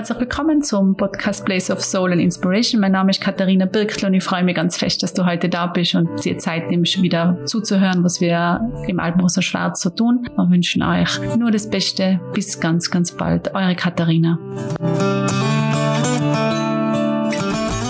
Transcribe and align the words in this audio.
herzlich 0.00 0.20
willkommen 0.20 0.62
zum 0.62 0.96
Podcast 0.96 1.44
Place 1.44 1.70
of 1.70 1.84
Soul 1.84 2.12
and 2.12 2.22
Inspiration. 2.22 2.80
Mein 2.80 2.92
Name 2.92 3.10
ist 3.10 3.20
Katharina 3.20 3.66
Birkl 3.66 4.06
und 4.06 4.14
ich 4.14 4.24
freue 4.24 4.42
mich 4.42 4.56
ganz 4.56 4.78
fest, 4.78 5.02
dass 5.02 5.12
du 5.12 5.26
heute 5.26 5.50
da 5.50 5.66
bist 5.66 5.94
und 5.94 6.24
dir 6.24 6.38
Zeit 6.38 6.70
nimmst, 6.70 7.02
wieder 7.02 7.36
zuzuhören, 7.44 8.02
was 8.02 8.18
wir 8.18 8.66
im 8.86 8.98
Alpenrosa 8.98 9.42
Schwarz 9.42 9.82
so 9.82 9.90
tun. 9.90 10.26
Wir 10.34 10.50
wünschen 10.50 10.82
euch 10.82 11.20
nur 11.36 11.50
das 11.50 11.68
Beste. 11.68 12.18
Bis 12.32 12.58
ganz, 12.58 12.90
ganz 12.90 13.12
bald. 13.12 13.54
Eure 13.54 13.74
Katharina. 13.74 14.38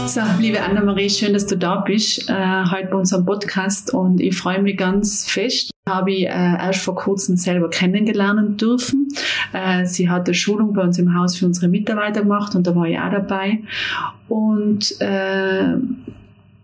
So, 0.07 0.21
liebe 0.41 0.61
Anna-Marie, 0.61 1.11
schön, 1.11 1.33
dass 1.33 1.47
du 1.47 1.57
da 1.57 1.77
bist, 1.77 2.29
äh, 2.29 2.65
heute 2.73 2.89
bei 2.91 2.97
unserem 2.97 3.25
Podcast 3.25 3.95
und 3.95 4.21
ich 4.21 4.37
freue 4.37 4.61
mich 4.61 4.77
ganz 4.77 5.31
fest. 5.31 5.70
Habe 5.89 6.13
ich 6.13 6.27
äh, 6.27 6.29
erst 6.29 6.83
vor 6.83 6.95
kurzem 6.95 7.37
selber 7.37 7.71
kennengelernt 7.71 8.61
dürfen. 8.61 9.09
Äh, 9.53 9.87
sie 9.87 10.09
hat 10.09 10.27
eine 10.27 10.35
Schulung 10.35 10.73
bei 10.73 10.83
uns 10.83 10.99
im 10.99 11.17
Haus 11.17 11.37
für 11.37 11.47
unsere 11.47 11.69
Mitarbeiter 11.69 12.23
gemacht 12.23 12.55
und 12.55 12.67
da 12.67 12.75
war 12.77 12.87
ich 12.87 12.99
auch 12.99 13.11
dabei. 13.11 13.61
Und 14.29 15.01
äh, 15.01 15.75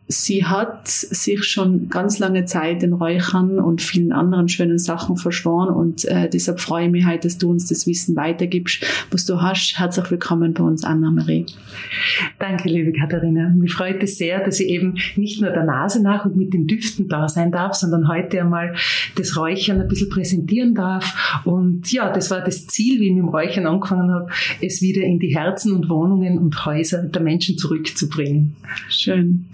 sie 0.08 0.44
hat 0.44 0.86
sich 0.86 1.44
schon 1.44 1.88
ganz 1.88 2.18
lange 2.18 2.44
Zeit 2.44 2.82
den 2.82 2.92
Räuchern 2.92 3.58
und 3.58 3.82
vielen 3.82 4.12
anderen 4.12 4.48
schönen 4.48 4.78
Sachen 4.78 5.16
verschworen 5.16 5.74
und 5.74 6.04
äh, 6.04 6.28
deshalb 6.28 6.60
freue 6.60 6.86
ich 6.86 6.92
mich 6.92 7.04
halt, 7.04 7.24
dass 7.24 7.38
du 7.38 7.50
uns 7.50 7.68
das 7.68 7.86
Wissen 7.86 8.14
weitergibst, 8.14 8.84
was 9.10 9.26
du 9.26 9.42
hast. 9.42 9.78
Herzlich 9.78 10.10
willkommen 10.10 10.54
bei 10.54 10.62
uns, 10.62 10.84
Anna-Marie. 10.84 11.46
Danke, 12.38 12.68
liebe 12.68 12.92
Katharina. 12.92 13.48
Mich 13.50 13.72
freut 13.72 14.02
es 14.02 14.16
sehr, 14.16 14.44
dass 14.44 14.60
ich 14.60 14.68
eben 14.68 14.94
nicht 15.16 15.40
nur 15.40 15.50
der 15.50 15.64
Nase 15.64 16.00
nach 16.02 16.24
und 16.24 16.36
mit 16.36 16.54
den 16.54 16.68
Düften 16.68 17.08
da 17.08 17.28
sein 17.28 17.50
darf, 17.50 17.74
sondern 17.74 18.06
heute 18.08 18.40
einmal 18.40 18.76
das 19.16 19.36
Räuchern 19.36 19.80
ein 19.80 19.88
bisschen 19.88 20.10
präsentieren 20.10 20.74
darf. 20.74 21.42
Und 21.44 21.90
ja, 21.92 22.12
das 22.12 22.30
war 22.30 22.42
das 22.42 22.66
Ziel, 22.68 23.00
wie 23.00 23.06
ich 23.06 23.12
mit 23.12 23.22
dem 23.22 23.28
Räuchern 23.28 23.66
angefangen 23.66 24.10
habe, 24.12 24.30
es 24.60 24.80
wieder 24.82 25.02
in 25.02 25.18
die 25.18 25.36
Herzen 25.36 25.72
und 25.72 25.88
Wohnungen 25.88 26.38
und 26.38 26.64
Häuser 26.64 27.02
der 27.02 27.22
Menschen 27.22 27.58
zurückzubringen. 27.58 28.54
Schön. 28.88 29.46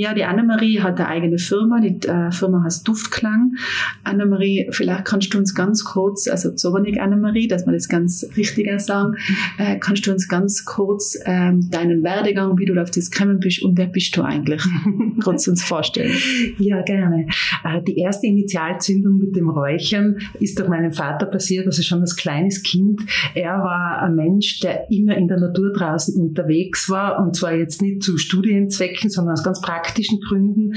Ja, 0.00 0.14
die 0.14 0.24
Annemarie 0.24 0.80
hat 0.80 0.98
eine 0.98 1.08
eigene 1.10 1.36
Firma. 1.36 1.78
Die 1.78 2.08
äh, 2.08 2.32
Firma 2.32 2.62
heißt 2.64 2.88
Duftklang. 2.88 3.56
Annemarie, 4.02 4.66
vielleicht 4.70 5.04
kannst 5.04 5.34
du 5.34 5.36
uns 5.36 5.54
ganz 5.54 5.84
kurz, 5.84 6.26
also 6.26 6.52
Zobernik 6.52 6.98
Annemarie, 6.98 7.48
dass 7.48 7.66
wir 7.66 7.74
das 7.74 7.86
ganz 7.86 8.26
richtiger 8.34 8.78
sagen, 8.78 9.16
äh, 9.58 9.78
kannst 9.78 10.06
du 10.06 10.12
uns 10.12 10.26
ganz 10.26 10.64
kurz 10.64 11.18
ähm, 11.26 11.68
deinen 11.70 12.02
Werdegang, 12.02 12.56
wie 12.56 12.64
du 12.64 12.80
auf 12.80 12.90
das 12.90 13.10
gekommen 13.10 13.40
bist 13.40 13.62
und 13.62 13.76
wer 13.76 13.88
bist 13.88 14.16
du 14.16 14.22
eigentlich? 14.22 14.62
kurz 15.22 15.46
uns 15.46 15.62
vorstellen. 15.62 16.14
Ja, 16.56 16.80
gerne. 16.80 17.26
Äh, 17.62 17.82
die 17.82 17.98
erste 17.98 18.26
Initialzündung 18.26 19.18
mit 19.18 19.36
dem 19.36 19.50
Räuchern 19.50 20.16
ist 20.38 20.58
durch 20.58 20.70
meinen 20.70 20.94
Vater 20.94 21.26
passiert, 21.26 21.66
also 21.66 21.82
schon 21.82 22.00
als 22.00 22.16
kleines 22.16 22.62
Kind. 22.62 23.02
Er 23.34 23.58
war 23.58 24.00
ein 24.00 24.14
Mensch, 24.14 24.60
der 24.60 24.90
immer 24.90 25.14
in 25.18 25.28
der 25.28 25.40
Natur 25.40 25.74
draußen 25.74 26.18
unterwegs 26.18 26.88
war 26.88 27.22
und 27.22 27.36
zwar 27.36 27.52
jetzt 27.52 27.82
nicht 27.82 28.02
zu 28.02 28.16
Studienzwecken, 28.16 29.10
sondern 29.10 29.34
aus 29.34 29.44
ganz 29.44 29.60
praktischen 29.60 29.89
praktischen 29.90 30.20
Gründen, 30.20 30.74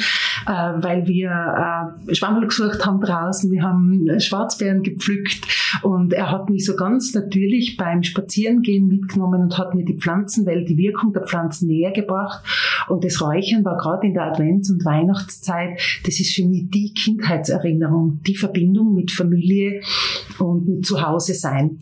äh, 0.47 0.51
weil 0.51 1.07
wir 1.07 1.29
äh, 2.09 2.15
Schwammerl 2.15 2.47
gesucht 2.47 2.85
haben 2.85 2.99
draußen, 2.99 3.51
wir 3.51 3.61
haben 3.63 4.19
Schwarzbeeren 4.19 4.81
gepflückt 4.81 5.47
und 5.83 6.13
er 6.13 6.31
hat 6.31 6.49
mich 6.49 6.65
so 6.65 6.75
ganz 6.75 7.13
natürlich 7.13 7.77
beim 7.77 8.03
Spazierengehen 8.03 8.87
mitgenommen 8.87 9.41
und 9.41 9.57
hat 9.57 9.75
mir 9.75 9.85
die 9.85 9.97
Pflanzenwelt, 9.97 10.67
die 10.67 10.77
Wirkung 10.77 11.13
der 11.13 11.23
Pflanzen 11.23 11.67
näher 11.67 11.91
gebracht. 11.91 12.43
Und 12.87 13.03
das 13.03 13.21
Räuchern 13.21 13.63
war 13.63 13.77
gerade 13.77 14.07
in 14.07 14.13
der 14.13 14.23
Advents- 14.23 14.71
und 14.71 14.83
Weihnachtszeit, 14.83 15.79
das 16.05 16.19
ist 16.19 16.35
für 16.35 16.45
mich 16.45 16.69
die 16.69 16.93
Kindheitserinnerung, 16.93 18.19
die 18.25 18.35
Verbindung 18.35 18.95
mit 18.95 19.11
Familie 19.11 19.81
und 20.39 20.67
mit 20.67 20.85
Zuhause 20.85 21.33
sein. 21.33 21.79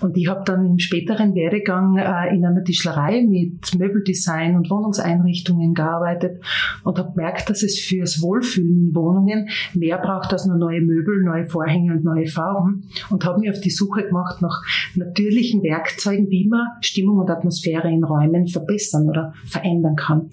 Und 0.00 0.16
ich 0.16 0.28
habe 0.28 0.42
dann 0.44 0.64
im 0.64 0.78
späteren 0.78 1.34
Werdegang 1.34 1.96
äh, 1.96 2.34
in 2.34 2.44
einer 2.44 2.62
Tischlerei 2.62 3.26
mit 3.28 3.76
Möbeldesign 3.78 4.56
und 4.56 4.70
Wohnungseinrichtungen 4.70 5.74
gearbeitet 5.74 6.40
und 6.84 6.98
habe 6.98 7.12
gemerkt, 7.12 7.50
dass 7.50 7.62
es 7.62 7.78
fürs 7.78 8.22
Wohlfühlen 8.22 8.88
in 8.88 8.94
Wohnungen 8.94 9.48
mehr 9.74 9.98
braucht 9.98 10.32
als 10.32 10.46
nur 10.46 10.56
neue 10.56 10.80
Möbel, 10.80 11.22
neue 11.22 11.46
Vorhänge 11.46 11.92
und 11.92 12.04
neue 12.04 12.26
Farben 12.26 12.84
und 13.10 13.24
habe 13.24 13.40
mich 13.40 13.50
auf 13.50 13.60
die 13.60 13.70
Suche 13.70 14.04
gemacht 14.04 14.42
nach 14.42 14.62
natürlichen 14.94 15.62
Werkzeugen, 15.62 16.30
wie 16.30 16.48
man 16.48 16.66
Stimmung 16.80 17.18
und 17.18 17.30
Atmosphäre 17.30 17.90
in 17.90 18.04
Räumen 18.04 18.46
verbessern 18.46 19.08
oder 19.08 19.34
verändern 19.44 19.96
kann. 19.96 20.30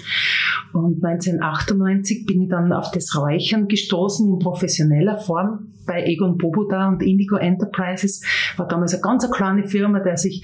Und 0.74 1.04
1998 1.04 2.26
bin 2.26 2.44
ich 2.44 2.50
dann 2.50 2.74
auf 2.74 2.92
das 2.92 3.16
Räuchern 3.16 3.68
gestoßen 3.68 4.28
in 4.28 4.40
professioneller 4.40 5.18
Form 5.18 5.72
bei 5.86 6.04
Egon 6.04 6.38
Boboda 6.38 6.90
und 6.90 7.04
Indigo 7.04 7.36
Enterprises. 7.36 8.24
War 8.58 8.68
damals 8.68 8.94
eine 8.94 9.02
ganz 9.02 9.30
kleine 9.32 9.68
Firma, 9.68 10.00
der 10.00 10.18
sich 10.18 10.44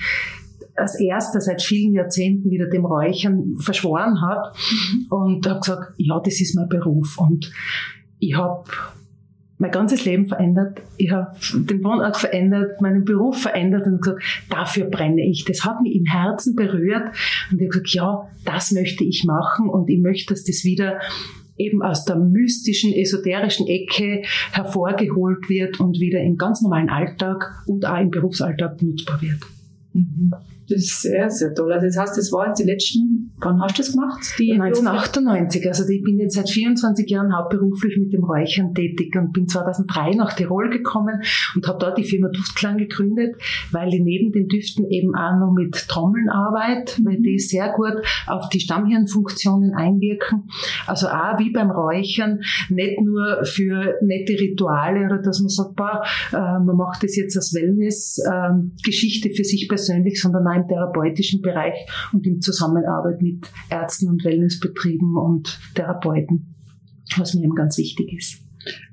als 0.81 0.99
erster 0.99 1.39
seit 1.39 1.61
vielen 1.61 1.93
Jahrzehnten 1.93 2.49
wieder 2.49 2.67
dem 2.67 2.85
Räuchern 2.85 3.55
verschworen 3.59 4.21
hat 4.21 4.55
mhm. 4.55 5.05
und 5.09 5.47
habe 5.47 5.59
gesagt, 5.59 5.93
ja, 5.97 6.19
das 6.19 6.41
ist 6.41 6.55
mein 6.55 6.67
Beruf. 6.67 7.17
Und 7.17 7.51
ich 8.19 8.35
habe 8.35 8.63
mein 9.61 9.71
ganzes 9.71 10.05
Leben 10.05 10.25
verändert. 10.25 10.81
Ich 10.97 11.11
habe 11.11 11.35
den 11.53 11.83
Wohnort 11.83 12.17
verändert, 12.17 12.81
meinen 12.81 13.05
Beruf 13.05 13.43
verändert 13.43 13.85
und 13.85 14.01
gesagt, 14.01 14.23
dafür 14.49 14.85
brenne 14.85 15.21
ich. 15.23 15.45
Das 15.45 15.63
hat 15.63 15.81
mich 15.81 15.95
im 15.95 16.05
Herzen 16.05 16.55
berührt 16.55 17.15
und 17.51 17.61
ich 17.61 17.67
habe 17.67 17.67
gesagt, 17.67 17.89
ja, 17.89 18.27
das 18.43 18.71
möchte 18.71 19.03
ich 19.03 19.23
machen 19.23 19.69
und 19.69 19.87
ich 19.89 20.01
möchte, 20.01 20.33
dass 20.33 20.43
das 20.43 20.63
wieder 20.63 20.99
eben 21.57 21.83
aus 21.83 22.05
der 22.05 22.15
mystischen, 22.15 22.91
esoterischen 22.91 23.67
Ecke 23.67 24.23
hervorgeholt 24.51 25.47
wird 25.47 25.79
und 25.79 25.99
wieder 25.99 26.21
im 26.21 26.37
ganz 26.37 26.61
normalen 26.63 26.89
Alltag 26.89 27.63
und 27.67 27.85
auch 27.85 27.99
im 27.99 28.09
Berufsalltag 28.09 28.81
nutzbar 28.81 29.21
wird. 29.21 29.41
Mhm. 29.93 30.33
Das 30.71 30.83
ist 30.83 31.01
sehr, 31.01 31.29
sehr 31.29 31.53
toll. 31.53 31.73
Also 31.73 31.85
das 31.85 31.97
heißt, 31.97 32.17
das 32.17 32.31
war 32.31 32.47
jetzt 32.47 32.59
die 32.59 32.63
letzten, 32.63 33.33
wann 33.39 33.61
hast 33.61 33.77
du 33.77 33.81
das 33.81 33.91
gemacht? 33.91 34.21
Die 34.39 34.53
1998. 34.53 35.67
Also 35.67 35.87
ich 35.89 36.01
bin 36.01 36.17
jetzt 36.17 36.35
seit 36.35 36.49
24 36.49 37.09
Jahren 37.09 37.35
hauptberuflich 37.35 37.97
mit 37.97 38.13
dem 38.13 38.23
Räuchern 38.23 38.73
tätig 38.73 39.13
und 39.17 39.33
bin 39.33 39.47
2003 39.47 40.11
nach 40.11 40.33
Tirol 40.33 40.69
gekommen 40.69 41.21
und 41.55 41.67
habe 41.67 41.77
dort 41.79 41.97
die 41.97 42.05
Firma 42.05 42.29
Duftklang 42.29 42.77
gegründet, 42.77 43.35
weil 43.71 43.93
ich 43.93 44.01
neben 44.01 44.31
den 44.31 44.47
Düften 44.47 44.89
eben 44.89 45.13
auch 45.13 45.37
noch 45.39 45.51
mit 45.51 45.73
Trommeln 45.89 46.29
arbeite, 46.29 47.03
weil 47.03 47.17
die 47.17 47.37
sehr 47.37 47.73
gut 47.73 47.95
auf 48.27 48.47
die 48.49 48.61
Stammhirnfunktionen 48.61 49.73
einwirken. 49.73 50.47
Also 50.87 51.07
auch 51.07 51.37
wie 51.37 51.51
beim 51.51 51.71
Räuchern, 51.71 52.39
nicht 52.69 53.01
nur 53.01 53.43
für 53.43 53.95
nette 54.01 54.39
Rituale 54.39 55.05
oder 55.05 55.21
dass 55.21 55.41
man 55.41 55.49
sagt, 55.49 55.75
boah, 55.75 56.01
äh, 56.31 56.37
man 56.37 56.77
macht 56.77 57.03
das 57.03 57.17
jetzt 57.17 57.35
als 57.35 57.53
Wellness-Geschichte 57.53 59.29
ähm, 59.29 59.35
für 59.35 59.43
sich 59.43 59.67
persönlich, 59.67 60.21
sondern 60.21 60.47
auch 60.47 60.60
im 60.61 60.67
therapeutischen 60.67 61.41
Bereich 61.41 61.75
und 62.13 62.25
in 62.25 62.41
Zusammenarbeit 62.41 63.21
mit 63.21 63.49
Ärzten 63.69 64.09
und 64.09 64.23
Wellnessbetrieben 64.23 65.17
und 65.17 65.59
Therapeuten, 65.75 66.55
was 67.17 67.33
mir 67.33 67.43
eben 67.43 67.55
ganz 67.55 67.77
wichtig 67.77 68.13
ist. 68.13 68.41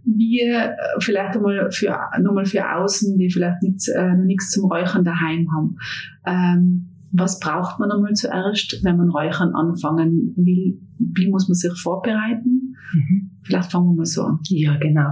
Wir 0.05 0.71
äh, 0.71 0.77
vielleicht 1.01 1.37
einmal 1.37 1.71
für, 1.71 1.95
nochmal 2.21 2.47
für 2.47 2.65
außen, 2.75 3.19
die 3.19 3.31
vielleicht 3.31 3.63
nicht, 3.63 3.89
äh, 3.89 4.15
noch 4.15 4.25
nichts 4.25 4.51
zum 4.51 4.71
Räuchern 4.71 5.05
daheim 5.05 5.47
haben. 5.53 5.77
Ähm, 6.27 6.89
was 7.13 7.41
braucht 7.41 7.79
man 7.79 7.91
einmal 7.91 8.13
zuerst, 8.13 8.85
wenn 8.85 8.97
man 8.97 9.11
Räuchern 9.11 9.55
anfangen 9.55 10.35
will? 10.37 10.81
Wie 10.99 11.31
muss 11.31 11.49
man 11.49 11.55
sich 11.55 11.73
vorbereiten? 11.81 12.75
Mhm. 12.93 13.31
Vielleicht 13.43 13.73
fangen 13.73 13.87
wir 13.89 13.97
mal 13.97 14.07
so 14.07 14.23
an. 14.23 14.41
Ja, 14.45 14.77
genau. 14.77 15.09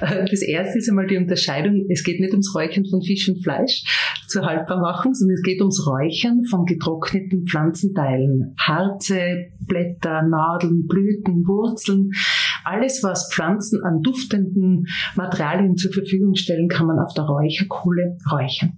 Das 0.30 0.42
erste 0.42 0.78
ist 0.78 0.88
einmal 0.88 1.06
die 1.06 1.16
Unterscheidung. 1.16 1.86
Es 1.88 2.04
geht 2.04 2.20
nicht 2.20 2.32
ums 2.32 2.54
Räuchern 2.54 2.84
von 2.84 3.02
Fisch 3.02 3.28
und 3.28 3.42
Fleisch 3.42 3.84
zur 4.28 4.44
Haltbarmachung, 4.44 5.14
sondern 5.14 5.36
es 5.36 5.42
geht 5.42 5.60
ums 5.60 5.86
Räuchern 5.86 6.44
von 6.44 6.64
getrockneten 6.64 7.46
Pflanzenteilen. 7.46 8.54
Harze, 8.58 9.46
Blätter, 9.60 10.22
Nadeln, 10.22 10.86
Blüten, 10.86 11.46
Wurzeln. 11.46 12.10
Alles, 12.64 13.02
was 13.02 13.32
Pflanzen 13.32 13.84
an 13.84 14.02
duftenden 14.02 14.86
Materialien 15.14 15.76
zur 15.76 15.92
Verfügung 15.92 16.34
stellen, 16.34 16.68
kann 16.68 16.86
man 16.86 16.98
auf 16.98 17.14
der 17.14 17.24
Räucherkohle 17.24 18.18
räuchern. 18.30 18.72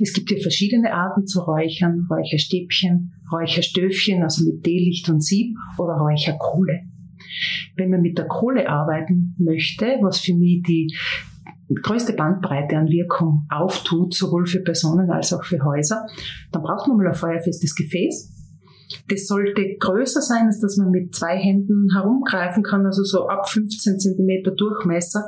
Es 0.00 0.12
gibt 0.12 0.30
hier 0.30 0.40
verschiedene 0.40 0.92
Arten 0.92 1.26
zu 1.26 1.40
räuchern. 1.40 2.06
Räucherstäbchen, 2.10 3.12
Räucherstöfchen, 3.30 4.22
also 4.22 4.44
mit 4.44 4.64
Teelicht 4.64 5.08
und 5.08 5.22
Sieb 5.22 5.56
oder 5.78 5.94
Räucherkohle. 5.94 6.80
Wenn 7.76 7.90
man 7.90 8.02
mit 8.02 8.18
der 8.18 8.26
Kohle 8.26 8.68
arbeiten 8.68 9.34
möchte, 9.38 9.86
was 10.00 10.20
für 10.20 10.34
mich 10.34 10.62
die 10.62 10.94
größte 11.82 12.12
Bandbreite 12.12 12.76
an 12.76 12.88
Wirkung 12.88 13.46
auftut, 13.50 14.14
sowohl 14.14 14.46
für 14.46 14.60
Personen 14.60 15.10
als 15.10 15.32
auch 15.32 15.44
für 15.44 15.64
Häuser, 15.64 16.06
dann 16.52 16.62
braucht 16.62 16.88
man 16.88 16.96
mal 16.96 17.08
ein 17.08 17.14
feuerfestes 17.14 17.74
Gefäß. 17.74 18.32
Das 19.08 19.26
sollte 19.26 19.76
größer 19.80 20.20
sein, 20.20 20.46
als 20.46 20.60
dass 20.60 20.76
man 20.76 20.90
mit 20.90 21.12
zwei 21.14 21.36
Händen 21.36 21.88
herumgreifen 21.92 22.62
kann, 22.62 22.86
also 22.86 23.02
so 23.02 23.28
ab 23.28 23.48
15 23.48 23.98
Zentimeter 23.98 24.52
Durchmesser. 24.52 25.26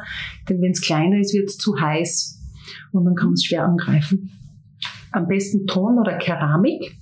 Denn 0.49 0.61
wenn 0.61 0.71
es 0.71 0.81
kleiner 0.81 1.19
ist, 1.19 1.35
wird 1.35 1.49
es 1.49 1.59
zu 1.59 1.79
heiß 1.79 2.39
und 2.93 3.05
dann 3.05 3.17
kann 3.17 3.29
man 3.29 3.35
es 3.35 3.45
schwer 3.45 3.65
angreifen. 3.65 4.31
Am 5.13 5.27
besten 5.27 5.67
Ton 5.67 5.99
oder 5.99 6.19
Keramik 6.19 6.99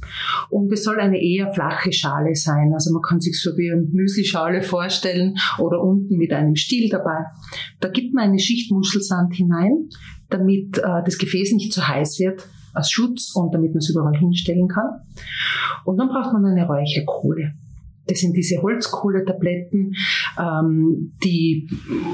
und 0.51 0.73
es 0.73 0.85
soll 0.85 1.01
eine 1.01 1.21
eher 1.21 1.53
flache 1.53 1.93
Schale 1.93 2.35
sein. 2.35 2.73
Also 2.73 2.93
man 2.93 3.03
kann 3.03 3.21
sich 3.21 3.41
so 3.41 3.57
wie 3.57 3.71
eine 3.71 3.83
Müslischale 3.83 4.63
vorstellen 4.63 5.37
oder 5.59 5.83
unten 5.83 6.17
mit 6.17 6.33
einem 6.33 6.57
Stiel 6.57 6.89
dabei. 6.89 7.25
Da 7.81 7.89
gibt 7.89 8.15
man 8.15 8.25
eine 8.25 8.39
Schicht 8.39 8.71
Muschelsand 8.71 9.35
hinein, 9.35 9.89
damit 10.31 10.79
äh, 10.79 11.03
das 11.05 11.19
Gefäß 11.19 11.53
nicht 11.53 11.73
zu 11.73 11.87
heiß 11.87 12.19
wird 12.21 12.47
als 12.75 12.91
Schutz 12.91 13.35
und 13.35 13.55
damit 13.55 13.71
man 13.71 13.79
es 13.79 13.91
überall 13.91 14.17
hinstellen 14.17 14.69
kann. 14.69 15.01
Und 15.85 15.97
dann 15.97 16.09
braucht 16.09 16.33
man 16.33 16.45
eine 16.45 16.67
Räucherkohle. 16.67 17.55
Das 18.07 18.21
sind 18.21 18.37
diese 18.37 18.63
Holzkohletabletten, 18.63 19.95
ähm, 20.39 21.13
die 21.25 21.69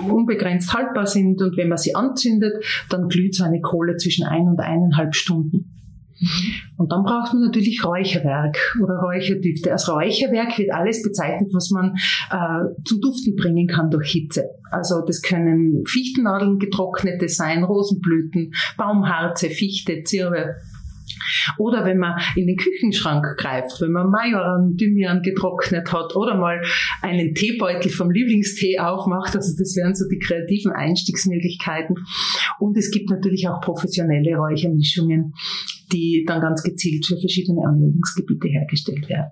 unbegrenzt 0.08 0.72
haltbar 0.72 1.06
sind 1.06 1.42
und 1.42 1.56
wenn 1.56 1.68
man 1.68 1.76
sie 1.76 1.94
anzündet, 1.94 2.64
dann 2.88 3.08
glüht 3.08 3.34
so 3.34 3.44
eine 3.44 3.60
Kohle 3.60 3.96
zwischen 3.96 4.26
ein 4.26 4.48
und 4.48 4.58
eineinhalb 4.60 5.14
Stunden. 5.14 5.81
Und 6.76 6.90
dann 6.92 7.02
braucht 7.02 7.32
man 7.32 7.44
natürlich 7.44 7.84
Räucherwerk 7.84 8.56
oder 8.82 8.94
Räucherdüfte. 8.94 9.72
Als 9.72 9.88
Räucherwerk 9.88 10.58
wird 10.58 10.72
alles 10.72 11.02
bezeichnet, 11.02 11.50
was 11.52 11.70
man 11.70 11.94
äh, 12.30 12.82
zum 12.84 13.00
Duften 13.00 13.36
bringen 13.36 13.66
kann 13.66 13.90
durch 13.90 14.10
Hitze. 14.10 14.44
Also 14.70 15.02
das 15.06 15.22
können 15.22 15.84
Fichtennadeln 15.86 16.58
getrocknete 16.58 17.28
sein, 17.28 17.64
Rosenblüten, 17.64 18.52
Baumharze, 18.76 19.50
Fichte, 19.50 20.02
Zirbe, 20.04 20.56
oder 21.58 21.84
wenn 21.84 21.98
man 21.98 22.20
in 22.36 22.46
den 22.46 22.56
Küchenschrank 22.56 23.36
greift, 23.36 23.80
wenn 23.80 23.92
man 23.92 24.10
Majoran, 24.10 24.76
Thymian 24.76 25.22
getrocknet 25.22 25.92
hat 25.92 26.14
oder 26.16 26.36
mal 26.36 26.60
einen 27.00 27.34
Teebeutel 27.34 27.90
vom 27.90 28.10
Lieblingstee 28.10 28.78
aufmacht. 28.78 29.34
Also 29.36 29.54
das 29.58 29.76
wären 29.76 29.94
so 29.94 30.08
die 30.08 30.18
kreativen 30.18 30.72
Einstiegsmöglichkeiten. 30.72 31.96
Und 32.58 32.76
es 32.76 32.90
gibt 32.90 33.10
natürlich 33.10 33.48
auch 33.48 33.60
professionelle 33.60 34.36
Räuchermischungen, 34.36 35.34
die 35.92 36.24
dann 36.26 36.40
ganz 36.40 36.62
gezielt 36.62 37.06
für 37.06 37.18
verschiedene 37.18 37.66
Anwendungsgebiete 37.66 38.48
hergestellt 38.48 39.08
werden. 39.08 39.30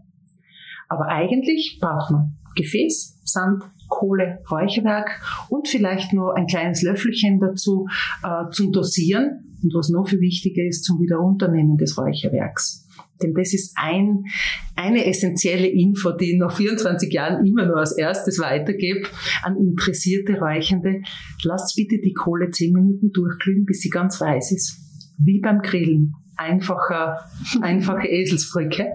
Aber 0.88 1.06
eigentlich 1.06 1.78
braucht 1.81 2.11
man 2.11 2.37
Gefäß, 2.56 3.20
Sand, 3.25 3.62
Kohle, 3.88 4.40
Räucherwerk 4.50 5.20
und 5.49 5.69
vielleicht 5.69 6.12
nur 6.12 6.37
ein 6.37 6.46
kleines 6.46 6.82
Löffelchen 6.82 7.38
dazu 7.38 7.87
äh, 8.23 8.50
zum 8.50 8.73
Dosieren 8.73 9.50
und 9.62 9.75
was 9.75 9.91
noch 9.91 10.09
viel 10.09 10.21
wichtiger 10.21 10.65
ist, 10.65 10.85
zum 10.85 11.01
Wiederunternehmen 11.01 11.77
des 11.77 11.97
Räucherwerks. 11.99 12.87
Denn 13.23 13.35
das 13.35 13.53
ist 13.53 13.75
ein, 13.77 14.25
eine 14.77 15.07
essentielle 15.07 15.67
Info, 15.67 16.12
die 16.12 16.33
ich 16.33 16.39
nach 16.39 16.55
24 16.55 17.12
Jahren 17.12 17.45
immer 17.45 17.67
nur 17.67 17.77
als 17.77 17.93
erstes 17.93 18.39
weitergebe 18.39 19.09
an 19.43 19.57
interessierte 19.57 20.39
Räuchende. 20.39 21.03
Lasst 21.45 21.77
bitte 21.77 21.99
die 22.03 22.12
Kohle 22.12 22.51
10 22.51 22.73
Minuten 22.73 23.11
durchglühen, 23.12 23.65
bis 23.65 23.81
sie 23.81 23.91
ganz 23.91 24.21
weiß 24.21 24.53
ist. 24.53 24.79
Wie 25.19 25.41
beim 25.41 25.61
Grillen. 25.61 26.15
Einfacher, 26.37 27.19
einfache 27.61 28.09
Eselsbrücke. 28.09 28.87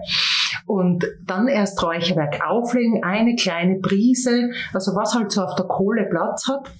Und 0.66 1.06
dann 1.26 1.46
erst 1.46 1.80
Räucherwerk 1.80 2.40
auflegen, 2.44 3.04
eine 3.04 3.36
kleine 3.36 3.78
Prise, 3.78 4.50
also 4.72 4.92
was 4.96 5.14
halt 5.14 5.30
so 5.30 5.42
auf 5.42 5.54
der 5.54 5.66
Kohle 5.66 6.08
Platz 6.10 6.48
hat. 6.48 6.72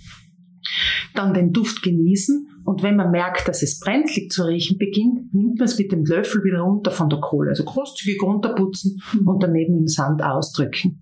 Dann 1.14 1.32
den 1.32 1.52
Duft 1.52 1.82
genießen 1.82 2.48
und 2.66 2.82
wenn 2.82 2.96
man 2.96 3.12
merkt, 3.12 3.46
dass 3.46 3.62
es 3.62 3.78
brenzlig 3.78 4.32
zu 4.32 4.42
riechen 4.42 4.76
beginnt, 4.76 5.32
nimmt 5.32 5.58
man 5.58 5.66
es 5.66 5.78
mit 5.78 5.92
dem 5.92 6.04
Löffel 6.04 6.42
wieder 6.42 6.58
runter 6.58 6.90
von 6.90 7.08
der 7.08 7.20
Kohle. 7.20 7.50
Also 7.50 7.62
großzügig 7.62 8.20
runterputzen 8.20 9.00
und 9.24 9.40
daneben 9.40 9.78
im 9.78 9.86
Sand 9.86 10.20
ausdrücken, 10.20 11.00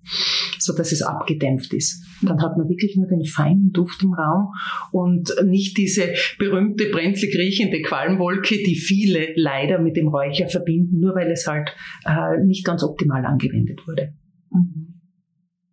so 0.59 0.75
dass 0.75 0.91
es 0.91 1.01
abgedämpft 1.01 1.73
ist. 1.73 2.05
Dann 2.21 2.39
hat 2.43 2.55
man 2.55 2.69
wirklich 2.69 2.95
nur 2.95 3.07
den 3.07 3.25
feinen 3.25 3.71
Duft 3.71 4.03
im 4.03 4.13
Raum 4.13 4.53
und 4.91 5.33
nicht 5.43 5.75
diese 5.77 6.13
berühmte 6.37 6.91
brenzlig 6.91 7.35
riechende 7.35 7.81
Qualmwolke, 7.81 8.57
die 8.57 8.75
viele 8.75 9.29
leider 9.35 9.79
mit 9.79 9.97
dem 9.97 10.07
Räucher 10.09 10.47
verbinden, 10.47 10.99
nur 10.99 11.15
weil 11.15 11.31
es 11.31 11.47
halt 11.47 11.75
äh, 12.05 12.43
nicht 12.45 12.63
ganz 12.63 12.83
optimal 12.83 13.25
angewendet 13.25 13.81
wurde. 13.87 14.13
Mhm. 14.51 15.01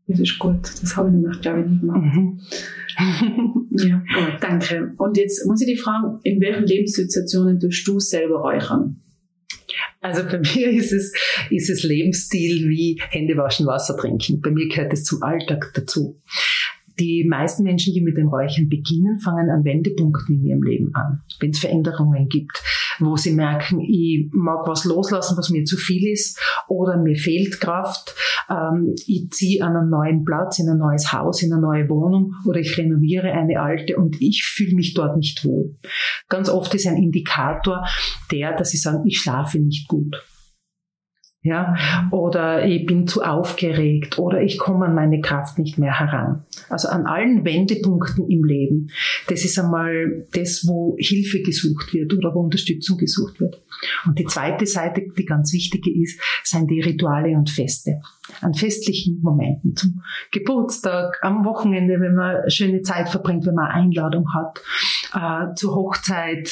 Das 0.07 0.21
ist 0.21 0.39
gut. 0.39 0.63
Das 0.63 0.97
habe 0.97 1.09
ich 1.09 1.15
nämlich, 1.15 1.41
glaube 1.41 1.61
ich, 1.61 1.67
nicht 1.67 1.81
gemacht. 1.81 2.03
Mhm. 2.03 2.41
Ja, 2.99 3.99
gut, 3.99 4.39
danke. 4.41 4.93
Und 4.99 5.17
jetzt 5.17 5.47
muss 5.47 5.61
ich 5.61 5.67
dich 5.67 5.81
fragen, 5.81 6.21
in 6.23 6.41
welchen 6.41 6.65
Lebenssituationen 6.65 7.59
tust 7.61 7.87
du 7.87 8.01
selber 8.01 8.41
räuchern? 8.41 9.01
Also 10.01 10.25
bei 10.25 10.39
mir 10.39 10.71
ist 10.71 10.93
es, 10.93 11.13
ist 11.51 11.71
es 11.71 11.85
Lebensstil 11.85 12.69
wie 12.69 13.01
Hände 13.11 13.37
waschen, 13.37 13.67
Wasser 13.67 13.97
trinken. 13.97 14.41
Bei 14.41 14.51
mir 14.51 14.69
gehört 14.69 14.93
es 14.93 15.05
zum 15.05 15.23
Alltag 15.23 15.73
dazu. 15.75 16.21
Die 16.99 17.25
meisten 17.25 17.63
Menschen, 17.63 17.95
die 17.95 18.01
mit 18.01 18.17
dem 18.17 18.29
Räuchern 18.29 18.69
beginnen, 18.69 19.19
fangen 19.21 19.49
an 19.49 19.65
Wendepunkten 19.65 20.35
in 20.37 20.45
ihrem 20.45 20.63
Leben 20.63 20.95
an. 20.95 21.23
Wenn 21.41 21.51
es 21.51 21.61
Veränderungen 21.61 22.29
gibt, 22.29 22.63
wo 22.99 23.17
sie 23.17 23.33
merken, 23.33 23.81
ich 23.81 24.29
mag 24.33 24.67
was 24.67 24.85
loslassen, 24.85 25.37
was 25.37 25.51
mir 25.51 25.65
zu 25.65 25.77
viel 25.77 26.11
ist, 26.11 26.39
oder 26.69 26.97
mir 26.97 27.17
fehlt 27.17 27.61
Kraft, 27.61 28.15
ähm, 28.49 28.95
ich 29.07 29.31
ziehe 29.31 29.65
an 29.65 29.77
einen 29.77 29.91
neuen 29.91 30.25
Platz, 30.25 30.59
in 30.59 30.69
ein 30.69 30.79
neues 30.79 31.13
Haus, 31.13 31.43
in 31.43 31.53
eine 31.53 31.63
neue 31.63 31.89
Wohnung, 31.89 32.35
oder 32.47 32.61
ich 32.61 32.77
renoviere 32.77 33.33
eine 33.33 33.61
alte 33.61 33.97
und 33.97 34.21
ich 34.21 34.45
fühle 34.45 34.75
mich 34.75 34.95
dort 34.95 35.17
nicht 35.17 35.45
wohl. 35.45 35.77
Ganz 36.29 36.49
oft 36.49 36.75
ist 36.75 36.87
ein 36.87 36.97
Indikator 36.97 37.87
der, 38.31 38.57
dass 38.57 38.71
sie 38.71 38.79
sagen, 38.79 39.07
ich 39.07 39.19
schlafe 39.19 39.59
nicht 39.59 39.89
gut 39.89 40.17
ja, 41.45 41.75
oder 42.13 42.65
ich 42.65 42.87
bin 42.87 43.09
zu 43.09 43.23
aufgeregt 43.23 44.17
oder 44.17 44.43
ich 44.43 44.59
komme 44.59 44.87
an 44.87 44.95
meine 44.95 45.21
Kraft 45.21 45.59
nicht 45.59 45.77
mehr 45.77 45.99
heran. 45.99 46.45
Also 46.69 46.87
an 46.87 47.07
allen 47.07 47.45
Wendepunkten 47.45 48.29
im 48.31 48.45
Leben. 48.45 48.91
Das 49.27 49.45
ist 49.45 49.59
einmal 49.59 50.25
das, 50.33 50.65
wo 50.69 50.95
Hilfe 51.01 51.43
gesucht 51.43 51.93
wird 51.95 52.15
oder 52.15 52.33
wo 52.33 52.41
Unterstützung 52.41 52.97
gesucht 52.97 53.41
wird. 53.41 53.61
Und 54.07 54.21
die 54.21 54.25
zweite 54.25 54.67
Seite, 54.67 55.03
die 55.19 55.25
ganz 55.25 55.53
wichtige 55.53 55.91
ist, 56.01 56.21
sind 56.45 56.71
die 56.71 56.81
Rituale 56.81 57.31
und 57.31 57.51
Feste. 57.51 58.01
An 58.41 58.55
festlichen 58.55 59.21
Momenten, 59.21 59.75
zum 59.75 60.01
Geburtstag, 60.31 61.19
am 61.23 61.45
Wochenende, 61.45 62.01
wenn 62.01 62.15
man 62.15 62.49
schöne 62.49 62.83
Zeit 62.83 63.09
verbringt, 63.09 63.45
wenn 63.47 63.57
man 63.57 63.67
Einladung 63.67 64.33
hat, 64.33 64.61
äh, 65.15 65.55
zur 65.55 65.75
Hochzeit, 65.75 66.51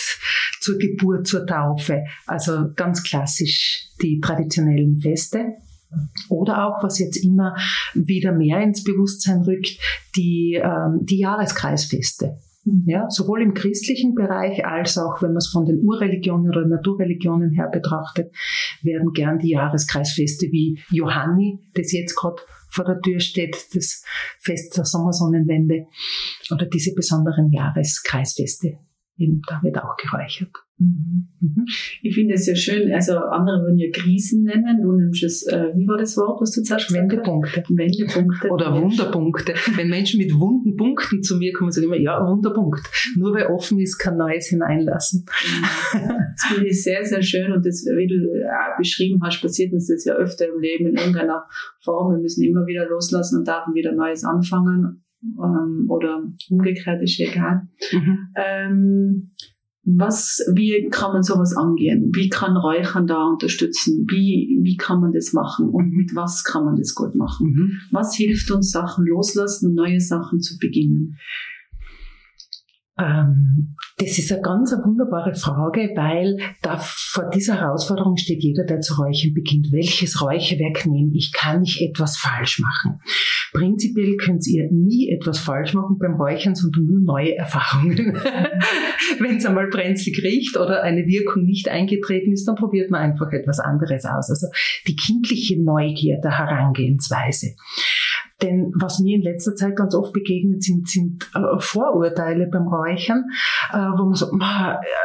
zur 0.61 0.79
Geburt, 0.79 1.27
zur 1.27 1.47
Taufe. 1.47 2.05
Also 2.27 2.73
ganz 2.75 3.03
klassisch 3.03 3.89
die 4.03 4.21
traditionellen 4.21 4.99
Feste. 4.99 5.55
Oder 6.29 6.67
auch, 6.67 6.83
was 6.85 7.01
jetzt 7.01 7.17
immer 7.25 7.57
wieder 7.95 8.33
mehr 8.33 8.62
ins 8.62 8.85
Bewusstsein 8.85 9.43
rückt, 9.43 9.79
die, 10.15 10.61
ähm, 10.62 11.01
die 11.03 11.19
Jahreskreisfeste. 11.19 12.39
Ja, 12.85 13.09
sowohl 13.09 13.41
im 13.43 13.55
christlichen 13.55 14.15
Bereich 14.15 14.67
als 14.67 14.99
auch, 14.99 15.23
wenn 15.23 15.31
man 15.31 15.39
es 15.39 15.49
von 15.49 15.65
den 15.65 15.81
Urreligionen 15.83 16.51
oder 16.51 16.67
Naturreligionen 16.67 17.53
her 17.53 17.69
betrachtet, 17.73 18.33
werden 18.83 19.12
gern 19.12 19.39
die 19.39 19.51
Jahreskreisfeste 19.51 20.47
wie 20.53 20.79
Johanni, 20.91 21.59
das 21.75 21.91
jetzt 21.93 22.15
gerade 22.15 22.37
vor 22.70 22.84
der 22.84 23.00
Tür 23.00 23.20
steht, 23.20 23.56
das 23.75 24.02
Fest 24.38 24.76
der 24.76 24.84
Sommersonnenwende 24.84 25.87
oder 26.50 26.67
diese 26.67 26.94
besonderen 26.94 27.50
Jahreskreisfeste. 27.50 28.78
Eben, 29.20 29.43
da 29.46 29.61
wird 29.62 29.76
auch 29.76 29.96
geräuchert. 29.99 30.49
Mhm. 30.78 31.28
Mhm. 31.40 31.66
Ich 32.00 32.14
finde 32.14 32.35
es 32.35 32.47
sehr 32.47 32.56
schön, 32.56 32.90
also 32.90 33.18
andere 33.18 33.61
würden 33.64 33.76
ja 33.76 33.90
Krisen 33.92 34.45
nennen, 34.45 34.80
du 34.80 34.92
nimmst 34.92 35.23
es, 35.23 35.47
äh, 35.47 35.66
wie 35.75 35.87
war 35.87 35.99
das 35.99 36.16
Wort, 36.16 36.40
was 36.40 36.52
du 36.52 36.64
sagst? 36.64 36.90
Wendepunkte. 36.90 37.62
Wendepunkte. 37.68 38.49
Oder 38.49 38.75
Wunderpunkte. 38.75 39.52
Wenn 39.76 39.90
Menschen 39.90 40.18
mit 40.18 40.33
wunden 40.33 40.75
Punkten 40.76 41.23
zu 41.23 41.37
mir 41.37 41.52
kommen, 41.52 41.71
sagen 41.71 41.88
immer, 41.88 41.99
ja, 41.99 42.26
Wunderpunkt. 42.26 42.80
Nur 43.18 43.35
wer 43.35 43.52
offen 43.52 43.78
ist, 43.78 43.99
kann 43.99 44.16
Neues 44.16 44.47
hineinlassen. 44.47 45.26
Das 45.92 46.54
finde 46.54 46.68
ich 46.68 46.83
sehr, 46.83 47.04
sehr 47.04 47.23
schön 47.23 47.52
und 47.52 47.66
das, 47.66 47.85
wie 47.85 48.06
du 48.06 48.49
auch 48.49 48.78
beschrieben 48.78 49.21
hast, 49.23 49.42
passiert 49.42 49.75
uns 49.75 49.88
das 49.88 50.06
ja 50.06 50.14
öfter 50.14 50.47
im 50.47 50.61
Leben 50.61 50.87
in 50.87 50.97
irgendeiner 50.97 51.45
Form. 51.83 52.14
Wir 52.14 52.23
müssen 52.23 52.42
immer 52.42 52.66
wieder 52.66 52.88
loslassen 52.88 53.40
und 53.40 53.47
dürfen 53.47 53.75
wieder 53.75 53.92
Neues 53.92 54.25
anfangen 54.25 55.04
ähm, 55.23 55.87
oder 55.89 56.23
umgekehrt 56.49 57.03
ist 57.03 57.21
egal. 57.21 57.69
Mhm. 57.93 58.29
Ähm, 58.37 59.31
was, 59.83 60.45
wie 60.55 60.89
kann 60.91 61.12
man 61.12 61.23
sowas 61.23 61.57
angehen? 61.57 62.11
Wie 62.15 62.29
kann 62.29 62.57
Räuchern 62.57 63.07
da 63.07 63.25
unterstützen? 63.27 64.07
Wie, 64.11 64.61
wie 64.62 64.77
kann 64.77 65.00
man 65.00 65.12
das 65.12 65.33
machen? 65.33 65.71
Und 65.71 65.93
mit 65.93 66.15
was 66.15 66.45
kann 66.45 66.65
man 66.65 66.77
das 66.77 66.95
gut 66.95 67.15
machen? 67.15 67.49
Mhm. 67.49 67.73
Was 67.91 68.15
hilft 68.15 68.50
uns, 68.50 68.71
Sachen 68.71 69.07
loslassen 69.07 69.71
und 69.71 69.75
neue 69.75 70.00
Sachen 70.00 70.41
zu 70.41 70.59
beginnen? 70.59 71.17
Ähm, 73.00 73.76
das 73.99 74.19
ist 74.19 74.33
eine 74.33 74.42
ganz 74.42 74.73
wunderbare 74.73 75.35
Frage, 75.35 75.90
weil 75.95 76.37
da 76.62 76.78
vor 76.78 77.28
dieser 77.30 77.61
Herausforderung 77.61 78.16
steht 78.16 78.42
jeder, 78.42 78.64
der 78.64 78.80
zu 78.80 78.95
räuchern 78.95 79.35
beginnt. 79.35 79.69
Welches 79.73 80.23
Räucherwerk 80.23 80.87
nehme 80.87 81.12
ich? 81.14 81.33
Kann 81.33 81.62
ich 81.62 81.83
etwas 81.83 82.16
falsch 82.16 82.61
machen? 82.61 83.00
Prinzipiell 83.52 84.16
könnt 84.16 84.47
ihr 84.47 84.71
nie 84.71 85.11
etwas 85.11 85.38
falsch 85.38 85.75
machen 85.75 85.99
beim 85.99 86.14
Räuchern, 86.14 86.54
sondern 86.54 86.87
nur 86.87 87.00
neue 87.00 87.37
Erfahrungen. 87.37 88.14
Wenn 89.19 89.37
es 89.37 89.47
einmal 89.47 89.69
brenzlig 89.69 90.23
riecht 90.23 90.57
oder 90.57 90.83
eine 90.83 91.07
Wirkung 91.07 91.45
nicht 91.45 91.69
eingetreten 91.69 92.33
ist, 92.33 92.47
dann 92.47 92.54
probiert 92.54 92.90
man 92.90 93.02
einfach 93.02 93.33
etwas 93.33 93.61
anderes 93.61 94.04
aus. 94.04 94.30
Also 94.30 94.47
die 94.87 94.97
kindliche 94.97 95.62
Neugier 95.62 96.21
der 96.23 96.38
Herangehensweise. 96.38 97.54
Denn 98.42 98.73
was 98.75 99.00
mir 99.00 99.16
in 99.16 99.23
letzter 99.23 99.54
Zeit 99.54 99.76
ganz 99.76 99.94
oft 99.94 100.12
begegnet 100.12 100.62
sind, 100.62 100.88
sind 100.88 101.30
äh, 101.35 101.59
Vorurteile 101.59 102.47
beim 102.47 102.68
Räuchern, 102.68 103.25
äh, 103.73 103.76
wo 103.76 104.04
man 104.04 104.14
sagt, 104.14 104.32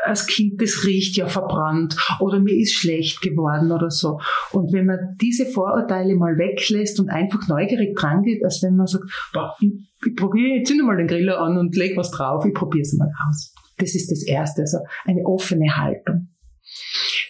als 0.04 0.27
Kind, 0.27 0.62
das 0.62 0.86
riecht 0.86 1.18
ja 1.18 1.27
verbrannt 1.27 1.96
oder 2.20 2.39
mir 2.39 2.56
ist 2.56 2.74
schlecht 2.74 3.22
geworden 3.22 3.72
oder 3.72 3.89
so. 3.89 4.20
Und 4.51 4.74
wenn 4.74 4.86
man 4.86 5.18
diese 5.22 5.46
Vorurteile 5.46 6.15
mal 6.15 6.38
weglässt 6.38 7.00
und 7.00 7.10
einfach 7.10 7.48
neugierig 7.48 7.96
dran 7.98 8.24
geht, 8.24 8.44
als 8.44 8.62
wenn 8.63 8.75
man 8.75 8.88
sagt, 8.88 9.06
boah, 9.34 9.56
ich, 9.60 9.72
ich 10.06 10.15
probiere, 10.15 10.58
ich 10.60 10.65
zünde 10.65 10.84
mal 10.84 10.98
den 10.98 11.08
Griller 11.08 11.39
an 11.39 11.58
und 11.58 11.75
leg 11.75 11.98
was 11.98 12.12
drauf, 12.12 12.46
ich 12.46 12.54
probiere 12.54 12.84
es 12.84 12.96
mal 12.98 13.12
aus. 13.27 13.54
Das 13.77 13.96
ist 13.96 14.10
das 14.10 14.24
Erste, 14.24 14.62
also 14.62 14.77
eine 15.06 15.25
offene 15.25 15.75
Haltung. 15.75 16.30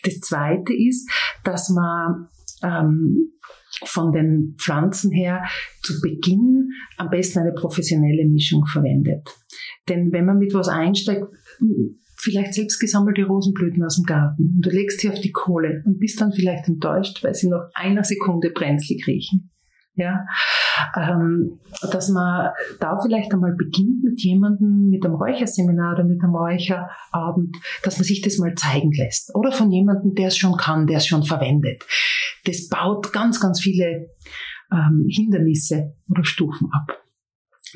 Das 0.03 0.19
Zweite 0.19 0.73
ist, 0.73 1.09
dass 1.43 1.69
man 1.69 2.27
ähm, 2.63 3.31
von 3.83 4.11
den 4.11 4.55
Pflanzen 4.57 5.11
her 5.11 5.43
zu 5.81 5.99
Beginn 6.01 6.69
am 6.97 7.09
besten 7.09 7.39
eine 7.39 7.53
professionelle 7.53 8.25
Mischung 8.25 8.65
verwendet. 8.65 9.27
Denn 9.89 10.11
wenn 10.11 10.25
man 10.25 10.37
mit 10.37 10.53
was 10.53 10.67
einsteigt, 10.67 11.25
vielleicht 12.17 12.53
selbst 12.53 12.79
gesammelte 12.79 13.25
Rosenblüten 13.25 13.83
aus 13.83 13.97
dem 13.97 14.05
Garten 14.05 14.55
und 14.55 14.61
du 14.65 14.69
legst 14.69 14.99
sie 15.01 15.09
auf 15.09 15.19
die 15.19 15.31
Kohle 15.31 15.83
und 15.85 15.99
bist 15.99 16.19
dann 16.19 16.31
vielleicht 16.31 16.67
enttäuscht, 16.67 17.23
weil 17.23 17.35
sie 17.35 17.49
nach 17.49 17.69
einer 17.73 18.03
Sekunde 18.03 18.49
brenzlig 18.49 19.05
riechen. 19.07 19.51
Ja, 19.97 20.25
ähm, 20.97 21.59
dass 21.91 22.09
man 22.09 22.51
da 22.81 22.99
vielleicht 23.01 23.33
einmal 23.33 23.55
beginnt 23.55 24.03
mit 24.03 24.21
jemandem, 24.21 24.89
mit 24.89 25.05
einem 25.05 25.15
Räucherseminar 25.15 25.93
oder 25.93 26.03
mit 26.03 26.21
einem 26.21 26.35
Räucherabend, 26.35 27.55
dass 27.83 27.97
man 27.97 28.03
sich 28.03 28.21
das 28.21 28.37
mal 28.37 28.53
zeigen 28.55 28.91
lässt. 28.91 29.33
Oder 29.35 29.53
von 29.53 29.71
jemandem, 29.71 30.13
der 30.15 30.27
es 30.27 30.37
schon 30.37 30.57
kann, 30.57 30.85
der 30.85 30.97
es 30.97 31.07
schon 31.07 31.23
verwendet. 31.23 31.85
Das 32.43 32.67
baut 32.67 33.13
ganz, 33.13 33.39
ganz 33.39 33.61
viele 33.61 34.09
ähm, 34.69 35.07
Hindernisse 35.09 35.95
oder 36.09 36.25
Stufen 36.25 36.69
ab. 36.73 36.91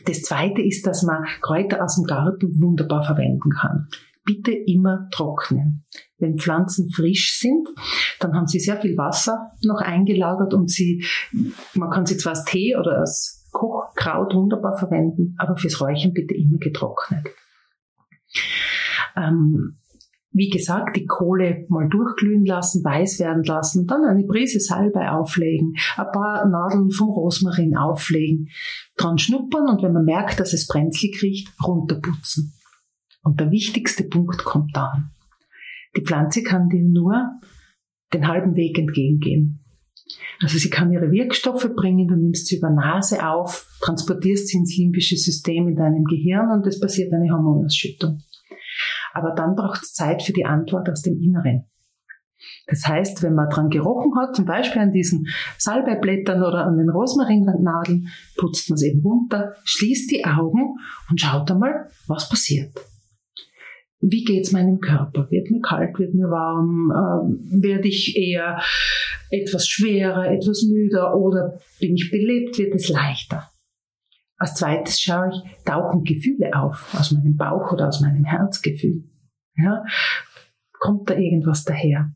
Das 0.06 0.22
zweite 0.22 0.62
ist, 0.62 0.86
dass 0.86 1.04
man 1.04 1.24
Kräuter 1.42 1.84
aus 1.84 1.96
dem 1.96 2.06
Garten 2.06 2.62
wunderbar 2.62 3.04
verwenden 3.04 3.50
kann 3.52 3.88
bitte 4.30 4.52
immer 4.52 5.08
trocknen. 5.12 5.86
Wenn 6.20 6.38
Pflanzen 6.38 6.92
frisch 6.92 7.40
sind, 7.40 7.68
dann 8.20 8.36
haben 8.36 8.46
sie 8.46 8.60
sehr 8.60 8.80
viel 8.80 8.96
Wasser 8.96 9.52
noch 9.64 9.82
eingelagert 9.82 10.54
und 10.54 10.70
sie, 10.70 11.04
man 11.74 11.90
kann 11.90 12.06
sie 12.06 12.18
zwar 12.18 12.34
als 12.34 12.46
Tee 12.46 12.76
oder 12.76 13.00
als 13.00 13.48
Kochkraut 13.52 14.36
wunderbar 14.36 14.78
verwenden, 14.78 15.36
aber 15.40 15.58
fürs 15.58 15.82
Räuchern 15.82 16.14
bitte 16.14 16.36
immer 16.36 16.60
getrocknet. 16.60 17.28
Ähm, 19.16 19.80
wie 20.32 20.50
gesagt, 20.50 20.96
die 20.96 21.08
Kohle 21.08 21.66
mal 21.70 21.90
durchglühen 21.90 22.46
lassen, 22.46 22.84
weiß 22.84 23.20
werden 23.20 23.44
lassen, 23.44 23.88
dann 23.88 24.06
eine 24.06 24.26
Prise 24.26 24.60
Salbei 24.60 25.10
auflegen, 25.10 25.74
ein 25.98 26.12
paar 26.12 26.46
Nadeln 26.48 26.92
vom 26.92 27.10
Rosmarin 27.10 27.76
auflegen, 27.76 28.50
dran 28.96 29.18
schnuppern 29.18 29.68
und 29.68 29.82
wenn 29.82 29.94
man 29.94 30.06
merkt, 30.06 30.40
dass 30.40 30.54
es 30.54 30.68
brenzlig 30.68 31.20
riecht, 31.24 31.52
runterputzen. 31.66 32.54
Und 33.24 33.40
der 33.40 33.52
wichtigste 33.52 34.04
Punkt 34.06 34.44
kommt 34.44 34.76
dann. 34.76 35.12
Die 35.96 36.02
Pflanze 36.02 36.44
kann 36.44 36.70
dir 36.70 36.84
nur 36.84 37.40
den 38.14 38.28
halben 38.28 38.56
Weg 38.56 38.78
entgegengehen. 38.78 39.64
Also 40.42 40.58
sie 40.58 40.70
kann 40.70 40.92
ihre 40.92 41.12
Wirkstoffe 41.12 41.70
bringen, 41.76 42.08
du 42.08 42.16
nimmst 42.16 42.48
sie 42.48 42.58
über 42.58 42.70
Nase 42.70 43.28
auf, 43.28 43.68
transportierst 43.82 44.48
sie 44.48 44.58
ins 44.58 44.76
limbische 44.78 45.18
System 45.18 45.68
in 45.68 45.76
deinem 45.76 46.06
Gehirn 46.06 46.50
und 46.52 46.66
es 46.66 46.80
passiert 46.80 47.14
eine 47.14 47.32
Hormonausschüttung. 47.32 48.22
Aber 49.14 49.34
dann 49.36 49.56
braucht 49.56 49.84
es 49.84 49.94
Zeit 49.94 50.24
für 50.24 50.34
die 50.34 50.46
Antwort 50.46 50.90
aus 50.90 51.02
dem 51.02 51.20
Inneren. 51.20 51.66
Das 52.68 52.88
heißt, 52.88 53.22
wenn 53.22 53.34
man 53.34 53.50
dran 53.50 53.70
gerochen 53.70 54.14
hat, 54.18 54.36
zum 54.36 54.46
Beispiel 54.46 54.82
an 54.82 54.94
diesen 54.94 55.28
Salbeiblättern 55.58 56.42
oder 56.42 56.66
an 56.66 56.78
den 56.78 56.90
Rosmarinnadeln, 56.90 58.08
putzt 58.38 58.70
man 58.70 58.76
es 58.76 58.84
eben 58.84 59.02
runter, 59.02 59.56
schließt 59.66 60.10
die 60.10 60.26
Augen 60.26 60.78
und 61.10 61.20
schaut 61.20 61.52
einmal, 61.52 61.90
was 62.08 62.30
passiert 62.30 62.72
wie 64.02 64.24
geht's 64.24 64.52
meinem 64.52 64.80
Körper? 64.80 65.30
Wird 65.30 65.52
mir 65.52 65.62
kalt, 65.62 65.98
wird 66.00 66.14
mir 66.14 66.30
warm? 66.30 66.92
Ähm, 66.92 67.62
werde 67.62 67.88
ich 67.88 68.16
eher 68.16 68.60
etwas 69.30 69.68
schwerer, 69.68 70.32
etwas 70.32 70.64
müder 70.64 71.16
oder 71.16 71.60
bin 71.80 71.96
ich 71.96 72.10
belebt, 72.10 72.58
wird 72.58 72.76
es 72.76 72.90
leichter? 72.90 73.50
Als 74.38 74.56
zweites 74.56 75.02
schaue 75.02 75.30
ich, 75.30 75.66
tauchen 75.66 76.04
Gefühle 76.04 76.52
auf 76.56 76.96
aus 76.98 77.12
meinem 77.12 77.36
Bauch 77.36 77.74
oder 77.74 77.90
aus 77.90 78.00
meinem 78.00 78.24
Herzgefühl. 78.24 79.04
Ja? 79.56 79.84
Kommt 80.72 81.10
da 81.10 81.16
irgendwas 81.16 81.66
daher? 81.66 82.14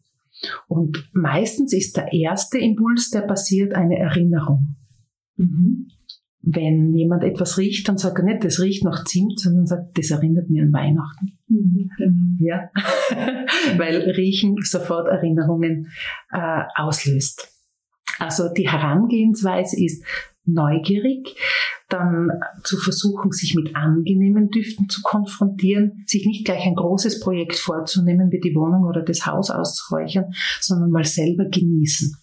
Und 0.67 1.09
meistens 1.13 1.73
ist 1.73 1.97
der 1.97 2.13
erste 2.13 2.59
Impuls, 2.59 3.09
der 3.09 3.21
passiert, 3.21 3.73
eine 3.73 3.97
Erinnerung. 3.99 4.77
Mhm 5.35 5.87
wenn 6.45 6.93
jemand 6.93 7.23
etwas 7.23 7.57
riecht, 7.57 7.87
dann 7.87 7.97
sagt 7.97 8.19
er 8.19 8.25
nicht, 8.25 8.43
das 8.43 8.59
riecht 8.59 8.83
nach 8.83 9.05
Zimt, 9.05 9.39
sondern 9.39 9.65
sagt, 9.65 9.97
das 9.97 10.11
erinnert 10.11 10.49
mich 10.49 10.61
an 10.61 10.73
Weihnachten. 10.73 11.37
Mhm. 11.47 12.37
Ja, 12.39 12.69
weil 13.77 14.11
Riechen 14.11 14.57
sofort 14.61 15.07
Erinnerungen 15.07 15.87
äh, 16.31 16.63
auslöst. 16.75 17.47
Also 18.19 18.49
die 18.53 18.69
Herangehensweise 18.69 19.81
ist 19.81 20.03
neugierig, 20.45 21.35
dann 21.87 22.29
zu 22.63 22.77
versuchen, 22.77 23.31
sich 23.31 23.55
mit 23.55 23.75
angenehmen 23.75 24.49
Düften 24.49 24.89
zu 24.89 25.01
konfrontieren, 25.01 26.03
sich 26.07 26.25
nicht 26.25 26.45
gleich 26.45 26.65
ein 26.65 26.75
großes 26.75 27.21
Projekt 27.21 27.55
vorzunehmen, 27.55 28.31
wie 28.31 28.41
die 28.41 28.53
Wohnung 28.53 28.83
oder 28.83 29.01
das 29.01 29.25
Haus 29.25 29.49
auszuräuchern, 29.49 30.33
sondern 30.59 30.89
mal 30.89 31.05
selber 31.05 31.45
genießen. 31.45 32.17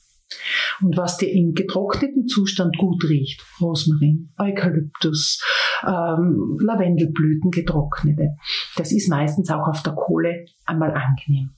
Und 0.80 0.96
was 0.96 1.18
dir 1.18 1.30
im 1.30 1.54
getrockneten 1.54 2.26
Zustand 2.26 2.76
gut 2.78 3.04
riecht, 3.08 3.44
Rosmarin, 3.60 4.32
Eukalyptus, 4.38 5.42
ähm, 5.86 6.58
Lavendelblüten, 6.60 7.50
getrocknete, 7.50 8.36
das 8.76 8.92
ist 8.92 9.08
meistens 9.08 9.50
auch 9.50 9.68
auf 9.68 9.82
der 9.82 9.94
Kohle 9.94 10.46
einmal 10.64 10.92
angenehm. 10.92 11.50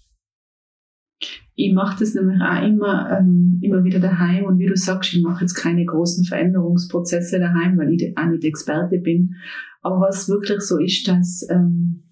Ich 1.54 1.72
mache 1.72 1.98
das 2.00 2.14
nämlich 2.14 2.40
auch 2.40 2.62
immer, 2.62 3.18
ähm, 3.18 3.58
immer 3.62 3.84
wieder 3.84 4.00
daheim 4.00 4.44
und 4.44 4.58
wie 4.58 4.66
du 4.66 4.76
sagst, 4.76 5.12
ich 5.14 5.22
mache 5.22 5.42
jetzt 5.42 5.54
keine 5.54 5.84
großen 5.84 6.24
Veränderungsprozesse 6.24 7.38
daheim, 7.38 7.78
weil 7.78 7.92
ich 7.92 8.16
auch 8.16 8.26
nicht 8.26 8.44
Experte 8.44 8.98
bin. 8.98 9.34
Aber 9.82 10.00
was 10.00 10.28
wirklich 10.28 10.60
so 10.60 10.78
ist, 10.78 11.06
dass, 11.08 11.46
ähm, 11.50 12.04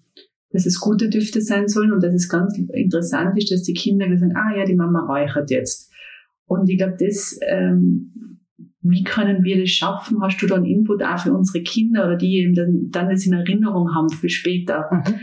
dass 0.51 0.65
es 0.65 0.79
gute 0.79 1.09
Düfte 1.09 1.41
sein 1.41 1.67
sollen 1.67 1.91
und 1.91 2.03
dass 2.03 2.13
es 2.13 2.29
ganz 2.29 2.57
interessant 2.57 3.37
ist, 3.37 3.51
dass 3.51 3.63
die 3.63 3.73
Kinder 3.73 4.05
sagen, 4.17 4.35
ah 4.35 4.55
ja, 4.55 4.65
die 4.65 4.75
Mama 4.75 5.05
räuchert 5.05 5.49
jetzt. 5.49 5.90
Und 6.51 6.69
ich 6.69 6.77
glaube, 6.77 6.97
das, 6.99 7.39
ähm, 7.47 8.39
wie 8.81 9.03
können 9.03 9.43
wir 9.43 9.59
das 9.59 9.69
schaffen? 9.69 10.21
Hast 10.21 10.41
du 10.41 10.47
da 10.47 10.55
einen 10.55 10.65
Input 10.65 11.03
auch 11.03 11.19
für 11.19 11.33
unsere 11.33 11.63
Kinder 11.63 12.05
oder 12.05 12.17
die 12.17 12.39
eben 12.39 12.53
dann, 12.53 12.89
dann 12.89 13.09
das 13.09 13.25
in 13.25 13.33
Erinnerung 13.33 13.95
haben 13.95 14.09
für 14.09 14.29
später? 14.29 14.89
Mhm 14.91 15.19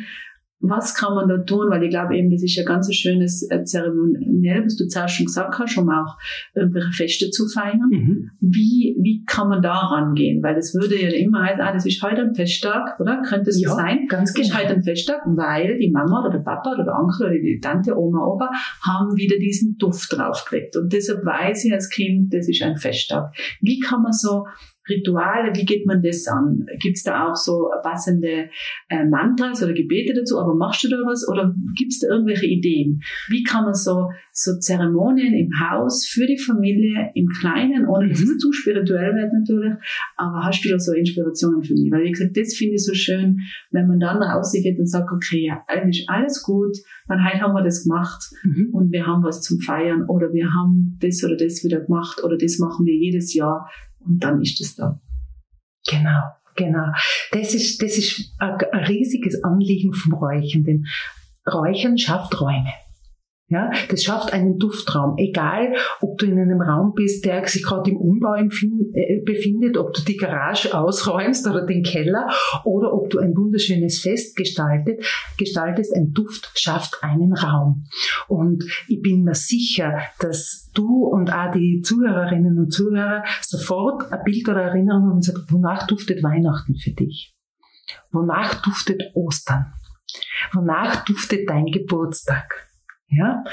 was 0.60 0.94
kann 0.94 1.14
man 1.14 1.28
da 1.28 1.38
tun? 1.38 1.70
Weil 1.70 1.84
ich 1.84 1.90
glaube 1.90 2.16
eben, 2.16 2.30
das 2.30 2.42
ist 2.42 2.56
ja 2.56 2.64
ganz 2.64 2.88
ein 2.88 2.94
schönes 2.94 3.48
äh, 3.50 3.62
Zeremoniell, 3.64 4.64
was 4.64 4.76
du 4.76 4.86
zuerst 4.88 5.14
schon 5.14 5.26
gesagt 5.26 5.58
hast, 5.58 5.78
um 5.78 5.88
auch 5.88 6.16
irgendwelche 6.54 6.92
Feste 6.92 7.30
zu 7.30 7.46
feiern. 7.48 7.88
Mhm. 7.90 8.30
Wie, 8.40 8.96
wie 9.00 9.24
kann 9.24 9.48
man 9.48 9.62
da 9.62 9.74
rangehen? 9.74 10.42
Weil 10.42 10.56
das 10.56 10.74
würde 10.74 11.00
ja 11.00 11.10
immer 11.10 11.44
heißen, 11.44 11.60
ah, 11.60 11.72
das 11.72 11.86
ist 11.86 12.02
heute 12.02 12.22
ein 12.22 12.34
Festtag, 12.34 12.98
oder? 12.98 13.22
Könnte 13.22 13.50
es 13.50 13.60
ja, 13.60 13.70
so 13.70 13.76
sein? 13.76 14.06
Ganz 14.08 14.34
genau. 14.34 14.48
Das 14.48 14.56
ist 14.56 14.62
heute 14.62 14.74
ein 14.74 14.82
Festtag, 14.82 15.20
weil 15.26 15.78
die 15.78 15.90
Mama 15.90 16.22
oder 16.22 16.30
der 16.30 16.44
Papa 16.44 16.72
oder 16.72 16.84
der 16.84 16.94
Onkel 16.94 17.26
oder 17.26 17.34
die 17.34 17.60
Tante, 17.60 17.96
Oma, 17.96 18.24
Opa 18.26 18.50
haben 18.84 19.16
wieder 19.16 19.38
diesen 19.38 19.76
Duft 19.78 20.12
draufgelegt. 20.12 20.76
Und 20.76 20.92
deshalb 20.92 21.24
weiß 21.24 21.64
ich 21.64 21.72
als 21.72 21.88
Kind, 21.88 22.34
das 22.34 22.48
ist 22.48 22.62
ein 22.62 22.76
Festtag. 22.76 23.32
Wie 23.60 23.78
kann 23.78 24.02
man 24.02 24.12
so 24.12 24.44
Rituale, 24.88 25.52
wie 25.54 25.64
geht 25.64 25.86
man 25.86 26.02
das 26.02 26.26
an? 26.26 26.66
Gibt 26.80 26.96
es 26.96 27.02
da 27.02 27.28
auch 27.28 27.36
so 27.36 27.68
passende 27.82 28.50
äh, 28.88 29.04
Mantras 29.04 29.62
oder 29.62 29.72
Gebete 29.72 30.14
dazu? 30.14 30.38
Aber 30.38 30.54
machst 30.54 30.84
du 30.84 30.88
da 30.88 30.96
was 31.04 31.26
oder 31.28 31.54
gibt 31.76 31.92
es 31.92 32.00
da 32.00 32.08
irgendwelche 32.08 32.46
Ideen? 32.46 33.00
Wie 33.28 33.42
kann 33.42 33.64
man 33.64 33.74
so, 33.74 34.08
so 34.32 34.58
Zeremonien 34.58 35.34
im 35.34 35.50
Haus 35.60 36.06
für 36.06 36.26
die 36.26 36.38
Familie 36.38 37.10
im 37.14 37.28
Kleinen, 37.40 37.86
ohne 37.86 38.08
dass 38.08 38.20
es 38.20 38.28
mhm. 38.28 38.38
zu 38.38 38.52
spirituell 38.52 39.14
wird 39.14 39.32
natürlich, 39.32 39.74
aber 40.16 40.44
hast 40.44 40.64
du 40.64 40.70
da 40.70 40.78
so 40.78 40.92
Inspirationen 40.92 41.62
für 41.62 41.74
mich? 41.74 41.90
Weil 41.90 42.04
wie 42.04 42.12
gesagt, 42.12 42.36
das 42.36 42.54
finde 42.54 42.74
ich 42.74 42.84
so 42.84 42.94
schön, 42.94 43.38
wenn 43.70 43.86
man 43.86 44.00
dann 44.00 44.22
rausgeht 44.22 44.78
und 44.78 44.86
sagt, 44.86 45.10
okay, 45.12 45.46
ja, 45.46 45.62
eigentlich 45.66 46.06
alles 46.08 46.42
gut, 46.42 46.76
weil 47.06 47.24
heute 47.24 47.40
haben 47.40 47.54
wir 47.54 47.64
das 47.64 47.84
gemacht 47.84 48.22
mhm. 48.44 48.70
und 48.72 48.92
wir 48.92 49.06
haben 49.06 49.22
was 49.22 49.42
zum 49.42 49.60
Feiern 49.60 50.04
oder 50.08 50.32
wir 50.32 50.52
haben 50.54 50.96
das 51.00 51.22
oder 51.24 51.36
das 51.36 51.62
wieder 51.64 51.80
gemacht 51.80 52.22
oder 52.24 52.36
das 52.36 52.58
machen 52.58 52.86
wir 52.86 52.94
jedes 52.94 53.34
Jahr 53.34 53.68
und 54.00 54.22
dann 54.22 54.40
ist 54.42 54.60
es 54.60 54.76
da. 54.76 55.00
Genau, 55.86 56.22
genau. 56.56 56.92
Das 57.32 57.54
ist, 57.54 57.82
das 57.82 57.96
ist 57.98 58.34
ein, 58.38 58.54
riesiges 58.86 59.42
Anliegen 59.44 59.92
vom 59.92 60.14
Räuchern, 60.14 60.64
denn 60.64 60.86
Räuchern 61.46 61.96
schafft 61.96 62.40
Räume. 62.40 62.72
Ja, 63.50 63.70
das 63.88 64.02
schafft 64.02 64.34
einen 64.34 64.58
Duftraum. 64.58 65.16
Egal, 65.16 65.74
ob 66.02 66.18
du 66.18 66.26
in 66.26 66.38
einem 66.38 66.60
Raum 66.60 66.92
bist, 66.94 67.24
der 67.24 67.46
sich 67.48 67.62
gerade 67.62 67.90
im 67.90 67.96
Umbau 67.96 68.34
äh, 68.34 69.22
befindet, 69.24 69.78
ob 69.78 69.94
du 69.94 70.02
die 70.02 70.18
Garage 70.18 70.76
ausräumst 70.76 71.46
oder 71.46 71.64
den 71.64 71.82
Keller 71.82 72.28
oder 72.64 72.92
ob 72.92 73.08
du 73.08 73.18
ein 73.18 73.34
wunderschönes 73.34 74.00
Fest 74.00 74.36
gestaltet, 74.36 75.02
gestaltest, 75.38 75.96
ein 75.96 76.12
Duft 76.12 76.50
schafft 76.56 77.02
einen 77.02 77.32
Raum. 77.32 77.86
Und 78.26 78.64
ich 78.86 79.00
bin 79.00 79.22
mir 79.22 79.34
sicher, 79.34 79.98
dass 80.20 80.70
du 80.74 81.06
und 81.06 81.32
auch 81.32 81.50
die 81.50 81.80
Zuhörerinnen 81.82 82.58
und 82.58 82.70
Zuhörer 82.70 83.24
sofort 83.40 84.12
ein 84.12 84.24
Bild 84.24 84.46
oder 84.46 84.64
Erinnerung 84.64 85.04
haben 85.04 85.12
und 85.12 85.24
sagen, 85.24 85.46
wonach 85.48 85.86
duftet 85.86 86.22
Weihnachten 86.22 86.76
für 86.76 86.90
dich? 86.90 87.34
Wonach 88.12 88.60
duftet 88.60 89.02
Ostern? 89.14 89.72
Wonach 90.52 91.02
duftet 91.06 91.48
dein 91.48 91.64
Geburtstag? 91.64 92.67
Ja? 93.08 93.44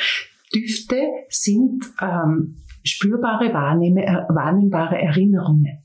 Düfte 0.53 1.01
sind 1.29 1.85
ähm, 2.01 2.57
spürbare, 2.83 3.53
wahrnehmbare 3.53 4.97
Erinnerungen. 5.01 5.83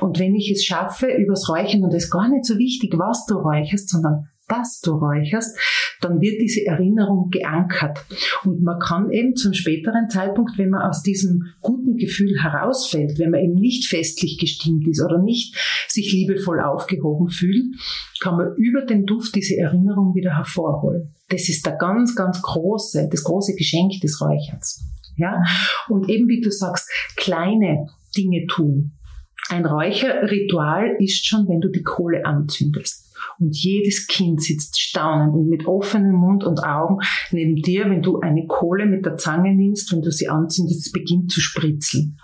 Und 0.00 0.18
wenn 0.18 0.34
ich 0.34 0.50
es 0.50 0.64
schaffe, 0.64 1.06
übers 1.06 1.48
Räuchern, 1.48 1.84
und 1.84 1.92
es 1.92 2.04
ist 2.04 2.10
gar 2.10 2.28
nicht 2.28 2.44
so 2.44 2.56
wichtig, 2.58 2.94
was 2.96 3.26
du 3.26 3.34
räucherst, 3.34 3.90
sondern 3.90 4.28
dass 4.48 4.80
du 4.80 4.92
räucherst, 4.92 5.58
dann 6.00 6.20
wird 6.20 6.40
diese 6.40 6.64
Erinnerung 6.64 7.28
geankert. 7.30 7.98
Und 8.44 8.62
man 8.62 8.78
kann 8.78 9.10
eben 9.10 9.36
zum 9.36 9.52
späteren 9.52 10.08
Zeitpunkt, 10.08 10.56
wenn 10.56 10.70
man 10.70 10.88
aus 10.88 11.02
diesem 11.02 11.42
guten 11.60 11.96
Gefühl 11.96 12.42
herausfällt, 12.42 13.18
wenn 13.18 13.30
man 13.30 13.40
eben 13.40 13.54
nicht 13.54 13.88
festlich 13.88 14.38
gestimmt 14.38 14.88
ist 14.88 15.04
oder 15.04 15.20
nicht 15.20 15.54
sich 15.88 16.12
liebevoll 16.12 16.60
aufgehoben 16.60 17.28
fühlt, 17.28 17.76
kann 18.20 18.36
man 18.36 18.54
über 18.56 18.86
den 18.86 19.04
Duft 19.04 19.34
diese 19.34 19.56
Erinnerung 19.56 20.14
wieder 20.14 20.34
hervorholen. 20.34 21.14
Das 21.28 21.48
ist 21.48 21.66
der 21.66 21.76
ganz, 21.76 22.14
ganz 22.14 22.40
große, 22.40 23.08
das 23.10 23.22
große 23.24 23.54
Geschenk 23.54 24.00
des 24.00 24.20
Räucherns. 24.20 24.84
Ja? 25.16 25.42
Und 25.88 26.08
eben 26.08 26.28
wie 26.28 26.40
du 26.40 26.50
sagst, 26.50 26.88
kleine 27.16 27.86
Dinge 28.16 28.46
tun. 28.46 28.92
Ein 29.50 29.64
Räucherritual 29.64 30.96
ist 30.98 31.26
schon, 31.26 31.48
wenn 31.48 31.60
du 31.60 31.68
die 31.70 31.82
Kohle 31.82 32.24
anzündest. 32.24 33.14
Und 33.38 33.56
jedes 33.56 34.06
Kind 34.06 34.42
sitzt 34.42 34.80
staunend 34.80 35.34
und 35.34 35.48
mit 35.48 35.66
offenem 35.66 36.14
Mund 36.14 36.44
und 36.44 36.62
Augen 36.62 36.98
neben 37.30 37.56
dir, 37.56 37.88
wenn 37.88 38.02
du 38.02 38.20
eine 38.20 38.46
Kohle 38.46 38.86
mit 38.86 39.06
der 39.06 39.16
Zange 39.16 39.54
nimmst, 39.54 39.92
wenn 39.92 40.02
du 40.02 40.10
sie 40.10 40.28
anzündest, 40.28 40.86
es 40.86 40.92
beginnt 40.92 41.30
zu 41.30 41.40
spritzeln. 41.40 42.18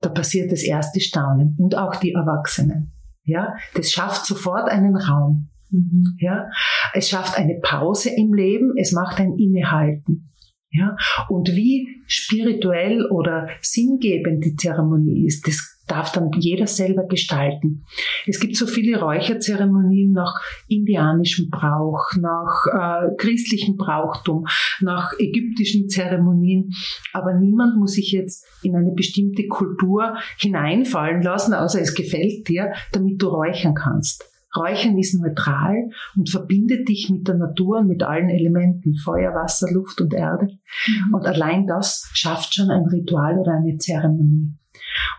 Da 0.00 0.08
passiert 0.08 0.50
das 0.50 0.62
erste 0.62 1.00
Staunen 1.00 1.56
und 1.58 1.76
auch 1.76 1.96
die 1.96 2.12
Erwachsenen. 2.12 2.92
Ja, 3.24 3.54
das 3.74 3.90
schafft 3.90 4.26
sofort 4.26 4.68
einen 4.68 4.96
Raum. 4.96 5.51
Mhm. 5.72 6.16
Ja, 6.18 6.48
es 6.94 7.08
schafft 7.08 7.38
eine 7.38 7.58
Pause 7.62 8.10
im 8.16 8.32
Leben, 8.34 8.74
es 8.76 8.92
macht 8.92 9.18
ein 9.18 9.36
Innehalten. 9.38 10.28
Ja, 10.74 10.96
und 11.28 11.50
wie 11.54 12.02
spirituell 12.06 13.06
oder 13.10 13.48
sinngebend 13.60 14.42
die 14.42 14.56
Zeremonie 14.56 15.26
ist, 15.26 15.46
das 15.46 15.72
darf 15.86 16.12
dann 16.12 16.30
jeder 16.38 16.66
selber 16.66 17.06
gestalten. 17.06 17.84
Es 18.26 18.40
gibt 18.40 18.56
so 18.56 18.66
viele 18.66 18.98
Räucherzeremonien 18.98 20.12
nach 20.12 20.40
indianischem 20.68 21.50
Brauch, 21.50 22.12
nach 22.18 22.64
äh, 22.72 23.14
christlichem 23.18 23.76
Brauchtum, 23.76 24.46
nach 24.80 25.12
ägyptischen 25.18 25.90
Zeremonien, 25.90 26.70
aber 27.12 27.34
niemand 27.34 27.76
muss 27.76 27.92
sich 27.92 28.12
jetzt 28.12 28.46
in 28.62 28.74
eine 28.74 28.92
bestimmte 28.92 29.46
Kultur 29.48 30.16
hineinfallen 30.38 31.20
lassen, 31.20 31.52
außer 31.52 31.82
es 31.82 31.94
gefällt 31.94 32.48
dir, 32.48 32.72
damit 32.92 33.20
du 33.20 33.28
räuchern 33.28 33.74
kannst. 33.74 34.31
Räuchern 34.56 34.98
ist 34.98 35.18
neutral 35.20 35.88
und 36.16 36.28
verbindet 36.28 36.88
dich 36.88 37.08
mit 37.10 37.26
der 37.26 37.36
Natur 37.36 37.78
und 37.78 37.88
mit 37.88 38.02
allen 38.02 38.28
Elementen, 38.28 38.94
Feuer, 38.96 39.34
Wasser, 39.34 39.70
Luft 39.72 40.00
und 40.00 40.12
Erde. 40.12 40.46
Mhm. 40.46 41.14
Und 41.14 41.26
allein 41.26 41.66
das 41.66 42.10
schafft 42.12 42.54
schon 42.54 42.70
ein 42.70 42.84
Ritual 42.86 43.38
oder 43.38 43.52
eine 43.52 43.78
Zeremonie. 43.78 44.54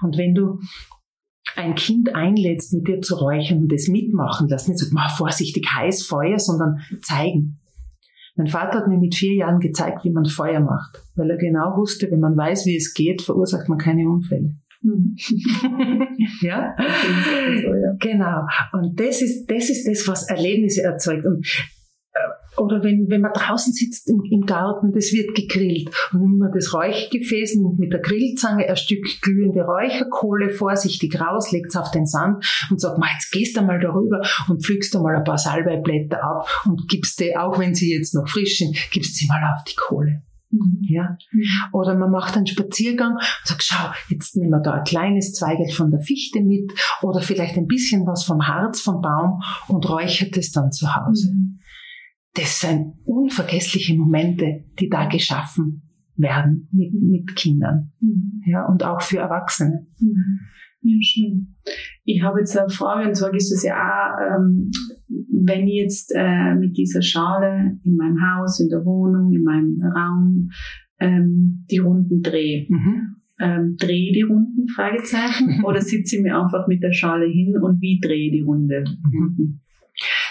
Und 0.02 0.18
wenn 0.18 0.36
du 0.36 0.60
ein 1.56 1.76
Kind 1.76 2.16
einlädst, 2.16 2.74
mit 2.74 2.88
dir 2.88 3.02
zu 3.02 3.16
räuchern 3.16 3.60
und 3.60 3.72
das 3.72 3.88
mitmachen 3.88 4.48
lässt, 4.48 4.70
nicht 4.70 4.84
mach 4.92 5.16
vorsichtig 5.18 5.68
heiß 5.72 6.06
Feuer, 6.06 6.40
sondern 6.40 6.80
zeigen. 7.02 7.60
Mein 8.36 8.48
Vater 8.48 8.80
hat 8.80 8.88
mir 8.88 8.98
mit 8.98 9.14
vier 9.14 9.36
Jahren 9.36 9.60
gezeigt, 9.60 10.04
wie 10.04 10.10
man 10.10 10.26
Feuer 10.26 10.60
macht, 10.60 11.04
weil 11.16 11.30
er 11.30 11.38
genau 11.38 11.78
wusste, 11.78 12.10
wenn 12.10 12.20
man 12.20 12.36
weiß, 12.36 12.66
wie 12.66 12.76
es 12.76 12.96
geht, 12.96 13.22
verursacht 13.22 13.70
man 13.70 13.78
keine 13.78 14.10
Unfälle. 14.10 14.56
Mhm. 14.86 15.16
ja? 16.42 16.76
Genau. 18.00 18.42
Und 18.74 19.00
das 19.00 19.22
ist, 19.22 19.46
das 19.48 19.70
ist 19.70 19.88
das, 19.88 20.08
was 20.08 20.30
Erlebnisse 20.30 20.84
erzeugt. 20.84 21.26
Und 21.26 21.48
äh, 22.14 22.60
oder 22.62 22.84
wenn, 22.84 23.08
wenn 23.10 23.22
man 23.22 23.32
draußen 23.34 23.72
sitzt 23.72 24.10
im, 24.10 24.22
im 24.30 24.46
Garten, 24.46 24.92
das 24.92 25.14
wird 25.14 25.36
gegrillt 25.36 25.90
und 26.12 26.20
nimmt 26.20 26.38
man 26.38 26.52
das 26.54 26.74
Räuchgefäß, 26.74 27.56
nimmt 27.56 27.80
mit 27.80 27.94
der 27.94 28.02
Grillzange 28.02 28.68
ein 28.68 28.76
Stück 28.76 29.06
glühende 29.22 29.62
Räucherkohle 29.62 30.50
vorsichtig 30.50 31.20
raus, 31.20 31.52
legt 31.54 31.70
es 31.70 31.78
auf 31.78 31.92
den 31.92 32.06
Sand 32.06 32.46
und 32.70 32.82
sagt, 32.82 32.98
Ma, 33.00 33.08
jetzt 33.14 33.32
gehst 33.32 33.56
du 33.56 33.62
mal 33.62 33.80
darüber 33.80 34.22
und 34.50 34.66
pflückst 34.66 34.94
du 34.94 35.00
mal 35.00 35.16
ein 35.16 35.24
paar 35.24 35.38
Salbeiblätter 35.38 36.22
ab 36.22 36.48
und 36.66 36.90
gibst 36.90 37.22
die, 37.22 37.38
auch 37.38 37.58
wenn 37.58 37.74
sie 37.74 37.96
jetzt 37.96 38.14
noch 38.14 38.28
frisch 38.28 38.58
sind, 38.58 38.76
gibst 38.92 39.16
sie 39.16 39.28
mal 39.28 39.42
auf 39.56 39.64
die 39.64 39.76
Kohle. 39.76 40.24
Mhm. 40.54 40.80
Ja? 40.82 41.18
Mhm. 41.32 41.44
Oder 41.72 41.98
man 41.98 42.12
macht 42.12 42.36
einen 42.38 42.48
Spaziergang 42.48 43.14
und 43.14 43.48
sagt, 43.48 43.64
schau, 43.64 43.92
jetzt 44.10 44.36
nehmen 44.36 44.52
wir 44.52 44.62
da 44.62 44.74
ein 44.74 44.84
kleines 44.84 45.34
Zweigel 45.34 45.70
von 45.72 45.92
der 45.92 46.02
Fichte 46.02 46.42
mit 46.42 46.72
oder 47.02 47.22
vielleicht 47.22 47.58
ein 47.58 47.68
bisschen 47.68 48.06
was 48.06 48.24
vom 48.24 48.48
Harz 48.48 48.82
vom 48.82 49.02
Baum 49.02 49.42
und 49.68 49.90
räuchert 49.90 50.38
es 50.38 50.52
dann 50.52 50.72
zu 50.72 50.96
Hause. 50.96 51.34
Mhm. 51.34 51.60
Das 52.36 52.60
sind 52.60 52.94
unvergessliche 53.06 53.96
Momente, 53.96 54.66
die 54.80 54.90
da 54.90 55.06
geschaffen 55.06 55.84
werden 56.16 56.68
mit, 56.72 56.94
mit 56.94 57.36
Kindern. 57.36 57.92
Ja, 58.46 58.66
und 58.66 58.84
auch 58.84 59.02
für 59.02 59.18
Erwachsene. 59.18 59.88
Ja, 60.82 60.98
schön. 61.02 61.56
Ich 62.04 62.22
habe 62.22 62.40
jetzt 62.40 62.58
eine 62.58 62.70
Frage, 62.70 63.08
und 63.08 63.16
zwar 63.16 63.34
ist 63.34 63.52
es 63.52 63.64
ja 63.64 63.76
auch, 63.76 64.36
ähm, 64.36 64.70
wenn 65.30 65.68
ich 65.68 65.76
jetzt 65.76 66.14
äh, 66.16 66.56
mit 66.56 66.78
dieser 66.78 67.02
Schale 67.02 67.80
in 67.84 67.96
meinem 67.96 68.18
Haus, 68.22 68.60
in 68.60 68.70
der 68.70 68.86
Wohnung, 68.86 69.34
in 69.34 69.44
meinem 69.44 69.82
Raum 69.96 70.50
ähm, 71.00 71.66
die 71.70 71.78
Runden 71.78 72.22
drehe. 72.22 72.66
Mhm. 72.70 73.16
Ähm, 73.40 73.76
drehe 73.78 74.14
die 74.14 74.22
Runden? 74.22 74.68
Fragezeichen. 74.70 75.64
Oder 75.66 75.82
sitze 75.82 76.18
ich 76.18 76.24
mir 76.24 76.40
einfach 76.40 76.68
mit 76.68 76.84
der 76.84 76.94
Schale 76.94 77.26
hin 77.26 77.56
und 77.62 77.82
wie 77.82 78.00
drehe 78.00 78.32
die 78.32 78.42
Runde? 78.42 78.84
Mhm. 79.12 79.60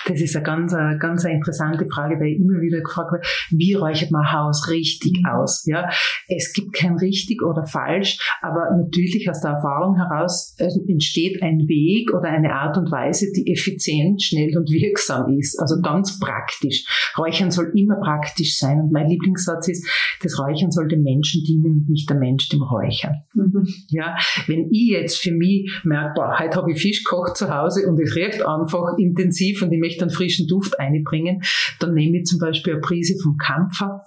Das 0.07 0.21
ist 0.21 0.35
eine 0.37 0.45
ganz, 0.45 0.75
eine 0.75 0.99
ganz 0.99 1.25
eine 1.25 1.35
interessante 1.35 1.87
Frage, 1.93 2.19
weil 2.19 2.29
ich 2.29 2.41
immer 2.41 2.61
wieder 2.61 2.81
gefragt 2.81 3.13
werde, 3.13 3.27
wie 3.51 3.75
räuchert 3.75 4.11
man 4.11 4.33
Haus 4.33 4.69
richtig 4.71 5.21
mhm. 5.21 5.27
aus? 5.27 5.65
Ja, 5.67 5.89
es 6.29 6.53
gibt 6.53 6.73
kein 6.73 6.97
richtig 6.97 7.43
oder 7.43 7.65
falsch, 7.65 8.19
aber 8.41 8.71
natürlich 8.77 9.29
aus 9.31 9.41
der 9.41 9.53
Erfahrung 9.53 9.97
heraus 9.97 10.57
entsteht 10.59 11.43
ein 11.43 11.69
Weg 11.69 12.13
oder 12.15 12.29
eine 12.29 12.53
Art 12.55 12.77
und 12.77 12.91
Weise, 12.91 13.27
die 13.35 13.51
effizient, 13.53 14.23
schnell 14.23 14.57
und 14.57 14.71
wirksam 14.71 15.39
ist. 15.39 15.59
Also 15.61 15.81
ganz 15.81 16.19
praktisch. 16.19 16.85
Räuchern 17.19 17.51
soll 17.51 17.73
immer 17.75 17.97
praktisch 17.97 18.59
sein. 18.59 18.81
Und 18.81 18.93
mein 18.93 19.09
Lieblingssatz 19.09 19.69
ist, 19.69 19.87
das 20.23 20.39
Räuchern 20.39 20.71
soll 20.71 20.89
dem 20.89 21.03
Menschen 21.03 21.43
dienen 21.45 21.65
und 21.65 21.89
nicht 21.89 22.09
der 22.09 22.17
Mensch 22.17 22.49
dem 22.49 22.63
Räuchern. 22.63 23.23
Mhm. 23.35 23.67
Ja, 23.89 24.17
wenn 24.47 24.69
ich 24.71 24.91
jetzt 24.91 25.19
für 25.19 25.33
mich 25.33 25.71
merke, 25.85 26.15
boah, 26.17 26.39
heute 26.39 26.57
habe 26.57 26.73
ich 26.73 26.81
Fisch 26.81 27.05
gekocht 27.05 27.37
zu 27.37 27.55
Hause 27.55 27.89
und 27.89 28.01
es 28.01 28.15
riecht 28.17 28.47
einfach 28.47 28.97
intensiv 28.99 29.63
und 29.63 29.73
ich 29.73 29.81
möchte 29.81 29.92
möchte 29.93 30.03
einen 30.03 30.11
frischen 30.11 30.47
Duft 30.47 30.79
einbringen, 30.79 31.43
dann 31.81 31.95
nehme 31.95 32.19
ich 32.19 32.25
zum 32.25 32.39
Beispiel 32.39 32.75
eine 32.75 32.81
Prise 32.81 33.15
vom 33.23 33.37
Kampfer 33.37 34.05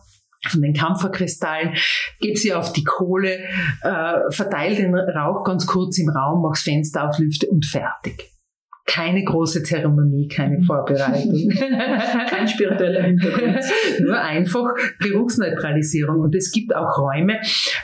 von 0.48 0.62
den 0.62 0.74
Kampferkristallen, 0.74 1.74
gebe 2.19 2.38
sie 2.38 2.54
auf 2.54 2.71
die 2.71 2.84
Kohle, 2.84 3.39
äh, 3.82 4.30
verteile 4.30 4.76
den 4.76 4.93
Rauch 4.93 5.43
ganz 5.43 5.65
kurz 5.65 5.98
im 5.98 6.10
Raum, 6.10 6.43
mach's 6.43 6.62
Fenster 6.62 7.10
auf, 7.10 7.17
lüfte 7.17 7.48
und 7.48 7.65
fertig 7.65 8.35
keine 8.86 9.24
große 9.24 9.63
Zeremonie, 9.63 10.28
keine 10.28 10.60
mhm. 10.60 10.63
Vorbereitung. 10.63 11.50
Kein 12.30 12.48
spiritueller 12.48 13.02
Hintergrund. 13.04 13.60
Nur 14.00 14.19
einfach 14.19 14.67
Geruchsneutralisierung. 15.00 16.19
Und 16.19 16.36
es 16.36 16.52
gibt 16.52 16.76
auch 16.76 16.98
Räume, 16.98 17.39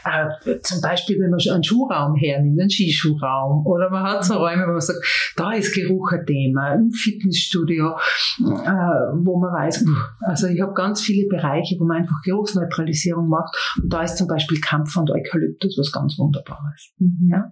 äh, 0.06 0.60
zum 0.62 0.82
Beispiel, 0.82 1.20
wenn 1.20 1.32
man 1.32 1.40
einen 1.40 1.64
Schuhraum 1.64 2.16
hernimmt, 2.16 2.60
einen 2.60 2.70
Skischuhraum, 2.70 3.66
oder 3.66 3.90
man 3.90 4.04
hat 4.04 4.24
so 4.24 4.36
Räume, 4.36 4.64
wo 4.68 4.74
man 4.74 4.82
sagt, 4.82 5.00
da 5.38 5.54
ist 5.54 5.74
Geruch 5.74 6.12
ein 6.12 6.26
Thema, 6.26 6.76
im 6.76 6.92
Fitnessstudio, 6.92 7.96
äh, 8.40 8.44
wo 8.44 9.40
man 9.40 9.54
weiß, 9.54 9.86
also 10.22 10.48
ich 10.48 10.62
habe 10.62 10.74
ganz 10.74 11.02
viele 11.02 11.28
Bereiche, 11.28 11.78
wo 11.80 11.86
man 11.86 11.98
einfach 11.98 12.22
Geruchsneutralisierung 12.24 13.28
macht. 13.28 13.56
Und 13.82 13.92
da 13.92 14.04
ist 14.04 14.18
zum 14.18 14.28
Beispiel 14.28 14.60
Kampf 14.62 14.96
und 14.98 15.10
Eukalyptus 15.10 15.78
was 15.80 15.92
ganz 15.92 16.20
Wunderbares. 16.20 16.94
Mhm. 17.00 17.30
Ja? 17.32 17.52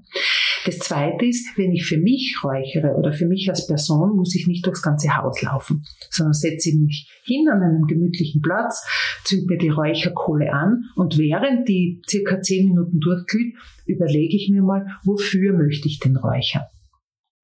Das 0.65 0.79
zweite 0.79 1.25
ist, 1.25 1.57
wenn 1.57 1.71
ich 1.71 1.85
für 1.85 1.97
mich 1.97 2.37
räuchere 2.43 2.95
oder 2.95 3.13
für 3.13 3.25
mich 3.25 3.38
als 3.47 3.67
Person, 3.67 4.17
muss 4.17 4.33
ich 4.35 4.47
nicht 4.47 4.65
durchs 4.65 4.81
ganze 4.81 5.15
Haus 5.15 5.39
laufen, 5.43 5.83
sondern 6.09 6.33
setze 6.33 6.75
mich 6.75 7.07
hin 7.23 7.47
an 7.47 7.61
einem 7.61 7.85
gemütlichen 7.85 8.41
Platz, 8.41 8.87
zünd 9.23 9.45
mir 9.47 9.59
die 9.59 9.69
Räucherkohle 9.69 10.51
an 10.51 10.85
und 10.95 11.19
während 11.19 11.69
die 11.69 12.01
circa 12.09 12.41
zehn 12.41 12.69
Minuten 12.69 12.99
durchglüht, 12.99 13.55
überlege 13.85 14.35
ich 14.35 14.49
mir 14.51 14.63
mal, 14.63 14.87
wofür 15.03 15.53
möchte 15.53 15.87
ich 15.87 15.99
den 15.99 16.17
räuchern? 16.17 16.63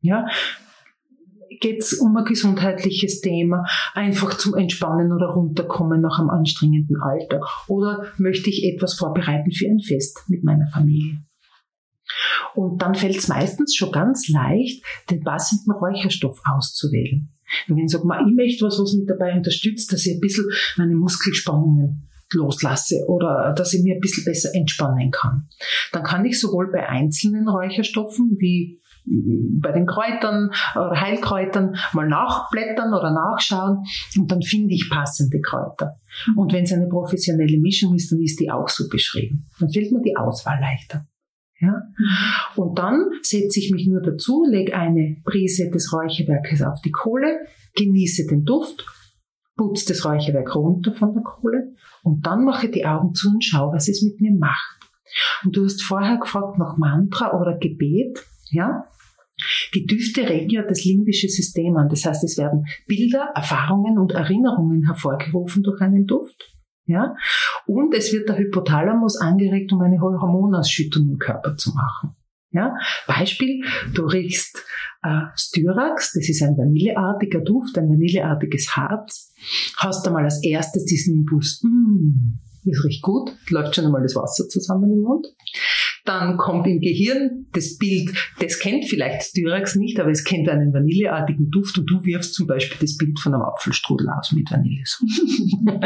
Ja, 0.01 0.25
geht 1.59 1.81
es 1.81 1.93
um 1.93 2.15
ein 2.17 2.25
gesundheitliches 2.25 3.21
Thema, 3.21 3.65
einfach 3.93 4.37
zum 4.37 4.55
Entspannen 4.55 5.11
oder 5.11 5.27
runterkommen 5.27 6.01
nach 6.01 6.19
einem 6.19 6.29
anstrengenden 6.29 6.97
Alltag? 7.01 7.41
Oder 7.67 8.05
möchte 8.17 8.49
ich 8.49 8.65
etwas 8.65 8.95
vorbereiten 8.95 9.51
für 9.51 9.67
ein 9.67 9.79
Fest 9.79 10.23
mit 10.27 10.43
meiner 10.43 10.67
Familie? 10.67 11.23
Und 12.53 12.81
dann 12.81 12.95
fällt 12.95 13.17
es 13.17 13.27
meistens 13.27 13.75
schon 13.75 13.91
ganz 13.91 14.29
leicht, 14.29 14.83
den 15.09 15.23
passenden 15.23 15.71
Räucherstoff 15.71 16.41
auszuwählen. 16.45 17.29
Und 17.67 17.77
wenn 17.77 17.85
ich 17.85 17.91
sage, 17.91 18.05
ich 18.27 18.35
möchte 18.35 18.65
was, 18.65 18.79
was 18.79 18.93
mich 18.93 19.07
dabei 19.07 19.33
unterstützt, 19.33 19.91
dass 19.91 20.05
ich 20.05 20.15
ein 20.15 20.21
bisschen 20.21 20.45
meine 20.77 20.95
Muskelspannungen 20.95 22.09
loslasse 22.33 23.05
oder 23.07 23.53
dass 23.55 23.73
ich 23.73 23.83
mir 23.83 23.95
ein 23.95 24.01
bisschen 24.01 24.25
besser 24.25 24.49
entspannen 24.53 25.11
kann. 25.11 25.47
Dann 25.91 26.03
kann 26.03 26.25
ich 26.25 26.39
sowohl 26.39 26.71
bei 26.71 26.87
einzelnen 26.87 27.47
Räucherstoffen 27.47 28.37
wie 28.39 28.81
bei 29.05 29.71
den 29.71 29.85
Kräutern 29.85 30.49
oder 30.75 30.99
Heilkräutern 30.99 31.75
mal 31.93 32.07
nachblättern 32.07 32.91
oder 32.93 33.11
nachschauen 33.11 33.83
und 34.17 34.31
dann 34.31 34.41
finde 34.41 34.73
ich 34.73 34.89
passende 34.89 35.39
Kräuter. 35.41 35.99
Und 36.35 36.53
wenn 36.53 36.63
es 36.63 36.73
eine 36.73 36.87
professionelle 36.87 37.59
Mischung 37.59 37.93
ist, 37.93 38.11
dann 38.11 38.19
ist 38.21 38.39
die 38.39 38.49
auch 38.49 38.67
so 38.67 38.89
beschrieben. 38.89 39.45
Dann 39.59 39.69
fällt 39.69 39.91
mir 39.91 40.01
die 40.01 40.17
Auswahl 40.17 40.59
leichter. 40.59 41.05
Ja? 41.59 41.81
Und 42.55 42.77
dann 42.77 43.09
setze 43.21 43.59
ich 43.59 43.71
mich 43.71 43.87
nur 43.87 44.01
dazu, 44.01 44.45
lege 44.47 44.75
eine 44.75 45.17
Prise 45.23 45.69
des 45.69 45.93
Räucherwerkes 45.93 46.61
auf 46.61 46.81
die 46.81 46.91
Kohle, 46.91 47.39
genieße 47.75 48.27
den 48.27 48.43
Duft, 48.43 48.85
putze 49.55 49.87
das 49.87 50.05
Räucherwerk 50.05 50.55
runter 50.55 50.93
von 50.93 51.13
der 51.13 51.23
Kohle 51.23 51.73
und 52.03 52.25
dann 52.25 52.43
mache 52.43 52.67
ich 52.67 52.71
die 52.73 52.85
Augen 52.85 53.13
zu 53.13 53.29
und 53.29 53.43
schaue, 53.43 53.73
was 53.73 53.87
es 53.87 54.01
mit 54.01 54.19
mir 54.19 54.33
macht. 54.37 54.79
Und 55.43 55.55
du 55.55 55.63
hast 55.63 55.81
vorher 55.81 56.17
gefragt 56.17 56.57
nach 56.57 56.77
Mantra 56.77 57.39
oder 57.39 57.57
Gebet, 57.57 58.25
ja? 58.51 58.85
Die 59.73 59.85
Düfte 59.85 60.29
regen 60.29 60.49
ja 60.49 60.63
das 60.63 60.85
limbische 60.85 61.27
System 61.27 61.75
an. 61.75 61.89
Das 61.89 62.05
heißt, 62.05 62.23
es 62.23 62.37
werden 62.37 62.65
Bilder, 62.87 63.31
Erfahrungen 63.35 63.97
und 63.97 64.13
Erinnerungen 64.13 64.85
hervorgerufen 64.85 65.61
durch 65.61 65.81
einen 65.81 66.05
Duft. 66.05 66.55
Ja? 66.85 67.15
Und 67.67 67.93
es 67.93 68.13
wird 68.13 68.29
der 68.29 68.37
Hypothalamus 68.37 69.17
angeregt, 69.17 69.71
um 69.73 69.81
eine 69.81 69.99
Hormonausschüttung 69.99 71.09
im 71.09 71.17
Körper 71.17 71.55
zu 71.55 71.71
machen. 71.73 72.15
Ja? 72.51 72.73
Beispiel, 73.07 73.63
du 73.93 74.05
riechst 74.05 74.63
äh, 75.03 75.21
Styrax, 75.35 76.13
das 76.13 76.29
ist 76.29 76.41
ein 76.41 76.57
vanilleartiger 76.57 77.41
Duft, 77.41 77.77
ein 77.77 77.89
vanilleartiges 77.89 78.75
Harz, 78.75 79.33
hast 79.77 80.07
einmal 80.07 80.23
als 80.23 80.41
erstes 80.43 80.85
diesen 80.85 81.15
Impuls, 81.15 81.61
mm, 81.63 82.39
das 82.63 82.83
riecht 82.83 83.01
gut, 83.03 83.35
läuft 83.49 83.75
schon 83.75 83.85
einmal 83.85 84.01
das 84.01 84.15
Wasser 84.15 84.47
zusammen 84.47 84.91
im 84.91 85.01
Mund. 85.01 85.27
Dann 86.05 86.37
kommt 86.37 86.67
im 86.67 86.79
Gehirn 86.79 87.47
das 87.51 87.77
Bild, 87.77 88.15
das 88.39 88.59
kennt 88.59 88.85
vielleicht 88.85 89.23
Styrax 89.23 89.75
nicht, 89.75 89.99
aber 89.99 90.11
es 90.11 90.23
kennt 90.23 90.47
einen 90.47 90.71
vanilleartigen 90.71 91.49
Duft 91.49 91.77
und 91.79 91.87
du 91.87 92.03
wirfst 92.05 92.35
zum 92.35 92.45
Beispiel 92.45 92.77
das 92.79 92.95
Bild 92.95 93.19
von 93.19 93.33
einem 93.33 93.41
Apfelstrudel 93.43 94.07
aus 94.09 94.31
mit 94.31 94.51
Vanillesoße. 94.51 95.21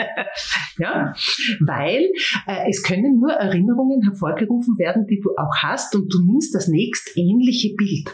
ja, 0.78 1.14
weil 1.62 2.04
äh, 2.48 2.70
es 2.70 2.84
können 2.84 3.20
nur 3.20 3.32
Erinnerungen 3.32 4.04
hervorgerufen 4.04 4.78
werden, 4.78 5.08
die 5.08 5.22
du 5.22 5.30
auch 5.38 5.56
hast 5.64 5.96
und 5.96 6.14
du 6.14 6.22
nimmst 6.24 6.54
das 6.54 6.68
nächst 6.68 7.16
ähnliche 7.16 7.74
Bild. 7.76 8.10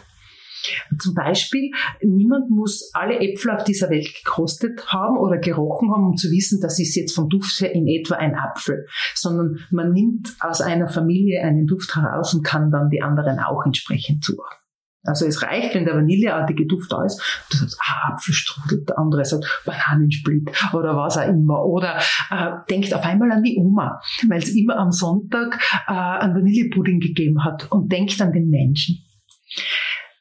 Zum 1.00 1.14
Beispiel, 1.14 1.72
niemand 2.02 2.50
muss 2.50 2.92
alle 2.94 3.20
Äpfel 3.20 3.52
auf 3.52 3.64
dieser 3.64 3.90
Welt 3.90 4.08
gekostet 4.24 4.88
haben 4.88 5.18
oder 5.18 5.38
gerochen 5.38 5.92
haben, 5.92 6.08
um 6.08 6.16
zu 6.18 6.32
wissen, 6.32 6.60
das 6.62 6.80
ist 6.80 6.96
jetzt 6.96 7.16
vom 7.16 7.30
Duft 7.30 7.60
her 7.62 7.74
in 7.74 7.88
etwa 7.88 8.16
ein 8.16 8.36
Apfel, 8.36 8.88
sondern 9.14 9.60
man 9.72 9.92
nimmt 9.92 10.36
aus 10.40 10.62
einer 10.62 10.88
Familie 10.88 11.42
einen 11.42 11.68
Duft 11.68 11.96
heraus 11.96 12.34
und 12.34 12.44
kann 12.44 12.72
dann 12.72 12.90
die 12.90 13.02
anderen 13.02 13.40
auch 13.40 13.66
entsprechend 13.66 14.24
zuordnen. 14.24 14.66
Also 15.06 15.26
es 15.26 15.44
reicht, 15.44 15.76
wenn 15.76 15.86
der 15.86 15.96
vanilleartige 15.96 16.66
Duft 16.66 16.92
da 16.92 17.06
ist, 17.06 17.22
du 17.52 17.58
sagst, 17.58 17.80
ah, 17.86 18.14
Apfelstrudel, 18.14 18.86
der 18.86 18.98
andere 18.98 19.24
sagt 19.24 19.46
Bananensplit 19.66 20.50
oder 20.74 20.98
was 20.98 21.18
auch 21.18 21.28
immer. 21.28 21.64
Oder 21.64 22.00
äh, 22.32 22.52
denkt 22.70 22.94
auf 22.94 23.04
einmal 23.06 23.32
an 23.32 23.44
die 23.44 23.58
Oma, 23.58 24.02
weil 24.28 24.40
es 24.40 24.50
immer 24.50 24.78
am 24.78 24.92
Sonntag 24.92 25.60
äh, 25.88 25.92
einen 25.94 26.36
Vanillepudding 26.36 27.00
gegeben 27.00 27.44
hat 27.44 27.72
und 27.72 27.92
denkt 27.92 28.20
an 28.20 28.34
den 28.34 28.50
Menschen 28.50 29.06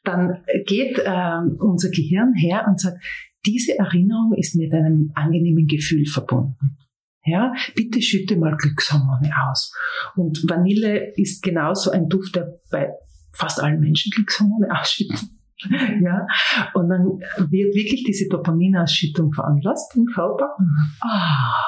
dann 0.05 0.43
geht 0.65 0.99
äh, 0.99 1.37
unser 1.59 1.89
Gehirn 1.89 2.33
her 2.35 2.65
und 2.67 2.79
sagt, 2.79 2.97
diese 3.45 3.77
Erinnerung 3.77 4.33
ist 4.37 4.55
mit 4.55 4.73
einem 4.73 5.11
angenehmen 5.13 5.67
Gefühl 5.67 6.05
verbunden. 6.05 6.77
Ja, 7.25 7.53
bitte 7.75 8.01
schütte 8.01 8.37
mal 8.37 8.55
Glückshormone 8.55 9.31
aus. 9.49 9.73
Und 10.15 10.43
Vanille 10.47 11.13
ist 11.15 11.41
genauso 11.41 11.91
ein 11.91 12.07
Duft, 12.07 12.35
der 12.35 12.59
bei 12.71 12.89
fast 13.31 13.61
allen 13.61 13.79
Menschen 13.79 14.11
Glückshormone 14.11 14.67
ausschüttet. 14.79 15.21
Ja, 16.01 16.27
und 16.73 16.89
dann 16.89 17.19
wird 17.49 17.73
wirklich 17.73 18.03
diese 18.03 18.27
Dopaminausschüttung 18.29 19.33
veranlasst 19.33 19.95
im 19.95 20.05
Körper. 20.05 20.49
Ah. 21.01 21.63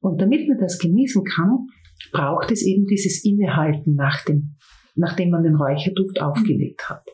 Und 0.00 0.20
damit 0.20 0.48
man 0.48 0.58
das 0.58 0.78
genießen 0.78 1.24
kann, 1.24 1.68
braucht 2.10 2.50
es 2.50 2.62
eben 2.62 2.86
dieses 2.86 3.24
Innehalten 3.24 3.94
nach 3.94 4.24
dem 4.24 4.56
nachdem 4.94 5.30
man 5.30 5.42
den 5.42 5.56
Räucherduft 5.56 6.20
aufgelegt 6.20 6.88
hat. 6.88 7.04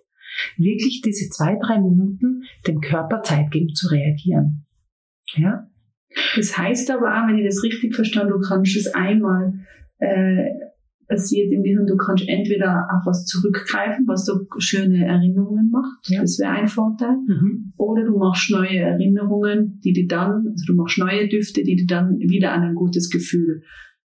Wirklich 0.57 1.03
diese 1.05 1.29
zwei, 1.31 1.57
drei 1.61 1.81
Minuten 1.81 2.43
dem 2.67 2.81
Körper 2.81 3.23
Zeit 3.23 3.51
geben 3.51 3.75
zu 3.75 3.88
reagieren. 3.88 4.67
Ja? 5.35 5.69
Das 6.37 6.57
heißt 6.57 6.91
aber 6.91 7.07
auch, 7.07 7.29
wenn 7.29 7.38
ich 7.38 7.47
das 7.47 7.62
richtig 7.62 7.95
verstanden, 7.95 8.33
du 8.33 8.41
kannst 8.41 8.77
es 8.77 8.95
einmal 8.95 9.55
äh, 9.99 10.49
passiert 11.09 11.53
im 11.53 11.62
Gehirn, 11.62 11.87
du 11.87 11.97
kannst 11.97 12.29
entweder 12.29 12.87
auf 12.93 13.07
was 13.07 13.25
zurückgreifen, 13.25 14.07
was 14.07 14.27
so 14.27 14.47
schöne 14.59 15.07
Erinnerungen 15.07 15.71
macht, 15.71 16.09
ja. 16.09 16.21
das 16.21 16.38
wäre 16.38 16.53
ein 16.53 16.69
Vorteil, 16.69 17.17
mhm. 17.27 17.73
oder 17.77 18.05
du 18.05 18.19
machst 18.19 18.51
neue 18.51 18.79
Erinnerungen, 18.79 19.81
die 19.83 19.93
dir 19.93 20.07
dann, 20.07 20.47
also 20.49 20.64
du 20.67 20.75
machst 20.75 20.99
neue 20.99 21.29
Düfte, 21.29 21.62
die 21.62 21.77
dir 21.77 21.87
dann 21.87 22.19
wieder 22.19 22.53
an 22.53 22.62
ein 22.62 22.75
gutes 22.75 23.09
Gefühl 23.09 23.62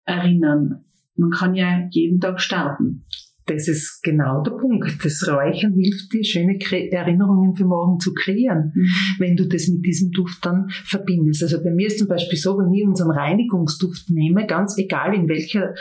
erinnern. 0.05 0.85
Man 1.15 1.31
kann 1.31 1.55
ja 1.55 1.87
jeden 1.91 2.19
Tag 2.19 2.39
starten. 2.39 3.05
Das 3.45 3.67
ist 3.67 4.01
genau 4.03 4.41
der 4.41 4.51
Punkt. 4.51 5.03
Das 5.03 5.27
Räuchern 5.27 5.73
hilft 5.73 6.13
dir, 6.13 6.23
schöne 6.23 6.57
Erinnerungen 6.91 7.55
für 7.55 7.65
morgen 7.65 7.99
zu 7.99 8.13
kreieren, 8.13 8.71
mhm. 8.73 8.87
wenn 9.19 9.35
du 9.35 9.47
das 9.47 9.67
mit 9.67 9.85
diesem 9.85 10.11
Duft 10.11 10.45
dann 10.45 10.69
verbindest. 10.69 11.43
Also 11.43 11.61
bei 11.61 11.71
mir 11.71 11.87
ist 11.87 11.99
zum 11.99 12.07
Beispiel 12.07 12.37
so, 12.37 12.57
wenn 12.57 12.73
ich 12.73 12.87
unseren 12.87 13.11
Reinigungsduft 13.11 14.09
nehme, 14.09 14.47
ganz 14.47 14.77
egal 14.77 15.13
in 15.13 15.27
welcher 15.27 15.73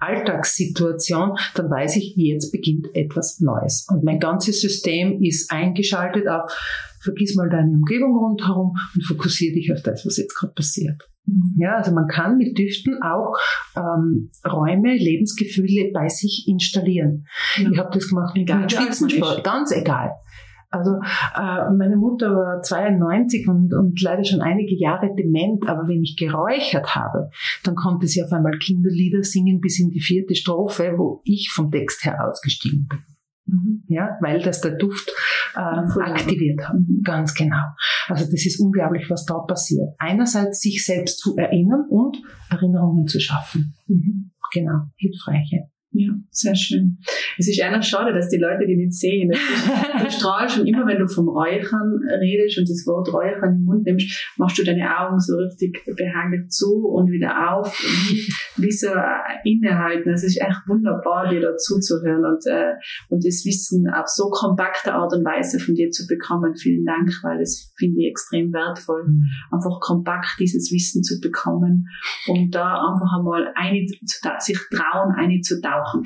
Alltagssituation, 0.00 1.36
dann 1.54 1.70
weiß 1.70 1.96
ich, 1.96 2.14
jetzt 2.16 2.50
beginnt 2.50 2.88
etwas 2.94 3.40
Neues. 3.40 3.86
Und 3.90 4.02
mein 4.02 4.18
ganzes 4.18 4.60
System 4.60 5.22
ist 5.22 5.50
eingeschaltet 5.50 6.26
auf, 6.28 6.50
vergiss 7.02 7.36
mal 7.36 7.48
deine 7.48 7.70
Umgebung 7.70 8.16
rundherum 8.16 8.76
und 8.94 9.04
fokussiere 9.04 9.54
dich 9.54 9.72
auf 9.72 9.82
das, 9.82 10.04
was 10.04 10.16
jetzt 10.16 10.34
gerade 10.36 10.52
passiert. 10.54 11.02
Ja, 11.56 11.76
also 11.76 11.92
man 11.92 12.08
kann 12.08 12.38
mit 12.38 12.58
Düften 12.58 13.00
auch 13.02 13.36
ähm, 13.76 14.30
Räume, 14.44 14.94
Lebensgefühle 14.96 15.90
bei 15.92 16.08
sich 16.08 16.46
installieren. 16.48 17.26
Ja. 17.56 17.70
Ich 17.70 17.78
habe 17.78 17.90
das 17.92 18.08
gemacht 18.08 18.34
mit, 18.34 18.42
egal, 18.48 18.62
mit 18.62 18.72
Spitzensport, 18.72 19.44
ganz 19.44 19.70
egal. 19.72 20.10
Also 20.70 20.92
äh, 21.34 21.70
meine 21.76 21.96
Mutter 21.96 22.34
war 22.34 22.62
92 22.62 23.48
und, 23.48 23.74
und 23.74 24.00
leider 24.00 24.24
schon 24.24 24.40
einige 24.40 24.76
Jahre 24.76 25.14
dement, 25.16 25.68
aber 25.68 25.88
wenn 25.88 26.02
ich 26.02 26.16
geräuchert 26.16 26.94
habe, 26.94 27.30
dann 27.64 27.74
konnte 27.74 28.06
sie 28.06 28.22
auf 28.22 28.32
einmal 28.32 28.56
Kinderlieder 28.58 29.24
singen 29.24 29.60
bis 29.60 29.80
in 29.80 29.90
die 29.90 30.00
vierte 30.00 30.36
Strophe, 30.36 30.94
wo 30.96 31.22
ich 31.24 31.50
vom 31.52 31.70
Text 31.72 32.04
her 32.04 32.24
ausgestiegen 32.28 32.86
bin. 32.88 32.98
Mhm. 33.46 33.82
Ja, 33.88 34.16
weil 34.20 34.40
das 34.42 34.60
der 34.60 34.76
Duft 34.76 35.10
äh, 35.54 35.58
aktiviert 35.58 36.60
hat. 36.68 36.76
Mhm. 36.76 37.02
Ganz 37.02 37.34
genau. 37.34 37.64
Also 38.06 38.24
das 38.24 38.46
ist 38.46 38.60
unglaublich, 38.60 39.10
was 39.10 39.24
da 39.24 39.38
passiert. 39.40 39.88
Einerseits 39.98 40.60
sich 40.60 40.84
selbst 40.84 41.18
zu 41.18 41.36
erinnern 41.36 41.86
und 41.88 42.16
Erinnerungen 42.48 43.08
zu 43.08 43.18
schaffen. 43.18 43.74
Mhm. 43.88 44.30
Genau, 44.52 44.82
hilfreiche. 44.96 45.68
Ja, 45.92 46.12
sehr 46.30 46.54
schön. 46.54 46.98
Es 47.36 47.48
ist 47.48 47.60
einfach 47.60 47.82
schade, 47.82 48.12
dass 48.12 48.28
die 48.28 48.38
Leute 48.38 48.64
die 48.64 48.76
nicht 48.76 48.94
sehen. 48.94 49.32
Du 50.00 50.10
strahlst 50.10 50.56
schon 50.56 50.66
immer, 50.66 50.86
wenn 50.86 50.98
du 50.98 51.06
vom 51.06 51.28
Räuchern 51.28 52.00
redest 52.20 52.58
und 52.58 52.68
das 52.68 52.86
Wort 52.86 53.12
Räuchern 53.12 53.56
im 53.56 53.64
Mund 53.64 53.84
nimmst, 53.84 54.32
machst 54.38 54.58
du 54.58 54.64
deine 54.64 54.86
Augen 54.98 55.18
so 55.18 55.36
richtig 55.36 55.84
behangelt 55.84 56.52
zu 56.52 56.86
und 56.86 57.10
wieder 57.10 57.52
auf, 57.52 57.68
wie, 57.72 58.62
wie 58.62 58.70
so 58.72 58.88
innehalten. 59.44 60.12
Es 60.12 60.24
ist 60.24 60.40
echt 60.40 60.62
wunderbar, 60.66 61.28
dir 61.28 61.40
da 61.40 61.56
zuzuhören 61.56 62.24
und, 62.24 62.46
äh, 62.46 62.72
und 63.08 63.24
das 63.24 63.44
Wissen 63.44 63.88
auf 63.92 64.06
so 64.06 64.30
kompakte 64.30 64.94
Art 64.94 65.12
und 65.12 65.24
Weise 65.24 65.58
von 65.58 65.74
dir 65.74 65.90
zu 65.90 66.06
bekommen. 66.06 66.54
Vielen 66.56 66.84
Dank, 66.84 67.10
weil 67.22 67.38
das 67.38 67.72
finde 67.76 68.00
ich 68.00 68.10
extrem 68.10 68.52
wertvoll, 68.52 69.04
mhm. 69.06 69.24
einfach 69.50 69.78
kompakt 69.80 70.36
dieses 70.38 70.70
Wissen 70.72 71.02
zu 71.02 71.20
bekommen 71.20 71.86
und 72.28 72.54
da 72.54 72.80
einfach 72.88 73.18
einmal 73.18 73.52
eine, 73.54 73.86
sich 74.38 74.58
trauen, 74.70 75.14
eine 75.16 75.40
zu 75.40 75.60
tauchen 75.60 75.79
brauchen. 75.82 76.04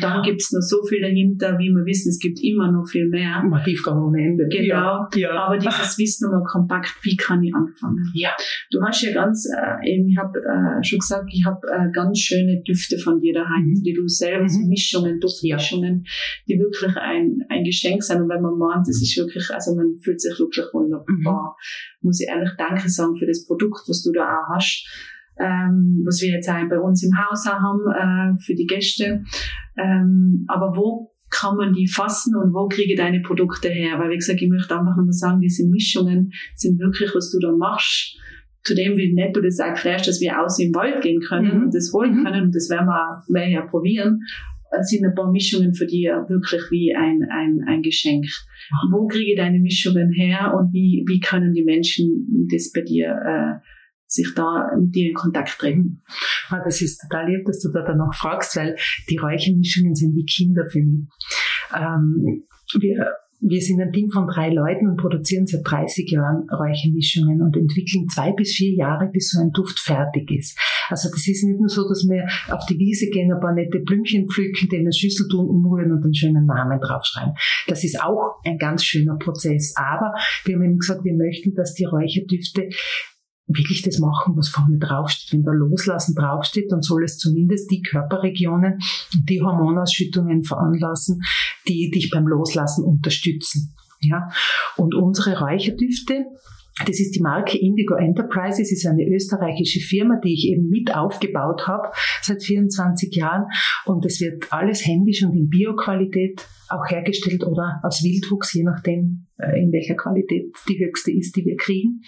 Dann 0.00 0.22
gibt's 0.22 0.52
noch 0.52 0.60
so 0.60 0.84
viel 0.84 1.00
dahinter, 1.00 1.58
wie 1.58 1.68
wir 1.70 1.84
wissen, 1.84 2.10
es 2.10 2.20
gibt 2.20 2.38
immer 2.40 2.70
noch 2.70 2.86
viel 2.86 3.08
mehr. 3.08 3.42
Tiefgang 3.64 4.00
ohne 4.00 4.22
Ende. 4.22 4.46
Genau. 4.48 4.64
Ja. 4.64 5.08
ja. 5.16 5.30
Aber 5.46 5.58
dieses 5.58 5.98
Wissen 5.98 6.30
nochmal 6.30 6.44
kompakt, 6.44 6.94
wie 7.02 7.16
kann 7.16 7.42
ich 7.42 7.52
anfangen? 7.52 8.08
Ja. 8.14 8.30
Du 8.70 8.80
hast 8.80 9.02
ja 9.02 9.12
ganz, 9.12 9.46
äh, 9.46 9.90
eben, 9.92 10.08
ich 10.08 10.16
habe 10.16 10.38
äh, 10.38 10.84
schon 10.84 11.00
gesagt, 11.00 11.28
ich 11.32 11.44
habe 11.44 11.66
äh, 11.66 11.90
ganz 11.92 12.20
schöne 12.20 12.62
Düfte 12.62 12.96
von 12.96 13.20
dir 13.20 13.34
daheim, 13.34 13.70
mhm. 13.70 13.82
die 13.82 13.92
du 13.92 14.06
selber, 14.06 14.44
mhm. 14.44 14.48
so 14.48 14.60
Mischungen, 14.68 15.18
Duftmischungen, 15.18 16.06
die 16.46 16.60
wirklich 16.60 16.96
ein, 16.96 17.40
ein 17.48 17.64
Geschenk 17.64 18.04
sind. 18.04 18.22
Und 18.22 18.28
wenn 18.28 18.42
man 18.42 18.56
meint, 18.56 18.86
das 18.86 19.02
ist 19.02 19.16
wirklich, 19.16 19.50
also 19.50 19.74
man 19.74 19.98
fühlt 19.98 20.20
sich 20.20 20.38
wirklich 20.38 20.66
wunderbar. 20.72 21.56
Mhm. 21.58 22.06
Muss 22.06 22.20
ich 22.20 22.28
ehrlich 22.28 22.50
Danke 22.56 22.88
sagen 22.88 23.16
für 23.16 23.26
das 23.26 23.44
Produkt, 23.46 23.82
was 23.88 24.04
du 24.04 24.12
da 24.12 24.22
auch 24.22 24.54
hast 24.54 24.86
ähm, 25.38 26.02
was 26.04 26.20
wir 26.22 26.30
jetzt 26.30 26.48
auch 26.48 26.68
bei 26.68 26.78
uns 26.78 27.02
im 27.02 27.12
Haus 27.16 27.46
haben 27.46 27.80
äh, 27.90 28.42
für 28.42 28.54
die 28.54 28.66
Gäste. 28.66 29.24
Ähm, 29.76 30.44
aber 30.48 30.76
wo 30.76 31.12
kann 31.30 31.56
man 31.56 31.72
die 31.72 31.88
fassen 31.88 32.36
und 32.36 32.52
wo 32.52 32.68
kriege 32.68 32.92
ich 32.92 32.98
deine 32.98 33.20
Produkte 33.20 33.68
her? 33.68 33.98
Weil 33.98 34.10
wie 34.10 34.16
gesagt, 34.16 34.42
ich 34.42 34.50
möchte 34.50 34.78
einfach 34.78 34.96
nochmal 34.96 35.12
sagen, 35.12 35.40
diese 35.40 35.66
Mischungen 35.68 36.32
sind 36.54 36.78
wirklich, 36.78 37.14
was 37.14 37.30
du 37.30 37.38
da 37.38 37.52
machst. 37.52 38.18
Zu 38.64 38.76
dem, 38.76 38.96
wie 38.96 39.12
nett 39.12 39.34
du 39.34 39.40
das 39.40 39.58
erklärst, 39.58 40.06
dass 40.06 40.20
wir 40.20 40.40
aus 40.40 40.60
im 40.60 40.72
Wald 40.72 41.02
gehen 41.02 41.20
können 41.20 41.56
mhm. 41.56 41.62
und 41.64 41.74
das 41.74 41.90
holen 41.92 42.20
mhm. 42.20 42.24
können 42.24 42.42
und 42.44 42.54
das 42.54 42.70
werden 42.70 42.86
wir, 42.86 43.22
werden 43.28 43.50
wir 43.50 43.58
ja 43.58 43.62
probieren, 43.62 44.20
sind 44.80 45.04
ein 45.04 45.14
paar 45.14 45.30
Mischungen 45.30 45.74
für 45.74 45.86
dich 45.86 46.06
wirklich 46.28 46.62
wie 46.70 46.94
ein, 46.94 47.26
ein, 47.30 47.64
ein 47.66 47.82
Geschenk. 47.82 48.26
Wo 48.90 49.06
kriege 49.06 49.32
ich 49.32 49.36
deine 49.36 49.58
Mischungen 49.58 50.12
her 50.12 50.54
und 50.56 50.72
wie, 50.72 51.04
wie 51.06 51.20
können 51.20 51.52
die 51.52 51.64
Menschen 51.64 52.48
das 52.50 52.72
bei 52.72 52.82
dir 52.82 53.08
äh, 53.08 53.60
sich 54.12 54.32
da 54.34 54.70
mit 54.78 54.94
dir 54.94 55.10
in 55.10 55.14
Kontakt 55.14 55.58
treten? 55.58 56.02
Ah, 56.48 56.62
das 56.64 56.82
ist 56.82 57.00
total 57.00 57.30
lieb, 57.30 57.44
dass 57.46 57.60
du 57.60 57.70
da 57.70 57.82
danach 57.82 58.14
fragst, 58.14 58.56
weil 58.56 58.76
die 59.08 59.16
Räuchermischungen 59.16 59.94
sind 59.94 60.14
wie 60.14 60.24
Kinder 60.24 60.66
für 60.70 60.82
mich. 60.82 61.08
Ähm, 61.74 62.44
wir 62.78 63.16
wir 63.42 63.60
sind 63.60 63.80
ein 63.80 63.92
Team 63.92 64.08
von 64.08 64.28
drei 64.28 64.50
Leuten 64.50 64.86
und 64.86 64.96
produzieren 64.96 65.46
seit 65.46 65.62
30 65.64 66.08
Jahren 66.12 66.48
Räuchermischungen 66.48 67.42
und 67.42 67.56
entwickeln 67.56 68.08
zwei 68.08 68.30
bis 68.32 68.52
vier 68.52 68.72
Jahre, 68.76 69.10
bis 69.12 69.30
so 69.30 69.40
ein 69.40 69.50
Duft 69.50 69.80
fertig 69.80 70.30
ist. 70.30 70.56
Also 70.88 71.08
das 71.10 71.26
ist 71.26 71.42
nicht 71.42 71.58
nur 71.58 71.68
so, 71.68 71.88
dass 71.88 72.06
wir 72.08 72.24
auf 72.54 72.64
die 72.66 72.78
Wiese 72.78 73.10
gehen, 73.10 73.32
ein 73.32 73.40
paar 73.40 73.52
nette 73.52 73.80
Blümchen 73.80 74.28
pflücken, 74.28 74.68
den 74.68 74.80
in 74.80 74.86
eine 74.86 74.92
Schüssel 74.92 75.26
tun, 75.28 75.48
umrühren 75.48 75.90
und 75.90 76.04
einen 76.04 76.14
schönen 76.14 76.46
Namen 76.46 76.78
draufschreiben. 76.80 77.34
Das 77.66 77.82
ist 77.82 78.00
auch 78.00 78.40
ein 78.44 78.58
ganz 78.58 78.84
schöner 78.84 79.16
Prozess. 79.16 79.74
Aber 79.76 80.14
wir 80.44 80.54
haben 80.54 80.62
eben 80.62 80.78
gesagt, 80.78 81.04
wir 81.04 81.14
möchten, 81.14 81.52
dass 81.54 81.74
die 81.74 81.84
Räucherdüfte 81.84 82.68
wirklich 83.56 83.82
das 83.82 83.98
machen, 83.98 84.34
was 84.36 84.48
vorne 84.48 84.78
draufsteht. 84.78 85.32
Wenn 85.32 85.44
da 85.44 85.52
Loslassen 85.52 86.14
draufsteht, 86.14 86.70
dann 86.70 86.82
soll 86.82 87.04
es 87.04 87.18
zumindest 87.18 87.70
die 87.70 87.82
Körperregionen 87.82 88.78
die 89.28 89.42
Hormonausschüttungen 89.42 90.44
veranlassen, 90.44 91.22
die 91.68 91.90
dich 91.90 92.10
beim 92.10 92.26
Loslassen 92.26 92.84
unterstützen. 92.84 93.74
Ja? 94.00 94.28
Und 94.76 94.94
unsere 94.94 95.38
Räucherdüfte, 95.38 96.26
das 96.86 97.00
ist 97.00 97.14
die 97.14 97.20
Marke 97.20 97.58
Indigo 97.58 97.94
Enterprises, 97.94 98.72
ist 98.72 98.86
eine 98.86 99.06
österreichische 99.06 99.80
Firma, 99.80 100.18
die 100.24 100.32
ich 100.32 100.48
eben 100.48 100.68
mit 100.68 100.94
aufgebaut 100.94 101.66
habe 101.66 101.90
seit 102.22 102.42
24 102.42 103.14
Jahren. 103.14 103.44
Und 103.84 104.04
es 104.06 104.20
wird 104.20 104.52
alles 104.52 104.86
händisch 104.86 105.22
und 105.22 105.34
in 105.34 105.48
Bioqualität 105.48 106.46
auch 106.68 106.88
hergestellt 106.88 107.44
oder 107.44 107.80
aus 107.82 108.02
Wildwuchs, 108.02 108.54
je 108.54 108.62
nachdem, 108.62 109.26
äh, 109.36 109.60
in 109.60 109.70
welcher 109.72 109.94
Qualität 109.94 110.54
die 110.68 110.78
höchste 110.78 111.12
ist, 111.12 111.36
die 111.36 111.44
wir 111.44 111.56
kriegen 111.56 112.00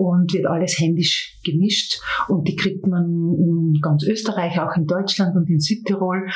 und 0.00 0.32
wird 0.32 0.46
alles 0.46 0.80
händisch 0.80 1.38
gemischt 1.44 2.00
und 2.28 2.48
die 2.48 2.56
kriegt 2.56 2.86
man 2.86 3.04
in 3.04 3.78
ganz 3.82 4.02
Österreich, 4.02 4.58
auch 4.58 4.74
in 4.74 4.86
Deutschland 4.86 5.36
und 5.36 5.50
in 5.50 5.60
Südtirol. 5.60 6.26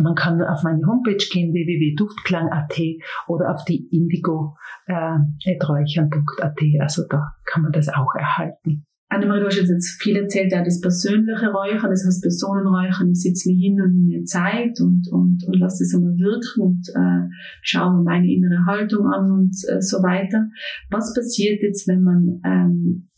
Man 0.00 0.14
kann 0.14 0.40
auf 0.40 0.62
meine 0.62 0.86
Homepage 0.86 1.22
gehen, 1.30 1.52
www.duftklang.at 1.52 2.80
oder 3.28 3.52
auf 3.52 3.66
die 3.66 3.86
indigo.räuchern.at, 3.90 6.62
äh, 6.62 6.80
also 6.80 7.02
da 7.10 7.34
kann 7.44 7.62
man 7.62 7.72
das 7.72 7.90
auch 7.90 8.14
erhalten. 8.14 8.86
Annemarie, 9.10 9.40
du 9.40 9.46
hast 9.46 9.56
jetzt 9.56 10.00
viel 10.00 10.16
erzählt, 10.16 10.52
ja, 10.52 10.64
das 10.64 10.80
persönliche 10.80 11.50
Räuchern, 11.50 11.90
das 11.90 12.06
heißt 12.06 12.22
Personenräuchern. 12.22 13.10
Ich 13.10 13.20
sitze 13.22 13.50
mich 13.50 13.60
hin 13.60 13.82
und 13.82 13.92
nehme 13.92 14.20
mir 14.20 14.24
Zeit 14.24 14.80
und, 14.80 15.08
und, 15.10 15.44
und 15.46 15.58
lasse 15.58 15.84
das 15.84 15.94
einmal 15.94 16.16
wirken 16.16 16.62
und 16.62 16.88
äh, 16.94 17.28
schaue 17.60 17.96
mir 17.96 18.04
meine 18.04 18.32
innere 18.32 18.64
Haltung 18.66 19.08
an 19.08 19.30
und 19.32 19.56
äh, 19.68 19.82
so 19.82 19.98
weiter. 19.98 20.48
Was 20.90 21.12
passiert 21.12 21.60
jetzt, 21.60 21.86
wenn 21.88 22.02
man 22.02 22.40
ähm, 22.44 23.09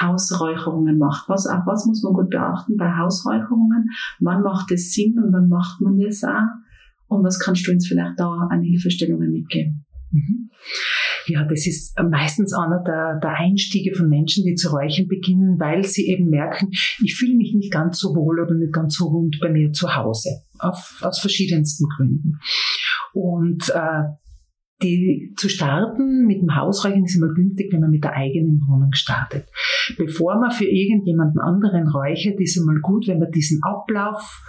Hausräucherungen 0.00 0.98
macht. 0.98 1.28
Was, 1.28 1.46
auch 1.46 1.66
was 1.66 1.86
muss 1.86 2.02
man 2.02 2.14
gut 2.14 2.30
beachten 2.30 2.76
bei 2.76 2.96
Hausräucherungen? 2.96 3.90
Wann 4.20 4.42
macht 4.42 4.70
es 4.72 4.92
Sinn 4.92 5.18
und 5.18 5.32
wann 5.32 5.48
macht 5.48 5.80
man 5.80 5.98
das 5.98 6.24
auch? 6.24 6.62
Und 7.08 7.24
was 7.24 7.38
kannst 7.38 7.66
du 7.66 7.72
uns 7.72 7.86
vielleicht 7.86 8.18
da 8.18 8.48
an 8.50 8.62
Hilfestellungen 8.62 9.30
mitgeben? 9.30 9.84
Mhm. 10.10 10.50
Ja, 11.26 11.44
das 11.44 11.66
ist 11.66 11.96
meistens 12.02 12.52
einer 12.52 12.82
der, 12.82 13.20
der 13.22 13.36
Einstiege 13.38 13.94
von 13.94 14.08
Menschen, 14.08 14.44
die 14.44 14.54
zu 14.54 14.70
räuchern 14.70 15.06
beginnen, 15.06 15.58
weil 15.58 15.84
sie 15.84 16.08
eben 16.08 16.28
merken, 16.28 16.70
ich 17.02 17.14
fühle 17.14 17.36
mich 17.36 17.54
nicht 17.54 17.72
ganz 17.72 17.98
so 18.00 18.14
wohl 18.16 18.40
oder 18.40 18.54
nicht 18.54 18.72
ganz 18.72 18.96
so 18.96 19.06
rund 19.06 19.38
bei 19.40 19.50
mir 19.50 19.72
zu 19.72 19.94
Hause, 19.94 20.42
auf, 20.58 21.00
aus 21.02 21.20
verschiedensten 21.20 21.86
Gründen. 21.88 22.38
Und 23.12 23.68
äh, 23.70 24.02
die 24.82 25.32
zu 25.36 25.48
starten 25.48 26.26
mit 26.26 26.40
dem 26.40 26.54
Hausreichen 26.56 27.04
ist 27.04 27.16
immer 27.16 27.32
günstig, 27.32 27.72
wenn 27.72 27.80
man 27.80 27.90
mit 27.90 28.04
der 28.04 28.14
eigenen 28.14 28.60
Wohnung 28.68 28.92
startet. 28.92 29.46
Bevor 29.96 30.40
man 30.40 30.50
für 30.50 30.66
irgendjemanden 30.66 31.40
anderen 31.40 31.88
räuchert, 31.88 32.40
ist 32.40 32.56
immer 32.56 32.78
gut, 32.80 33.08
wenn 33.08 33.18
man 33.18 33.30
diesen 33.30 33.60
Ablauf 33.62 34.42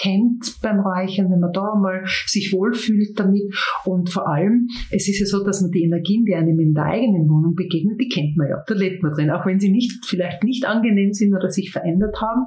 kennt 0.00 0.58
beim 0.62 0.80
Räuchern, 0.80 1.30
wenn 1.30 1.40
man 1.40 1.52
da 1.52 1.74
mal 1.74 2.04
sich 2.26 2.52
wohlfühlt 2.52 3.18
damit. 3.18 3.42
Und 3.84 4.10
vor 4.10 4.28
allem, 4.28 4.68
es 4.90 5.08
ist 5.08 5.20
ja 5.20 5.26
so, 5.26 5.44
dass 5.44 5.60
man 5.60 5.70
die 5.70 5.82
Energien, 5.82 6.24
die 6.24 6.34
einem 6.34 6.58
in 6.60 6.72
der 6.72 6.84
eigenen 6.84 7.28
Wohnung 7.28 7.54
begegnen, 7.54 7.96
die 7.98 8.08
kennt 8.08 8.36
man 8.36 8.48
ja. 8.48 8.62
Da 8.66 8.74
lebt 8.74 9.02
man 9.02 9.12
drin, 9.12 9.30
auch 9.30 9.44
wenn 9.46 9.58
sie 9.58 9.70
nicht, 9.70 10.04
vielleicht 10.06 10.44
nicht 10.44 10.64
angenehm 10.66 11.12
sind 11.12 11.34
oder 11.34 11.50
sich 11.50 11.70
verändert 11.70 12.16
haben. 12.20 12.46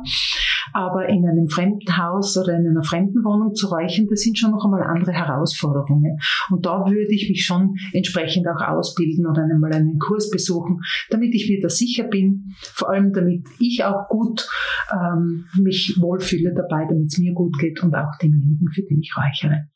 Aber 0.74 1.08
in 1.08 1.28
einem 1.28 1.48
fremden 1.48 1.98
Haus 1.98 2.38
oder 2.38 2.58
in 2.58 2.68
einer 2.68 2.84
fremden 2.84 3.24
Wohnung 3.24 3.54
zu 3.54 3.68
räuchern, 3.68 4.08
das 4.10 4.22
sind 4.22 4.38
schon 4.38 4.52
noch 4.52 4.66
einmal 4.66 4.84
andere 4.84 5.12
Herausforderungen. 5.12 6.18
Und 6.50 6.66
da 6.66 6.86
würde 6.86 7.14
ich 7.14 7.30
mich 7.30 7.46
schon 7.46 7.76
entsprechend 7.94 8.48
auch 8.48 8.62
ausbilden 8.62 9.26
oder 9.26 9.44
einmal 9.44 9.74
einen 9.74 10.00
Kurs 10.00 10.30
besuchen, 10.30 10.82
damit 11.10 11.34
ich 11.34 11.50
mir 11.50 11.60
da 11.62 11.70
sicher 11.70 12.06
bin, 12.06 12.54
vor 12.62 12.90
allem 12.90 13.14
damit 13.14 13.46
ich 13.60 13.84
auch 13.84 14.08
gut 14.10 14.48
ähm, 14.92 15.46
mich 15.60 15.98
wohlfühle 16.00 16.54
dabei, 16.54 16.86
damit 16.88 17.08
es 17.08 17.18
mir 17.18 17.34
gut 17.34 17.58
geht 17.60 17.82
und 17.84 17.96
auch 17.96 18.18
demjenigen, 18.22 18.68
für 18.74 18.84
den 18.84 19.00
ich 19.00 19.14
räuchere. 19.18 19.68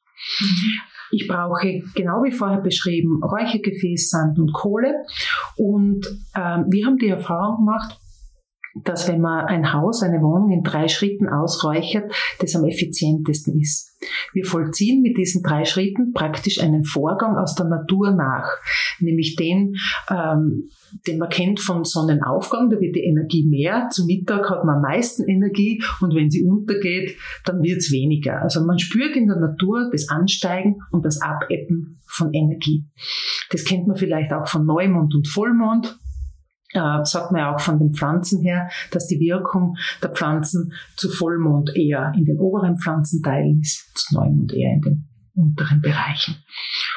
Ich 1.12 1.28
brauche, 1.28 1.82
genau 1.94 2.24
wie 2.24 2.32
vorher 2.32 2.62
beschrieben, 2.62 3.22
Räuchergefäß, 3.24 4.10
Sand 4.10 4.40
und 4.40 4.54
Kohle. 4.54 4.94
Und 5.56 6.06
ähm, 6.36 6.66
wir 6.70 6.86
haben 6.86 6.98
die 6.98 7.10
Erfahrung 7.10 7.66
gemacht, 7.66 8.00
dass 8.84 9.08
wenn 9.08 9.22
man 9.22 9.46
ein 9.46 9.72
Haus, 9.72 10.04
eine 10.04 10.22
Wohnung 10.22 10.52
in 10.52 10.64
drei 10.64 10.90
Schritten 10.90 11.30
ausräuchert, 11.30 12.12
das 12.40 12.56
am 12.56 12.66
effizientesten 12.66 13.60
ist. 13.60 13.98
Wir 14.34 14.46
vollziehen 14.46 15.02
mit 15.02 15.18
diesen 15.18 15.42
drei 15.42 15.64
Schritten 15.64 16.12
praktisch 16.14 16.62
einen 16.62 16.84
Vorgang 16.84 17.38
aus 17.38 17.56
der 17.56 17.68
Natur 17.68 18.12
nach, 18.12 18.50
nämlich 19.00 19.38
den, 19.38 19.76
ähm, 20.10 20.70
den 21.08 21.18
man 21.18 21.30
kennt 21.30 21.62
vom 21.62 21.86
Sonnenaufgang, 21.86 22.70
da 22.70 22.80
wird 22.80 22.96
die 22.96 23.06
Energie 23.06 23.48
mehr, 23.48 23.88
zum 23.92 24.08
Mittag 24.08 24.50
hat 24.50 24.66
man 24.66 24.76
am 24.76 24.82
meisten 24.82 25.24
Energie 25.28 25.82
und 26.02 26.14
wenn 26.14 26.30
sie 26.30 26.44
untergeht, 26.44 27.18
dann 27.46 27.64
wird 27.64 27.78
es 27.78 27.92
weniger. 27.92 28.42
Also 28.42 28.66
man 28.66 28.78
spürt 28.78 29.16
in 29.16 29.28
der 29.28 29.38
Natur 29.38 29.90
das 29.92 30.10
Ansteigen 30.10 30.82
und 30.92 31.06
das 31.06 31.22
Abebben 31.22 32.02
von 32.06 32.34
Energie. 32.34 32.86
Das 33.52 33.64
kennt 33.64 33.88
man 33.88 33.96
vielleicht 33.96 34.34
auch 34.34 34.48
von 34.48 34.66
Neumond 34.66 35.16
und 35.16 35.28
Vollmond 35.28 35.98
äh, 36.76 37.04
sagt 37.04 37.32
man 37.32 37.42
ja 37.42 37.56
auch 37.56 37.60
von 37.60 37.80
den 37.80 37.94
Pflanzen 37.94 38.42
her, 38.42 38.70
dass 38.92 39.08
die 39.08 39.20
Wirkung 39.20 39.76
der 40.02 40.12
Pflanzen 40.12 40.74
zu 40.96 41.10
Vollmond 41.10 41.76
eher 41.76 42.14
in 42.16 42.26
den 42.26 42.40
oberen 42.40 42.78
Pflanzenteilen 42.78 43.62
ist, 43.62 43.98
zu 43.98 44.16
Neumond 44.16 44.54
eher 44.54 44.74
in 44.74 44.82
den 44.82 45.10
unteren 45.36 45.82
Bereichen. 45.82 46.36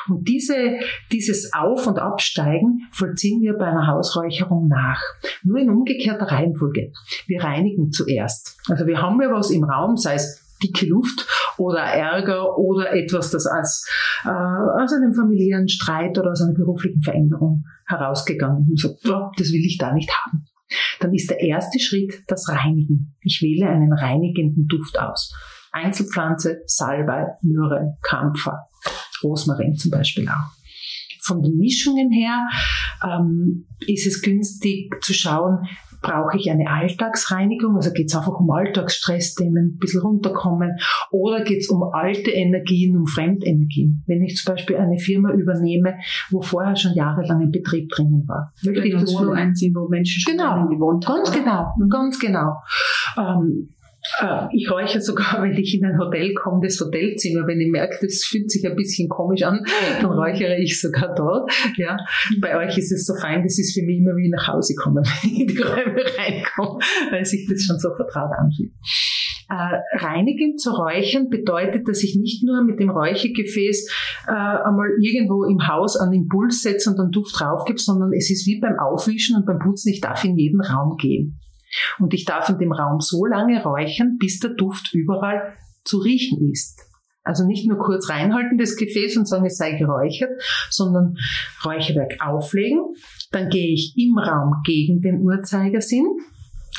Und 0.08 0.28
diese, 0.28 0.78
dieses 1.12 1.52
Auf- 1.52 1.86
und 1.86 1.98
Absteigen 1.98 2.82
vollziehen 2.92 3.42
wir 3.42 3.54
bei 3.54 3.66
einer 3.66 3.88
Hausräucherung 3.88 4.68
nach. 4.68 5.02
Nur 5.42 5.58
in 5.58 5.70
umgekehrter 5.70 6.26
Reihenfolge. 6.26 6.92
Wir 7.26 7.42
reinigen 7.42 7.90
zuerst. 7.90 8.56
Also 8.68 8.86
wir 8.86 9.02
haben 9.02 9.20
ja 9.20 9.30
was 9.30 9.50
im 9.50 9.64
Raum, 9.64 9.96
sei 9.96 10.14
es 10.14 10.47
dicke 10.62 10.86
Luft 10.86 11.26
oder 11.56 11.80
Ärger 11.80 12.58
oder 12.58 12.92
etwas, 12.92 13.30
das 13.30 13.46
als, 13.46 13.88
äh, 14.24 14.28
aus 14.28 14.92
einem 14.92 15.14
familiären 15.14 15.68
Streit 15.68 16.18
oder 16.18 16.32
aus 16.32 16.42
einer 16.42 16.54
beruflichen 16.54 17.02
Veränderung 17.02 17.64
herausgegangen 17.86 18.66
und 18.70 18.80
sagt, 18.80 19.08
oh, 19.08 19.30
das 19.36 19.52
will 19.52 19.64
ich 19.64 19.78
da 19.78 19.92
nicht 19.92 20.10
haben. 20.10 20.46
Dann 21.00 21.14
ist 21.14 21.30
der 21.30 21.40
erste 21.40 21.78
Schritt 21.78 22.22
das 22.26 22.48
Reinigen. 22.48 23.16
Ich 23.22 23.40
wähle 23.40 23.68
einen 23.68 23.92
reinigenden 23.92 24.66
Duft 24.66 24.98
aus. 24.98 25.32
Einzelpflanze, 25.72 26.62
Salbei, 26.66 27.26
Myrrhe, 27.42 27.96
Kampfer, 28.02 28.68
Rosmarin 29.22 29.76
zum 29.76 29.90
Beispiel 29.90 30.28
auch. 30.28 30.56
Von 31.22 31.42
den 31.42 31.56
Mischungen 31.56 32.10
her 32.10 32.48
ähm, 33.04 33.66
ist 33.86 34.06
es 34.06 34.22
günstig 34.22 34.94
zu 35.02 35.12
schauen, 35.12 35.66
brauche 36.00 36.36
ich 36.36 36.50
eine 36.50 36.70
Alltagsreinigung, 36.70 37.76
also 37.76 37.92
geht 37.92 38.08
es 38.08 38.16
einfach 38.16 38.38
um 38.38 38.50
Alltagsstressthemen, 38.50 39.74
ein 39.74 39.78
bisschen 39.78 40.02
runterkommen, 40.02 40.76
oder 41.10 41.42
geht 41.42 41.60
es 41.60 41.68
um 41.68 41.82
alte 41.82 42.30
Energien, 42.30 42.96
um 42.96 43.06
Fremdenergien. 43.06 44.02
Wenn 44.06 44.22
ich 44.22 44.36
zum 44.36 44.54
Beispiel 44.54 44.76
eine 44.76 44.98
Firma 44.98 45.32
übernehme, 45.32 45.94
wo 46.30 46.40
vorher 46.40 46.76
schon 46.76 46.94
jahrelang 46.94 47.42
ein 47.42 47.50
Betrieb 47.50 47.90
drinnen 47.90 48.24
war. 48.26 48.52
Möchte 48.64 48.86
ich 48.86 48.94
das 48.94 49.14
Wohnung 49.14 49.34
einziehen, 49.34 49.74
wo 49.74 49.88
Menschen 49.88 50.20
schon 50.20 50.36
genau, 50.36 50.68
gewohnt 50.68 51.06
haben. 51.06 51.16
Ganz 51.16 51.32
genau, 51.32 51.74
mhm. 51.76 51.88
ganz 51.88 52.18
genau. 52.18 52.54
Ähm, 53.16 53.68
äh, 53.70 53.77
ich 54.52 54.70
räuche 54.70 55.00
sogar, 55.00 55.38
wenn 55.42 55.52
ich 55.52 55.74
in 55.74 55.84
ein 55.84 55.98
Hotel 55.98 56.34
komme, 56.34 56.60
das 56.62 56.80
Hotelzimmer, 56.80 57.46
wenn 57.46 57.60
ich 57.60 57.70
merke, 57.70 57.98
das 58.06 58.24
fühlt 58.24 58.50
sich 58.50 58.66
ein 58.66 58.76
bisschen 58.76 59.08
komisch 59.08 59.42
an, 59.42 59.64
dann 60.00 60.10
räuchere 60.10 60.56
ich 60.58 60.80
sogar 60.80 61.14
dort. 61.14 61.50
Ja. 61.76 61.96
Bei 62.40 62.56
euch 62.56 62.76
ist 62.78 62.92
es 62.92 63.06
so 63.06 63.14
fein, 63.14 63.42
das 63.42 63.58
ist 63.58 63.74
für 63.74 63.84
mich 63.84 63.98
immer 63.98 64.16
wie 64.16 64.30
nach 64.30 64.48
Hause 64.48 64.74
kommen, 64.74 65.04
wenn 65.22 65.30
ich 65.30 65.40
in 65.40 65.46
die 65.48 65.58
Räume 65.58 66.02
reinkomme, 66.18 66.78
weil 67.10 67.24
sich 67.24 67.46
das 67.48 67.62
schon 67.62 67.78
so 67.78 67.90
vertraut 67.94 68.32
anfühlt. 68.38 68.72
Äh, 69.50 69.80
reinigen 70.04 70.58
zu 70.58 70.70
räuchern 70.70 71.30
bedeutet, 71.30 71.88
dass 71.88 72.02
ich 72.02 72.16
nicht 72.16 72.44
nur 72.44 72.62
mit 72.64 72.80
dem 72.80 72.90
Räuchergefäß 72.90 73.90
äh, 74.26 74.30
einmal 74.30 74.90
irgendwo 75.00 75.44
im 75.44 75.66
Haus 75.66 75.96
einen 75.96 76.12
Impuls 76.12 76.60
setze 76.60 76.90
und 76.90 77.00
einen 77.00 77.12
Duft 77.12 77.40
draufgebe, 77.40 77.78
sondern 77.78 78.12
es 78.12 78.30
ist 78.30 78.46
wie 78.46 78.60
beim 78.60 78.78
Aufwischen 78.78 79.36
und 79.36 79.46
beim 79.46 79.58
Putzen, 79.58 79.90
ich 79.90 80.02
darf 80.02 80.22
in 80.22 80.36
jeden 80.36 80.60
Raum 80.60 80.98
gehen. 80.98 81.40
Und 81.98 82.14
ich 82.14 82.24
darf 82.24 82.48
in 82.48 82.58
dem 82.58 82.72
Raum 82.72 83.00
so 83.00 83.26
lange 83.26 83.62
räuchern, 83.62 84.16
bis 84.18 84.40
der 84.40 84.50
Duft 84.50 84.94
überall 84.94 85.54
zu 85.84 85.98
riechen 85.98 86.50
ist. 86.50 86.88
Also 87.28 87.44
nicht 87.44 87.68
nur 87.68 87.78
kurz 87.78 88.08
reinhalten 88.08 88.56
das 88.56 88.76
Gefäß 88.76 89.18
und 89.18 89.28
sagen, 89.28 89.44
es 89.44 89.58
sei 89.58 89.72
geräuchert, 89.72 90.30
sondern 90.70 91.14
Räucherwerk 91.62 92.16
auflegen. 92.20 92.80
Dann 93.32 93.50
gehe 93.50 93.74
ich 93.74 93.92
im 93.96 94.16
Raum 94.16 94.62
gegen 94.64 95.02
den 95.02 95.20
Uhrzeigersinn 95.20 96.06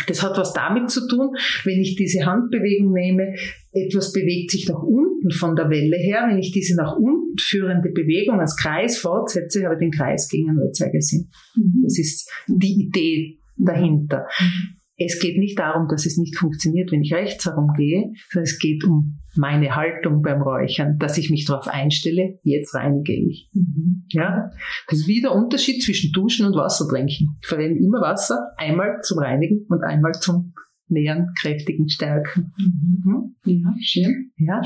Das 0.07 0.23
hat 0.23 0.37
was 0.37 0.53
damit 0.53 0.89
zu 0.89 1.07
tun, 1.07 1.35
wenn 1.65 1.79
ich 1.79 1.95
diese 1.95 2.25
Handbewegung 2.25 2.93
nehme, 2.93 3.35
etwas 3.71 4.11
bewegt 4.11 4.49
sich 4.49 4.67
nach 4.67 4.81
unten 4.81 5.29
von 5.29 5.55
der 5.55 5.69
Welle 5.69 5.97
her. 5.97 6.25
Wenn 6.27 6.39
ich 6.39 6.51
diese 6.51 6.75
nach 6.75 6.95
unten 6.95 7.37
führende 7.37 7.89
Bewegung 7.89 8.39
als 8.39 8.55
Kreis 8.55 8.97
fortsetze, 8.97 9.63
habe 9.65 9.75
ich 9.75 9.79
den 9.79 9.91
Kreis 9.91 10.29
gegen 10.29 10.47
den 10.47 10.57
Uhrzeigersinn. 10.57 11.29
Mhm. 11.55 11.81
Das 11.83 11.99
ist 11.99 12.27
die 12.47 12.87
Idee 12.87 13.37
dahinter. 13.57 14.25
Mhm. 14.39 14.78
Es 14.99 15.19
geht 15.19 15.37
nicht 15.37 15.57
darum, 15.57 15.87
dass 15.87 16.05
es 16.05 16.17
nicht 16.17 16.37
funktioniert, 16.37 16.91
wenn 16.91 17.01
ich 17.01 17.13
rechts 17.13 17.45
herumgehe, 17.45 18.11
sondern 18.29 18.43
es 18.43 18.59
geht 18.59 18.83
um 18.83 19.19
meine 19.35 19.75
Haltung 19.75 20.21
beim 20.21 20.41
Räuchern, 20.41 20.97
dass 20.99 21.17
ich 21.17 21.29
mich 21.29 21.45
darauf 21.45 21.67
einstelle, 21.67 22.39
jetzt 22.43 22.75
reinige 22.75 23.13
ich. 23.13 23.49
Mhm. 23.53 24.03
Ja, 24.09 24.51
das 24.87 24.99
ist 24.99 25.07
wie 25.07 25.21
der 25.21 25.33
Unterschied 25.33 25.81
zwischen 25.81 26.11
Duschen 26.11 26.45
und 26.45 26.55
Wasser 26.55 26.87
trinken. 26.87 27.37
Ich 27.41 27.47
verwende 27.47 27.79
immer 27.79 28.01
Wasser, 28.01 28.51
einmal 28.57 28.99
zum 29.01 29.19
Reinigen 29.19 29.65
und 29.69 29.83
einmal 29.83 30.13
zum 30.13 30.53
Nähern, 30.89 31.33
kräftigen, 31.39 31.87
stärken. 31.87 32.51
Mhm. 32.57 33.35
Ja, 33.45 33.75
schön. 33.79 34.31
Ja. 34.37 34.61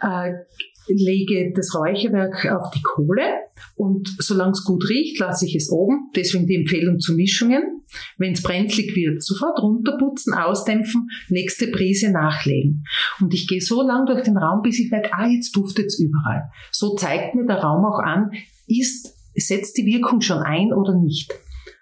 Äh, 0.00 0.32
lege 0.88 1.52
das 1.54 1.74
Räucherwerk 1.74 2.46
auf 2.50 2.70
die 2.70 2.82
Kohle 2.82 3.22
und 3.76 4.08
solange 4.18 4.52
es 4.52 4.64
gut 4.64 4.88
riecht, 4.88 5.18
lasse 5.18 5.46
ich 5.46 5.54
es 5.54 5.70
oben. 5.70 6.10
Deswegen 6.14 6.46
die 6.46 6.56
Empfehlung 6.56 6.98
zu 6.98 7.14
Mischungen. 7.14 7.82
Wenn 8.16 8.32
es 8.32 8.42
brenzlig 8.42 8.94
wird, 8.96 9.22
sofort 9.22 9.62
runterputzen, 9.62 10.34
ausdämpfen, 10.34 11.08
nächste 11.28 11.68
Prise 11.68 12.10
nachlegen. 12.10 12.84
Und 13.20 13.34
ich 13.34 13.46
gehe 13.46 13.60
so 13.60 13.82
lang 13.82 14.06
durch 14.06 14.22
den 14.22 14.36
Raum, 14.36 14.62
bis 14.62 14.80
ich 14.80 14.90
merke, 14.90 15.12
ah, 15.12 15.26
jetzt 15.26 15.54
duftet 15.54 15.86
es 15.86 15.98
überall. 15.98 16.50
So 16.70 16.94
zeigt 16.94 17.34
mir 17.34 17.46
der 17.46 17.58
Raum 17.58 17.84
auch 17.84 17.98
an, 17.98 18.30
ist, 18.66 19.14
setzt 19.34 19.76
die 19.76 19.86
Wirkung 19.86 20.20
schon 20.20 20.38
ein 20.38 20.72
oder 20.72 20.94
nicht. 20.94 21.32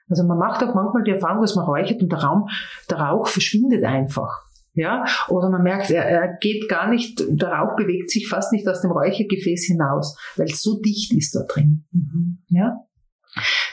Also 0.08 0.24
man 0.24 0.38
macht 0.38 0.62
auch 0.62 0.74
manchmal 0.74 1.04
die 1.04 1.12
Erfahrung, 1.12 1.40
dass 1.42 1.54
man 1.54 1.64
räuchert 1.64 2.02
und 2.02 2.10
der 2.10 2.18
Raum, 2.18 2.48
der 2.90 2.98
Rauch 2.98 3.28
verschwindet 3.28 3.84
einfach. 3.84 4.49
Ja, 4.72 5.04
oder 5.28 5.50
man 5.50 5.62
merkt, 5.62 5.90
er, 5.90 6.04
er 6.04 6.38
geht 6.40 6.68
gar 6.68 6.88
nicht, 6.88 7.24
der 7.28 7.48
Rauch 7.48 7.76
bewegt 7.76 8.10
sich 8.10 8.28
fast 8.28 8.52
nicht 8.52 8.68
aus 8.68 8.80
dem 8.80 8.92
Räuchergefäß 8.92 9.64
hinaus, 9.64 10.16
weil 10.36 10.46
es 10.46 10.62
so 10.62 10.80
dicht 10.80 11.12
ist 11.12 11.34
da 11.34 11.42
drin. 11.42 11.86
Mhm. 11.90 12.38
Ja, 12.48 12.76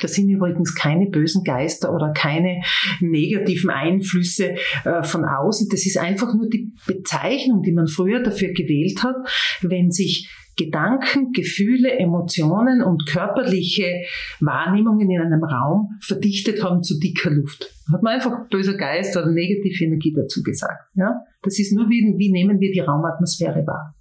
das 0.02 0.14
sind 0.14 0.30
übrigens 0.30 0.76
keine 0.76 1.08
bösen 1.08 1.44
Geister 1.44 1.94
oder 1.94 2.14
keine 2.14 2.62
negativen 3.00 3.70
Einflüsse 3.70 4.56
äh, 4.86 5.04
von 5.04 5.26
außen. 5.26 5.68
Das 5.70 5.86
ist 5.86 5.98
einfach 5.98 6.34
nur 6.36 6.48
die 6.50 6.74
Bezeichnung, 6.86 7.64
die 7.64 7.72
man 7.72 7.88
früher 7.88 8.22
dafür 8.22 8.50
gewählt 8.54 9.04
hat, 9.04 9.16
wenn 9.62 9.92
sich 9.92 10.30
Gedanken, 10.58 11.32
Gefühle, 11.32 11.98
Emotionen 11.98 12.82
und 12.82 13.06
körperliche 13.08 14.02
Wahrnehmungen 14.42 15.10
in 15.10 15.22
einem 15.22 15.44
Raum 15.44 15.98
verdichtet 16.02 16.64
haben 16.64 16.84
zu 16.84 17.00
dicker 17.00 17.30
Luft. 17.30 17.72
Hat 17.92 18.04
man 18.04 18.16
einfach 18.16 18.50
böser 18.50 18.76
Geist 18.76 19.16
oder 19.16 19.32
negative 19.32 19.86
Energie 19.86 20.14
dazu 20.14 20.44
gesagt. 20.44 20.90
Ja? 20.96 21.22
Das 21.44 21.60
ist 21.60 21.74
nur 21.74 21.90
wie, 21.90 22.16
wie 22.18 22.32
nehmen 22.32 22.60
wir 22.60 22.72
die 22.72 22.80
Raumatmosphäre 22.80 23.66
wahr. 23.66 23.94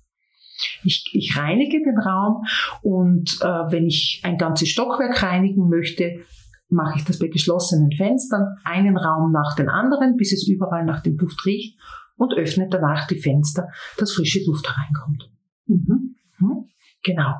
Ich, 0.83 1.05
ich 1.13 1.37
reinige 1.37 1.83
den 1.83 1.99
Raum 1.99 2.43
und 2.83 3.39
äh, 3.43 3.47
wenn 3.47 3.87
ich 3.87 4.23
ein 4.25 4.39
ganzes 4.39 4.71
Stockwerk 4.71 5.23
reinigen 5.23 5.69
möchte, 5.69 6.21
mache 6.69 6.99
ich 6.99 7.05
das 7.05 7.19
bei 7.19 7.29
geschlossenen 7.29 7.93
Fenstern, 7.93 8.57
einen 8.65 8.97
Raum 8.97 9.33
nach 9.33 9.55
den 9.55 9.69
anderen, 9.69 10.17
bis 10.17 10.33
es 10.33 10.49
überall 10.49 10.85
nach 10.85 11.03
dem 11.03 11.17
Duft 11.17 11.45
riecht 11.45 11.79
und 12.17 12.35
öffne 12.35 12.69
danach 12.69 13.07
die 13.07 13.19
Fenster, 13.19 13.69
dass 13.99 14.13
frische 14.13 14.45
Luft 14.47 14.67
hereinkommt. 14.67 15.31
Mhm. 15.67 15.96
Genau. 17.07 17.35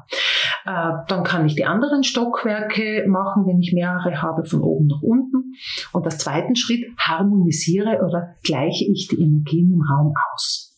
Äh, 0.65 0.93
dann 1.09 1.25
kann 1.25 1.45
ich 1.45 1.57
die 1.57 1.65
anderen 1.65 2.05
Stockwerke 2.05 3.05
machen, 3.09 3.47
wenn 3.47 3.61
ich 3.61 3.73
mehrere 3.73 4.23
habe, 4.23 4.45
von 4.45 4.61
oben 4.61 4.87
nach 4.87 5.03
unten. 5.03 5.55
Und 5.93 6.05
als 6.05 6.19
zweiten 6.19 6.55
Schritt 6.55 6.85
harmonisiere 6.99 8.01
oder 8.07 8.37
gleiche 8.45 8.85
ich 8.85 9.09
die 9.09 9.21
Energien 9.21 9.73
im 9.73 9.83
Raum 9.83 10.15
aus. 10.33 10.73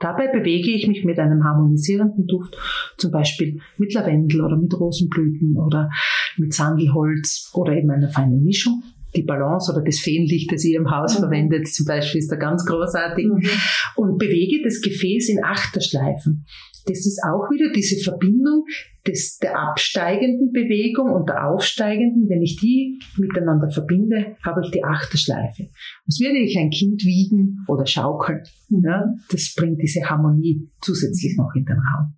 Dabei 0.00 0.26
bewege 0.26 0.72
ich 0.72 0.88
mich 0.88 1.04
mit 1.04 1.18
einem 1.20 1.44
harmonisierenden 1.44 2.26
Duft, 2.26 2.56
zum 2.98 3.12
Beispiel 3.12 3.60
mit 3.78 3.94
Lavendel 3.94 4.42
oder 4.42 4.56
mit 4.56 4.78
Rosenblüten 4.78 5.56
oder 5.56 5.88
mit 6.36 6.52
Sandelholz 6.52 7.50
oder 7.54 7.74
eben 7.74 7.90
einer 7.90 8.10
feinen 8.10 8.42
Mischung. 8.42 8.82
Die 9.14 9.22
Balance 9.22 9.72
oder 9.72 9.82
das 9.82 10.00
Feenlicht, 10.00 10.52
das 10.52 10.64
ihr 10.64 10.80
im 10.80 10.90
Haus 10.90 11.14
mhm. 11.14 11.22
verwendet, 11.22 11.68
zum 11.68 11.86
Beispiel, 11.86 12.18
ist 12.18 12.30
da 12.30 12.36
ganz 12.36 12.66
großartig. 12.66 13.24
Mhm. 13.24 13.48
Und 13.94 14.18
bewege 14.18 14.62
das 14.62 14.82
Gefäß 14.82 15.30
in 15.30 15.42
Achterschleifen 15.42 16.44
das 16.86 17.04
ist 17.04 17.20
auch 17.24 17.50
wieder 17.50 17.72
diese 17.72 18.02
Verbindung 18.02 18.64
des, 19.06 19.38
der 19.38 19.58
absteigenden 19.58 20.52
Bewegung 20.52 21.10
und 21.10 21.28
der 21.28 21.48
aufsteigenden. 21.48 22.28
Wenn 22.28 22.42
ich 22.42 22.56
die 22.56 23.00
miteinander 23.18 23.68
verbinde, 23.70 24.36
habe 24.44 24.60
ich 24.64 24.70
die 24.70 24.84
achte 24.84 25.18
Schleife. 25.18 25.68
Was 26.06 26.20
würde 26.20 26.38
ich 26.38 26.56
ein 26.56 26.70
Kind 26.70 27.02
wiegen 27.04 27.64
oder 27.66 27.86
schaukeln? 27.86 28.42
Ja, 28.68 29.04
das 29.30 29.54
bringt 29.56 29.82
diese 29.82 30.08
Harmonie 30.08 30.70
zusätzlich 30.80 31.36
noch 31.36 31.52
in 31.54 31.64
den 31.64 31.78
Raum. 31.78 32.14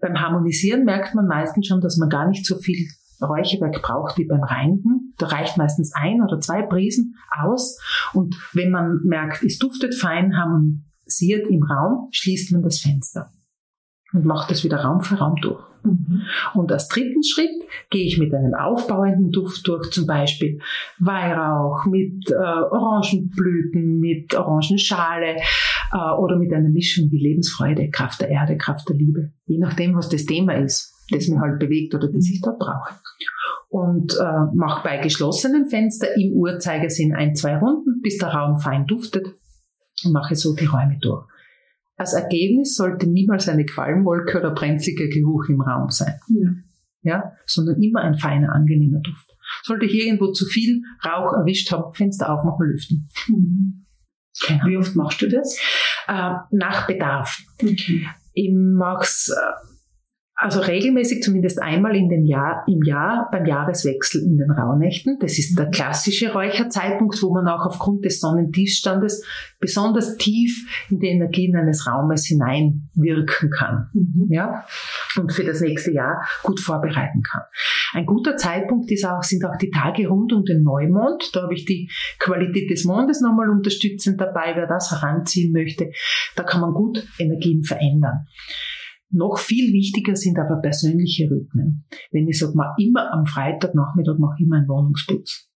Beim 0.00 0.20
Harmonisieren 0.20 0.84
merkt 0.84 1.14
man 1.14 1.26
meistens 1.26 1.66
schon, 1.66 1.80
dass 1.80 1.96
man 1.96 2.08
gar 2.08 2.28
nicht 2.28 2.46
so 2.46 2.58
viel 2.58 2.86
Räucherwerk 3.20 3.82
braucht 3.82 4.18
wie 4.18 4.26
beim 4.26 4.42
Reinigen. 4.42 5.14
Da 5.18 5.26
reicht 5.26 5.56
meistens 5.56 5.92
ein 5.94 6.20
oder 6.22 6.40
zwei 6.40 6.62
Prisen 6.62 7.16
aus. 7.30 7.78
Und 8.12 8.36
wenn 8.52 8.70
man 8.70 9.00
merkt, 9.04 9.42
es 9.42 9.58
duftet 9.58 9.94
fein, 9.94 10.36
harmonisiert 10.36 11.48
im 11.48 11.62
Raum, 11.62 12.08
schließt 12.12 12.52
man 12.52 12.62
das 12.62 12.80
Fenster 12.80 13.30
und 14.14 14.24
mache 14.24 14.48
das 14.48 14.64
wieder 14.64 14.78
Raum 14.78 15.00
für 15.00 15.16
Raum 15.16 15.36
durch. 15.42 15.62
Mhm. 15.82 16.22
Und 16.54 16.72
als 16.72 16.88
dritten 16.88 17.22
Schritt 17.22 17.50
gehe 17.90 18.06
ich 18.06 18.18
mit 18.18 18.32
einem 18.32 18.54
aufbauenden 18.54 19.30
Duft 19.30 19.66
durch, 19.68 19.90
zum 19.90 20.06
Beispiel 20.06 20.60
Weihrauch 20.98 21.84
mit 21.86 22.30
äh, 22.30 22.34
Orangenblüten, 22.34 23.98
mit 23.98 24.34
Orangenschale 24.34 25.36
äh, 25.92 26.14
oder 26.18 26.36
mit 26.36 26.52
einer 26.52 26.70
Mischung 26.70 27.10
wie 27.10 27.20
Lebensfreude, 27.20 27.90
Kraft 27.90 28.20
der 28.20 28.30
Erde, 28.30 28.56
Kraft 28.56 28.88
der 28.88 28.96
Liebe, 28.96 29.32
je 29.46 29.58
nachdem, 29.58 29.94
was 29.94 30.08
das 30.08 30.24
Thema 30.24 30.54
ist, 30.54 30.92
das 31.10 31.28
mir 31.28 31.40
halt 31.40 31.58
bewegt 31.58 31.94
oder 31.94 32.08
das 32.08 32.30
ich 32.30 32.40
dort 32.40 32.58
brauche. 32.58 32.94
Und 33.68 34.14
äh, 34.14 34.54
mache 34.54 34.84
bei 34.84 34.98
geschlossenen 34.98 35.66
Fenstern 35.66 36.10
im 36.16 36.32
Uhrzeigersinn 36.32 37.14
ein, 37.14 37.34
zwei 37.34 37.58
Runden, 37.58 38.00
bis 38.02 38.18
der 38.18 38.28
Raum 38.28 38.58
fein 38.58 38.86
duftet 38.86 39.26
und 40.04 40.12
mache 40.12 40.36
so 40.36 40.54
die 40.54 40.66
Räume 40.66 40.98
durch. 41.00 41.26
Als 41.96 42.12
Ergebnis 42.12 42.74
sollte 42.74 43.06
niemals 43.06 43.48
eine 43.48 43.64
Qualmwolke 43.64 44.38
oder 44.38 44.50
brenzliger 44.52 45.06
Geruch 45.06 45.48
im 45.48 45.60
Raum 45.60 45.90
sein. 45.90 46.18
Ja. 46.28 46.50
ja. 47.02 47.32
sondern 47.46 47.80
immer 47.80 48.00
ein 48.00 48.16
feiner, 48.16 48.52
angenehmer 48.52 49.00
Duft. 49.00 49.30
Sollte 49.62 49.86
ich 49.86 49.94
irgendwo 49.94 50.32
zu 50.32 50.46
viel 50.46 50.82
Rauch 51.04 51.32
erwischt 51.32 51.70
haben, 51.70 51.94
Fenster 51.94 52.32
aufmachen, 52.32 52.66
lüften. 52.66 53.08
Mhm. 53.28 53.86
Genau. 54.46 54.66
Wie 54.66 54.76
oft 54.76 54.96
machst 54.96 55.22
du 55.22 55.28
das? 55.28 55.56
Äh, 56.08 56.34
nach 56.50 56.86
Bedarf. 56.86 57.38
Okay. 57.62 58.06
Ich 58.32 58.50
mach's 58.52 59.28
äh, 59.28 59.73
also 60.36 60.60
regelmäßig 60.60 61.22
zumindest 61.22 61.62
einmal 61.62 61.94
in 61.94 62.08
den 62.08 62.26
Jahr, 62.26 62.64
im 62.66 62.82
Jahr 62.82 63.28
beim 63.30 63.46
Jahreswechsel 63.46 64.20
in 64.20 64.36
den 64.36 64.50
Rauhnächten. 64.50 65.16
Das 65.20 65.38
ist 65.38 65.56
der 65.56 65.70
klassische 65.70 66.32
Räucherzeitpunkt, 66.32 67.22
wo 67.22 67.32
man 67.32 67.46
auch 67.46 67.64
aufgrund 67.64 68.04
des 68.04 68.20
Sonnentiefstandes 68.20 69.24
besonders 69.60 70.16
tief 70.16 70.66
in 70.90 70.98
die 70.98 71.06
Energien 71.06 71.54
eines 71.54 71.86
Raumes 71.86 72.26
hineinwirken 72.26 73.50
kann. 73.50 73.90
Mhm. 73.92 74.26
Ja? 74.28 74.64
Und 75.16 75.32
für 75.32 75.44
das 75.44 75.60
nächste 75.60 75.92
Jahr 75.92 76.26
gut 76.42 76.58
vorbereiten 76.58 77.22
kann. 77.22 77.42
Ein 77.92 78.04
guter 78.04 78.36
Zeitpunkt 78.36 78.90
ist 78.90 79.06
auch, 79.06 79.22
sind 79.22 79.44
auch 79.44 79.56
die 79.56 79.70
Tage 79.70 80.08
rund 80.08 80.32
um 80.32 80.44
den 80.44 80.64
Neumond. 80.64 81.30
Da 81.32 81.42
habe 81.42 81.54
ich 81.54 81.64
die 81.64 81.88
Qualität 82.18 82.68
des 82.70 82.84
Mondes 82.84 83.20
nochmal 83.20 83.50
unterstützend 83.50 84.20
dabei, 84.20 84.54
wer 84.56 84.66
das 84.66 84.90
heranziehen 84.90 85.52
möchte. 85.52 85.92
Da 86.34 86.42
kann 86.42 86.60
man 86.60 86.74
gut 86.74 87.06
Energien 87.20 87.62
verändern. 87.62 88.26
Noch 89.14 89.38
viel 89.38 89.72
wichtiger 89.72 90.16
sind 90.16 90.38
aber 90.38 90.60
persönliche 90.60 91.30
Rhythmen. 91.30 91.86
Wenn 92.10 92.28
ich 92.28 92.38
sage, 92.38 92.54
mal 92.54 92.74
immer 92.78 93.12
am 93.12 93.26
Freitagnachmittag 93.26 94.18
mache 94.18 94.36
ich 94.40 94.46
meinen 94.46 94.68
Wohnungsputz, 94.68 95.48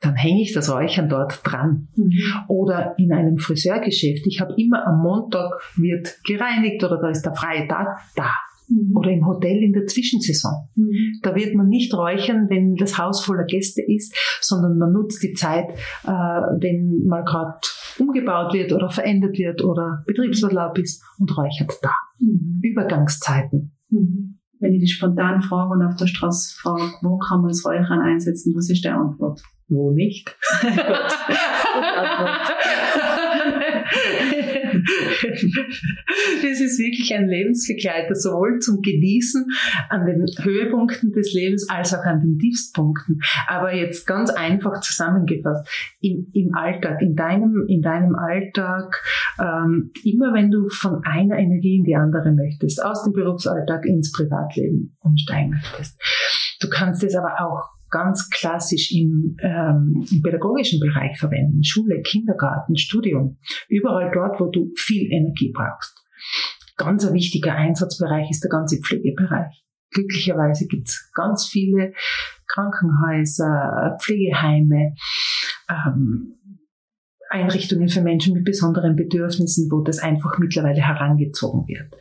dann 0.00 0.14
hänge 0.14 0.42
ich 0.42 0.52
das 0.52 0.72
Räuchern 0.72 1.08
dort 1.08 1.40
dran. 1.44 1.88
Mhm. 1.96 2.12
Oder 2.48 2.94
in 2.98 3.12
einem 3.12 3.38
Friseurgeschäft, 3.38 4.26
ich 4.26 4.40
habe 4.40 4.54
immer 4.56 4.86
am 4.86 5.02
Montag 5.02 5.52
wird 5.76 6.18
gereinigt 6.24 6.82
oder 6.82 6.98
da 7.00 7.10
ist 7.10 7.22
der 7.22 7.34
freie 7.34 7.68
Tag, 7.68 7.98
da 8.16 8.30
Mhm. 8.72 8.96
Oder 8.96 9.10
im 9.10 9.26
Hotel 9.26 9.62
in 9.62 9.72
der 9.72 9.86
Zwischensaison. 9.86 10.68
Mhm. 10.74 11.18
Da 11.22 11.34
wird 11.34 11.54
man 11.54 11.68
nicht 11.68 11.92
räuchern, 11.94 12.46
wenn 12.48 12.74
das 12.76 12.98
Haus 12.98 13.24
voller 13.24 13.44
Gäste 13.44 13.82
ist, 13.82 14.14
sondern 14.40 14.78
man 14.78 14.92
nutzt 14.92 15.22
die 15.22 15.32
Zeit, 15.34 15.70
äh, 16.04 16.08
wenn 16.08 17.04
mal 17.06 17.24
gerade 17.24 17.58
umgebaut 17.98 18.54
wird 18.54 18.72
oder 18.72 18.90
verändert 18.90 19.38
wird 19.38 19.62
oder 19.62 20.02
Betriebsurlaub 20.06 20.78
ist 20.78 21.02
und 21.18 21.36
räuchert 21.36 21.72
da. 21.82 21.92
Mhm. 22.18 22.60
Übergangszeiten. 22.62 23.76
Mhm. 23.90 24.38
Wenn 24.60 24.74
ich 24.74 24.80
die 24.80 24.88
spontan 24.88 25.42
frage 25.42 25.70
und 25.70 25.82
auf 25.82 25.96
der 25.96 26.06
Straße 26.06 26.56
frage, 26.60 26.84
wo 27.02 27.18
kann 27.18 27.40
man 27.40 27.48
das 27.48 27.64
Räuchern 27.64 28.00
einsetzen, 28.00 28.54
was 28.54 28.70
ist 28.70 28.84
die 28.84 28.88
Antwort? 28.88 29.42
Wo 29.68 29.90
nicht? 29.90 30.36
das 36.42 36.60
ist 36.60 36.78
wirklich 36.78 37.14
ein 37.14 37.28
Lebensbegleiter, 37.28 38.14
sowohl 38.14 38.58
zum 38.58 38.80
Genießen 38.80 39.46
an 39.88 40.06
den 40.06 40.26
Höhepunkten 40.42 41.12
des 41.12 41.32
Lebens 41.32 41.68
als 41.68 41.94
auch 41.94 42.04
an 42.04 42.20
den 42.20 42.38
Tiefstpunkten. 42.38 43.20
Aber 43.46 43.74
jetzt 43.74 44.06
ganz 44.06 44.30
einfach 44.30 44.80
zusammengefasst, 44.80 45.68
im, 46.00 46.28
im 46.32 46.54
Alltag, 46.54 47.00
in 47.02 47.14
deinem, 47.14 47.64
in 47.68 47.82
deinem 47.82 48.14
Alltag, 48.14 49.02
ähm, 49.40 49.90
immer 50.04 50.34
wenn 50.34 50.50
du 50.50 50.68
von 50.68 51.02
einer 51.04 51.38
Energie 51.38 51.76
in 51.76 51.84
die 51.84 51.96
andere 51.96 52.32
möchtest, 52.32 52.84
aus 52.84 53.04
dem 53.04 53.12
Berufsalltag 53.12 53.84
ins 53.86 54.12
Privatleben 54.12 54.96
umsteigen 55.00 55.50
möchtest. 55.50 56.00
Du 56.60 56.68
kannst 56.68 57.02
es 57.02 57.16
aber 57.16 57.40
auch 57.40 57.81
ganz 57.92 58.30
klassisch 58.30 58.90
im, 58.90 59.36
ähm, 59.40 60.04
im 60.10 60.22
pädagogischen 60.22 60.80
Bereich 60.80 61.16
verwenden. 61.18 61.62
Schule, 61.62 62.00
Kindergarten, 62.02 62.76
Studium. 62.76 63.38
Überall 63.68 64.10
dort, 64.12 64.40
wo 64.40 64.46
du 64.46 64.72
viel 64.76 65.12
Energie 65.12 65.52
brauchst. 65.54 66.02
Ganz 66.76 67.06
ein 67.06 67.14
wichtiger 67.14 67.54
Einsatzbereich 67.54 68.30
ist 68.30 68.42
der 68.42 68.50
ganze 68.50 68.80
Pflegebereich. 68.80 69.62
Glücklicherweise 69.90 70.66
gibt 70.66 70.88
es 70.88 71.12
ganz 71.14 71.46
viele 71.46 71.92
Krankenhäuser, 72.48 73.98
Pflegeheime, 74.00 74.94
ähm, 75.68 76.38
Einrichtungen 77.28 77.88
für 77.88 78.02
Menschen 78.02 78.34
mit 78.34 78.44
besonderen 78.44 78.96
Bedürfnissen, 78.96 79.70
wo 79.70 79.82
das 79.82 79.98
einfach 79.98 80.38
mittlerweile 80.38 80.80
herangezogen 80.80 81.66
wird. 81.68 81.94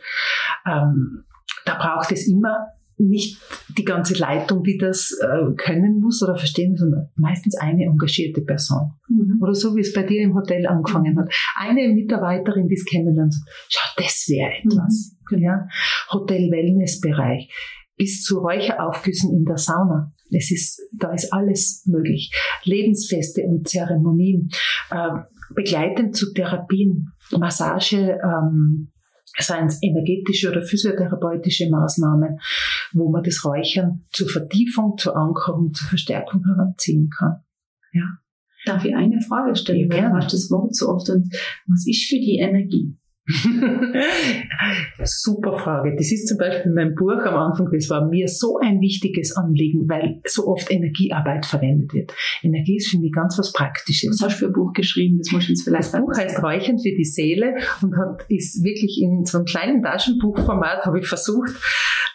Ähm, 0.65 1.25
da 1.65 1.75
braucht 1.75 2.11
es 2.11 2.27
immer 2.27 2.67
nicht 3.01 3.41
die 3.77 3.83
ganze 3.83 4.15
Leitung, 4.15 4.63
die 4.63 4.77
das 4.77 5.17
äh, 5.21 5.53
können 5.55 5.99
muss 5.99 6.21
oder 6.23 6.35
verstehen, 6.35 6.75
sondern 6.75 7.09
meistens 7.15 7.57
eine 7.57 7.83
engagierte 7.83 8.41
Person. 8.41 8.91
Mhm. 9.09 9.39
Oder 9.41 9.53
so 9.53 9.75
wie 9.75 9.81
es 9.81 9.93
bei 9.93 10.03
dir 10.03 10.21
im 10.21 10.35
Hotel 10.35 10.67
angefangen 10.67 11.17
hat. 11.17 11.33
Eine 11.57 11.87
Mitarbeiterin, 11.93 12.67
die 12.67 12.75
es 12.75 12.85
kennenlernt, 12.85 13.35
schau, 13.69 13.89
das 13.97 14.25
wäre 14.27 14.51
etwas. 14.63 15.17
Mhm. 15.31 15.39
Ja. 15.39 15.67
Hotel-Wellness-Bereich 16.11 17.49
bis 17.97 18.23
zu 18.23 18.39
Räucheraufgüssen 18.39 19.31
in 19.31 19.45
der 19.45 19.57
Sauna. 19.57 20.11
Es 20.31 20.49
ist, 20.51 20.81
da 20.97 21.13
ist 21.13 21.31
alles 21.31 21.83
möglich. 21.85 22.31
Lebensfeste 22.63 23.43
und 23.43 23.67
Zeremonien, 23.67 24.49
äh, 24.89 25.09
begleitend 25.53 26.15
zu 26.15 26.33
Therapien, 26.33 27.09
Massage, 27.37 28.17
ähm, 28.23 28.90
seien 29.37 29.67
es 29.67 29.81
energetische 29.81 30.49
oder 30.49 30.61
physiotherapeutische 30.61 31.69
Maßnahmen, 31.69 32.39
wo 32.93 33.09
man 33.09 33.23
das 33.23 33.43
Räuchern 33.45 34.05
zur 34.11 34.29
Vertiefung, 34.29 34.97
zur 34.97 35.15
Ankerung, 35.15 35.73
zur 35.73 35.87
Verstärkung 35.87 36.43
heranziehen 36.45 37.09
kann. 37.09 37.43
Ja. 37.93 38.17
Darf 38.65 38.85
ich 38.85 38.95
eine 38.95 39.19
Frage 39.21 39.55
stellen? 39.55 39.89
Ja, 39.91 40.09
du 40.09 40.15
hast 40.17 40.33
das 40.33 40.51
Wort 40.51 40.75
so 40.75 40.89
oft 40.89 41.09
und 41.09 41.33
was 41.67 41.87
ist 41.87 42.07
für 42.07 42.17
die 42.17 42.37
Energie? 42.39 42.95
Super 45.03 45.57
Frage. 45.57 45.95
Das 45.95 46.11
ist 46.11 46.27
zum 46.27 46.37
Beispiel 46.37 46.71
mein 46.73 46.95
Buch 46.95 47.23
am 47.25 47.35
Anfang, 47.35 47.69
das 47.71 47.89
war 47.89 48.07
mir 48.07 48.27
so 48.27 48.57
ein 48.61 48.79
wichtiges 48.81 49.35
Anliegen, 49.35 49.87
weil 49.87 50.21
so 50.25 50.47
oft 50.47 50.71
Energiearbeit 50.71 51.45
verwendet 51.45 51.93
wird. 51.93 52.13
Energie 52.41 52.77
ist 52.77 52.89
für 52.89 52.99
mich 52.99 53.11
ganz 53.11 53.37
was 53.37 53.51
Praktisches. 53.53 54.09
Was 54.11 54.21
hast 54.27 54.35
du 54.35 54.45
für 54.45 54.51
ein 54.51 54.53
Buch 54.53 54.73
geschrieben? 54.73 55.17
Das 55.17 55.31
muss 55.31 55.43
ich 55.43 55.51
uns 55.51 55.63
vielleicht 55.63 55.93
Das 55.93 56.01
Buch 56.01 56.17
heißt 56.17 56.43
Räuchern 56.43 56.77
für 56.79 56.95
die 56.95 57.05
Seele 57.05 57.55
und 57.81 57.97
hat, 57.97 58.25
ist 58.29 58.63
wirklich 58.63 58.99
in 59.01 59.25
so 59.25 59.39
einem 59.39 59.45
kleinen 59.45 59.81
Taschenbuchformat, 59.81 60.85
habe 60.85 60.99
ich 60.99 61.07
versucht, 61.07 61.51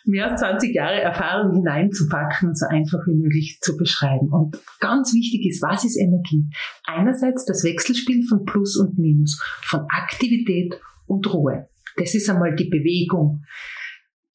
mehr 0.07 0.31
als 0.31 0.41
20 0.41 0.75
Jahre 0.75 1.01
Erfahrung 1.01 1.53
hineinzupacken 1.55 2.49
und 2.49 2.59
so 2.59 2.67
einfach 2.67 3.01
wie 3.07 3.15
möglich 3.15 3.59
zu 3.61 3.77
beschreiben. 3.77 4.29
Und 4.31 4.59
ganz 4.81 5.13
wichtig 5.13 5.47
ist, 5.47 5.63
was 5.63 5.85
ist 5.85 5.97
Energie? 5.97 6.47
Einerseits 6.85 7.45
das 7.45 7.65
Wechselspiel 7.65 8.25
von 8.27 8.45
Plus 8.45 8.77
und 8.77 8.99
Minus, 8.99 9.41
von 9.63 9.81
Aktivität 9.91 10.81
und 11.07 11.33
Ruhe. 11.33 11.69
Das 11.97 12.15
ist 12.15 12.29
einmal 12.29 12.55
die 12.55 12.69
Bewegung. 12.69 13.43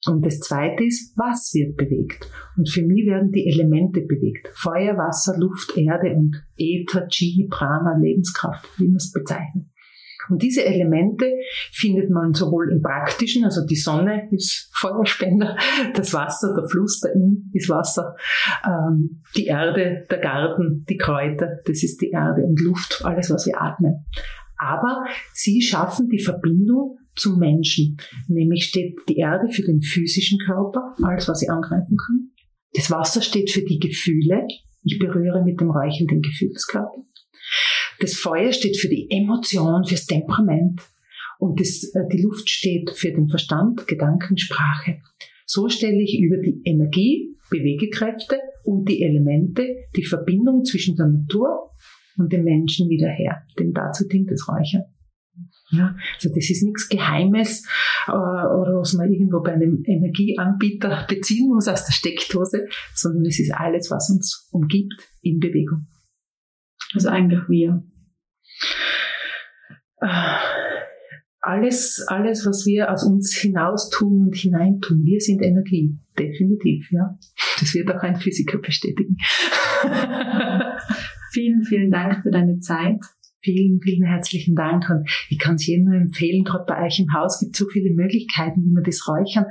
Und 0.07 0.25
das 0.25 0.39
zweite 0.39 0.83
ist, 0.83 1.15
was 1.15 1.53
wird 1.53 1.77
bewegt? 1.77 2.27
Und 2.57 2.67
für 2.67 2.81
mich 2.81 3.05
werden 3.05 3.31
die 3.31 3.47
Elemente 3.47 4.01
bewegt. 4.01 4.49
Feuer, 4.55 4.97
Wasser, 4.97 5.37
Luft, 5.37 5.77
Erde 5.77 6.15
und 6.15 6.43
Äther, 6.57 7.07
Chi, 7.07 7.47
Prana, 7.49 7.97
Lebenskraft, 8.01 8.67
wie 8.79 8.87
man 8.87 8.95
es 8.95 9.11
bezeichnet. 9.11 9.67
Und 10.29 10.41
diese 10.41 10.63
Elemente 10.63 11.25
findet 11.71 12.09
man 12.09 12.33
sowohl 12.33 12.71
im 12.71 12.81
praktischen, 12.81 13.43
also 13.43 13.65
die 13.65 13.75
Sonne 13.75 14.29
ist 14.31 14.69
Feuerspender, 14.73 15.57
das 15.93 16.13
Wasser, 16.13 16.55
der 16.55 16.69
Fluss, 16.69 17.01
der 17.01 17.13
Inn 17.13 17.49
ist 17.53 17.69
Wasser, 17.69 18.15
ähm, 18.65 19.23
die 19.35 19.47
Erde, 19.47 20.05
der 20.09 20.19
Garten, 20.19 20.85
die 20.87 20.97
Kräuter, 20.97 21.59
das 21.65 21.83
ist 21.83 22.01
die 22.01 22.11
Erde 22.11 22.43
und 22.43 22.61
Luft, 22.61 23.01
alles, 23.03 23.29
was 23.29 23.45
wir 23.45 23.61
atmen 23.61 24.05
aber 24.61 25.05
sie 25.33 25.59
schaffen 25.61 26.07
die 26.07 26.21
Verbindung 26.21 26.99
zum 27.15 27.39
Menschen. 27.39 27.97
Nämlich 28.27 28.65
steht 28.65 28.99
die 29.09 29.17
Erde 29.17 29.51
für 29.51 29.63
den 29.63 29.81
physischen 29.81 30.37
Körper, 30.37 30.95
alles 31.01 31.27
was 31.27 31.39
sie 31.39 31.49
angreifen 31.49 31.97
kann. 31.97 32.29
Das 32.73 32.91
Wasser 32.91 33.21
steht 33.21 33.49
für 33.49 33.63
die 33.63 33.79
Gefühle. 33.79 34.47
Ich 34.83 34.99
berühre 34.99 35.43
mit 35.43 35.59
dem 35.59 35.71
Reichen 35.71 36.07
den 36.07 36.21
Gefühlskörper. 36.21 37.03
Das 37.99 38.13
Feuer 38.13 38.53
steht 38.53 38.77
für 38.77 38.87
die 38.87 39.07
Emotion, 39.09 39.83
fürs 39.83 40.05
Temperament. 40.05 40.81
Und 41.39 41.59
das, 41.59 41.83
äh, 41.95 42.07
die 42.11 42.21
Luft 42.21 42.49
steht 42.49 42.91
für 42.91 43.11
den 43.11 43.29
Verstand, 43.29 43.87
Gedanken, 43.87 44.37
Sprache. 44.37 45.01
So 45.45 45.69
stelle 45.69 46.01
ich 46.01 46.19
über 46.19 46.37
die 46.37 46.61
Energie, 46.65 47.35
Bewegekräfte 47.49 48.39
und 48.63 48.87
die 48.87 49.01
Elemente 49.01 49.67
die 49.95 50.05
Verbindung 50.05 50.63
zwischen 50.63 50.95
der 50.95 51.07
Natur 51.07 51.70
und 52.17 52.31
den 52.31 52.43
Menschen 52.43 52.89
wieder 52.89 53.09
her. 53.09 53.43
Denn 53.57 53.73
dazu 53.73 54.07
dient 54.07 54.29
das 54.31 54.47
Räuchern. 54.47 54.83
Ja, 55.71 55.95
also 56.15 56.29
das 56.35 56.49
ist 56.49 56.63
nichts 56.63 56.89
Geheimes 56.89 57.65
äh, 58.07 58.11
oder 58.11 58.79
was 58.79 58.93
man 58.93 59.09
irgendwo 59.11 59.41
bei 59.41 59.53
einem 59.53 59.81
Energieanbieter 59.85 61.05
beziehen 61.09 61.47
muss 61.47 61.69
aus 61.69 61.85
der 61.85 61.93
Steckdose, 61.93 62.67
sondern 62.93 63.25
es 63.25 63.39
ist 63.39 63.53
alles, 63.53 63.89
was 63.89 64.09
uns 64.09 64.49
umgibt, 64.51 64.93
in 65.21 65.39
Bewegung. 65.39 65.87
Also 66.93 67.07
eigentlich 67.07 67.47
wir. 67.47 67.83
Äh, 70.01 70.37
alles, 71.39 72.05
alles, 72.07 72.45
was 72.45 72.65
wir 72.65 72.91
aus 72.91 73.03
uns 73.03 73.33
hinaus 73.33 73.89
tun 73.89 74.27
und 74.27 74.35
hineintun, 74.35 75.03
wir 75.05 75.19
sind 75.21 75.41
Energie. 75.41 75.97
Definitiv, 76.19 76.91
ja. 76.91 77.17
Das 77.59 77.73
wird 77.73 77.89
auch 77.89 78.03
ein 78.03 78.17
Physiker 78.17 78.59
bestätigen. 78.59 79.17
Vielen, 81.31 81.63
vielen 81.63 81.91
Dank 81.91 82.23
für 82.23 82.31
deine 82.31 82.59
Zeit. 82.59 82.99
Vielen, 83.43 83.81
vielen 83.81 84.05
herzlichen 84.05 84.53
Dank. 84.53 84.87
Und 84.89 85.09
ich 85.29 85.39
kann 85.39 85.55
es 85.55 85.65
jedem 85.65 85.85
nur 85.85 85.95
empfehlen, 85.95 86.43
gerade 86.43 86.65
bei 86.67 86.85
euch 86.85 86.99
im 86.99 87.11
Haus 87.11 87.39
gibt 87.39 87.55
es 87.55 87.59
so 87.59 87.67
viele 87.67 87.91
Möglichkeiten, 87.91 88.63
wie 88.63 88.71
man 88.71 88.83
das 88.83 89.07
Räuchern 89.07 89.45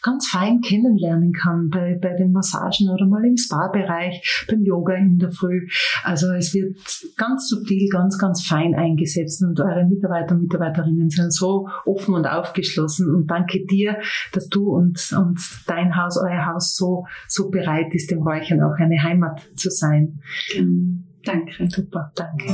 ganz 0.00 0.28
fein 0.28 0.62
kennenlernen 0.62 1.32
kann, 1.32 1.68
bei, 1.68 1.98
bei 2.00 2.14
den 2.16 2.32
Massagen 2.32 2.88
oder 2.88 3.06
mal 3.06 3.22
im 3.24 3.36
Spa-Bereich, 3.36 4.46
beim 4.48 4.62
Yoga 4.62 4.94
in 4.94 5.18
der 5.18 5.30
Früh. 5.30 5.68
Also 6.04 6.32
es 6.32 6.54
wird 6.54 6.78
ganz 7.18 7.48
subtil, 7.48 7.88
ganz, 7.90 8.16
ganz 8.16 8.46
fein 8.46 8.74
eingesetzt 8.74 9.42
und 9.42 9.60
eure 9.60 9.84
Mitarbeiter 9.84 10.36
und 10.36 10.42
Mitarbeiterinnen 10.42 11.10
sind 11.10 11.34
so 11.34 11.68
offen 11.84 12.14
und 12.14 12.26
aufgeschlossen. 12.26 13.14
Und 13.14 13.26
danke 13.26 13.66
dir, 13.66 13.98
dass 14.32 14.48
du 14.48 14.70
und, 14.74 15.12
und 15.18 15.38
dein 15.66 15.96
Haus, 15.96 16.16
euer 16.16 16.46
Haus 16.46 16.74
so, 16.74 17.04
so 17.28 17.50
bereit 17.50 17.94
ist, 17.94 18.10
dem 18.10 18.22
Räuchern 18.22 18.62
auch 18.62 18.78
eine 18.78 19.02
Heimat 19.02 19.42
zu 19.54 19.68
sein. 19.68 20.20
Mhm. 20.58 21.04
Danke. 21.24 21.68
Super, 21.68 22.12
danke. 22.14 22.46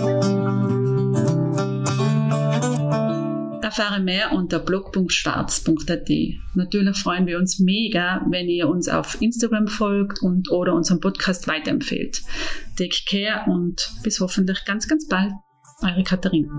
Erfahre 3.62 4.00
mehr 4.00 4.32
unter 4.32 4.58
blog.schwarz.at. 4.58 6.10
Natürlich 6.54 6.96
freuen 6.98 7.26
wir 7.26 7.38
uns 7.38 7.60
mega, 7.60 8.24
wenn 8.28 8.48
ihr 8.48 8.68
uns 8.68 8.88
auf 8.88 9.20
Instagram 9.22 9.68
folgt 9.68 10.22
und 10.22 10.50
oder 10.50 10.74
unseren 10.74 10.98
Podcast 11.00 11.46
weiterempfehlt. 11.46 12.22
Take 12.76 12.96
care 13.08 13.44
und 13.48 13.92
bis 14.02 14.18
hoffentlich 14.20 14.64
ganz, 14.64 14.88
ganz 14.88 15.06
bald. 15.06 15.32
Eure 15.82 16.02
Katharina. 16.02 16.50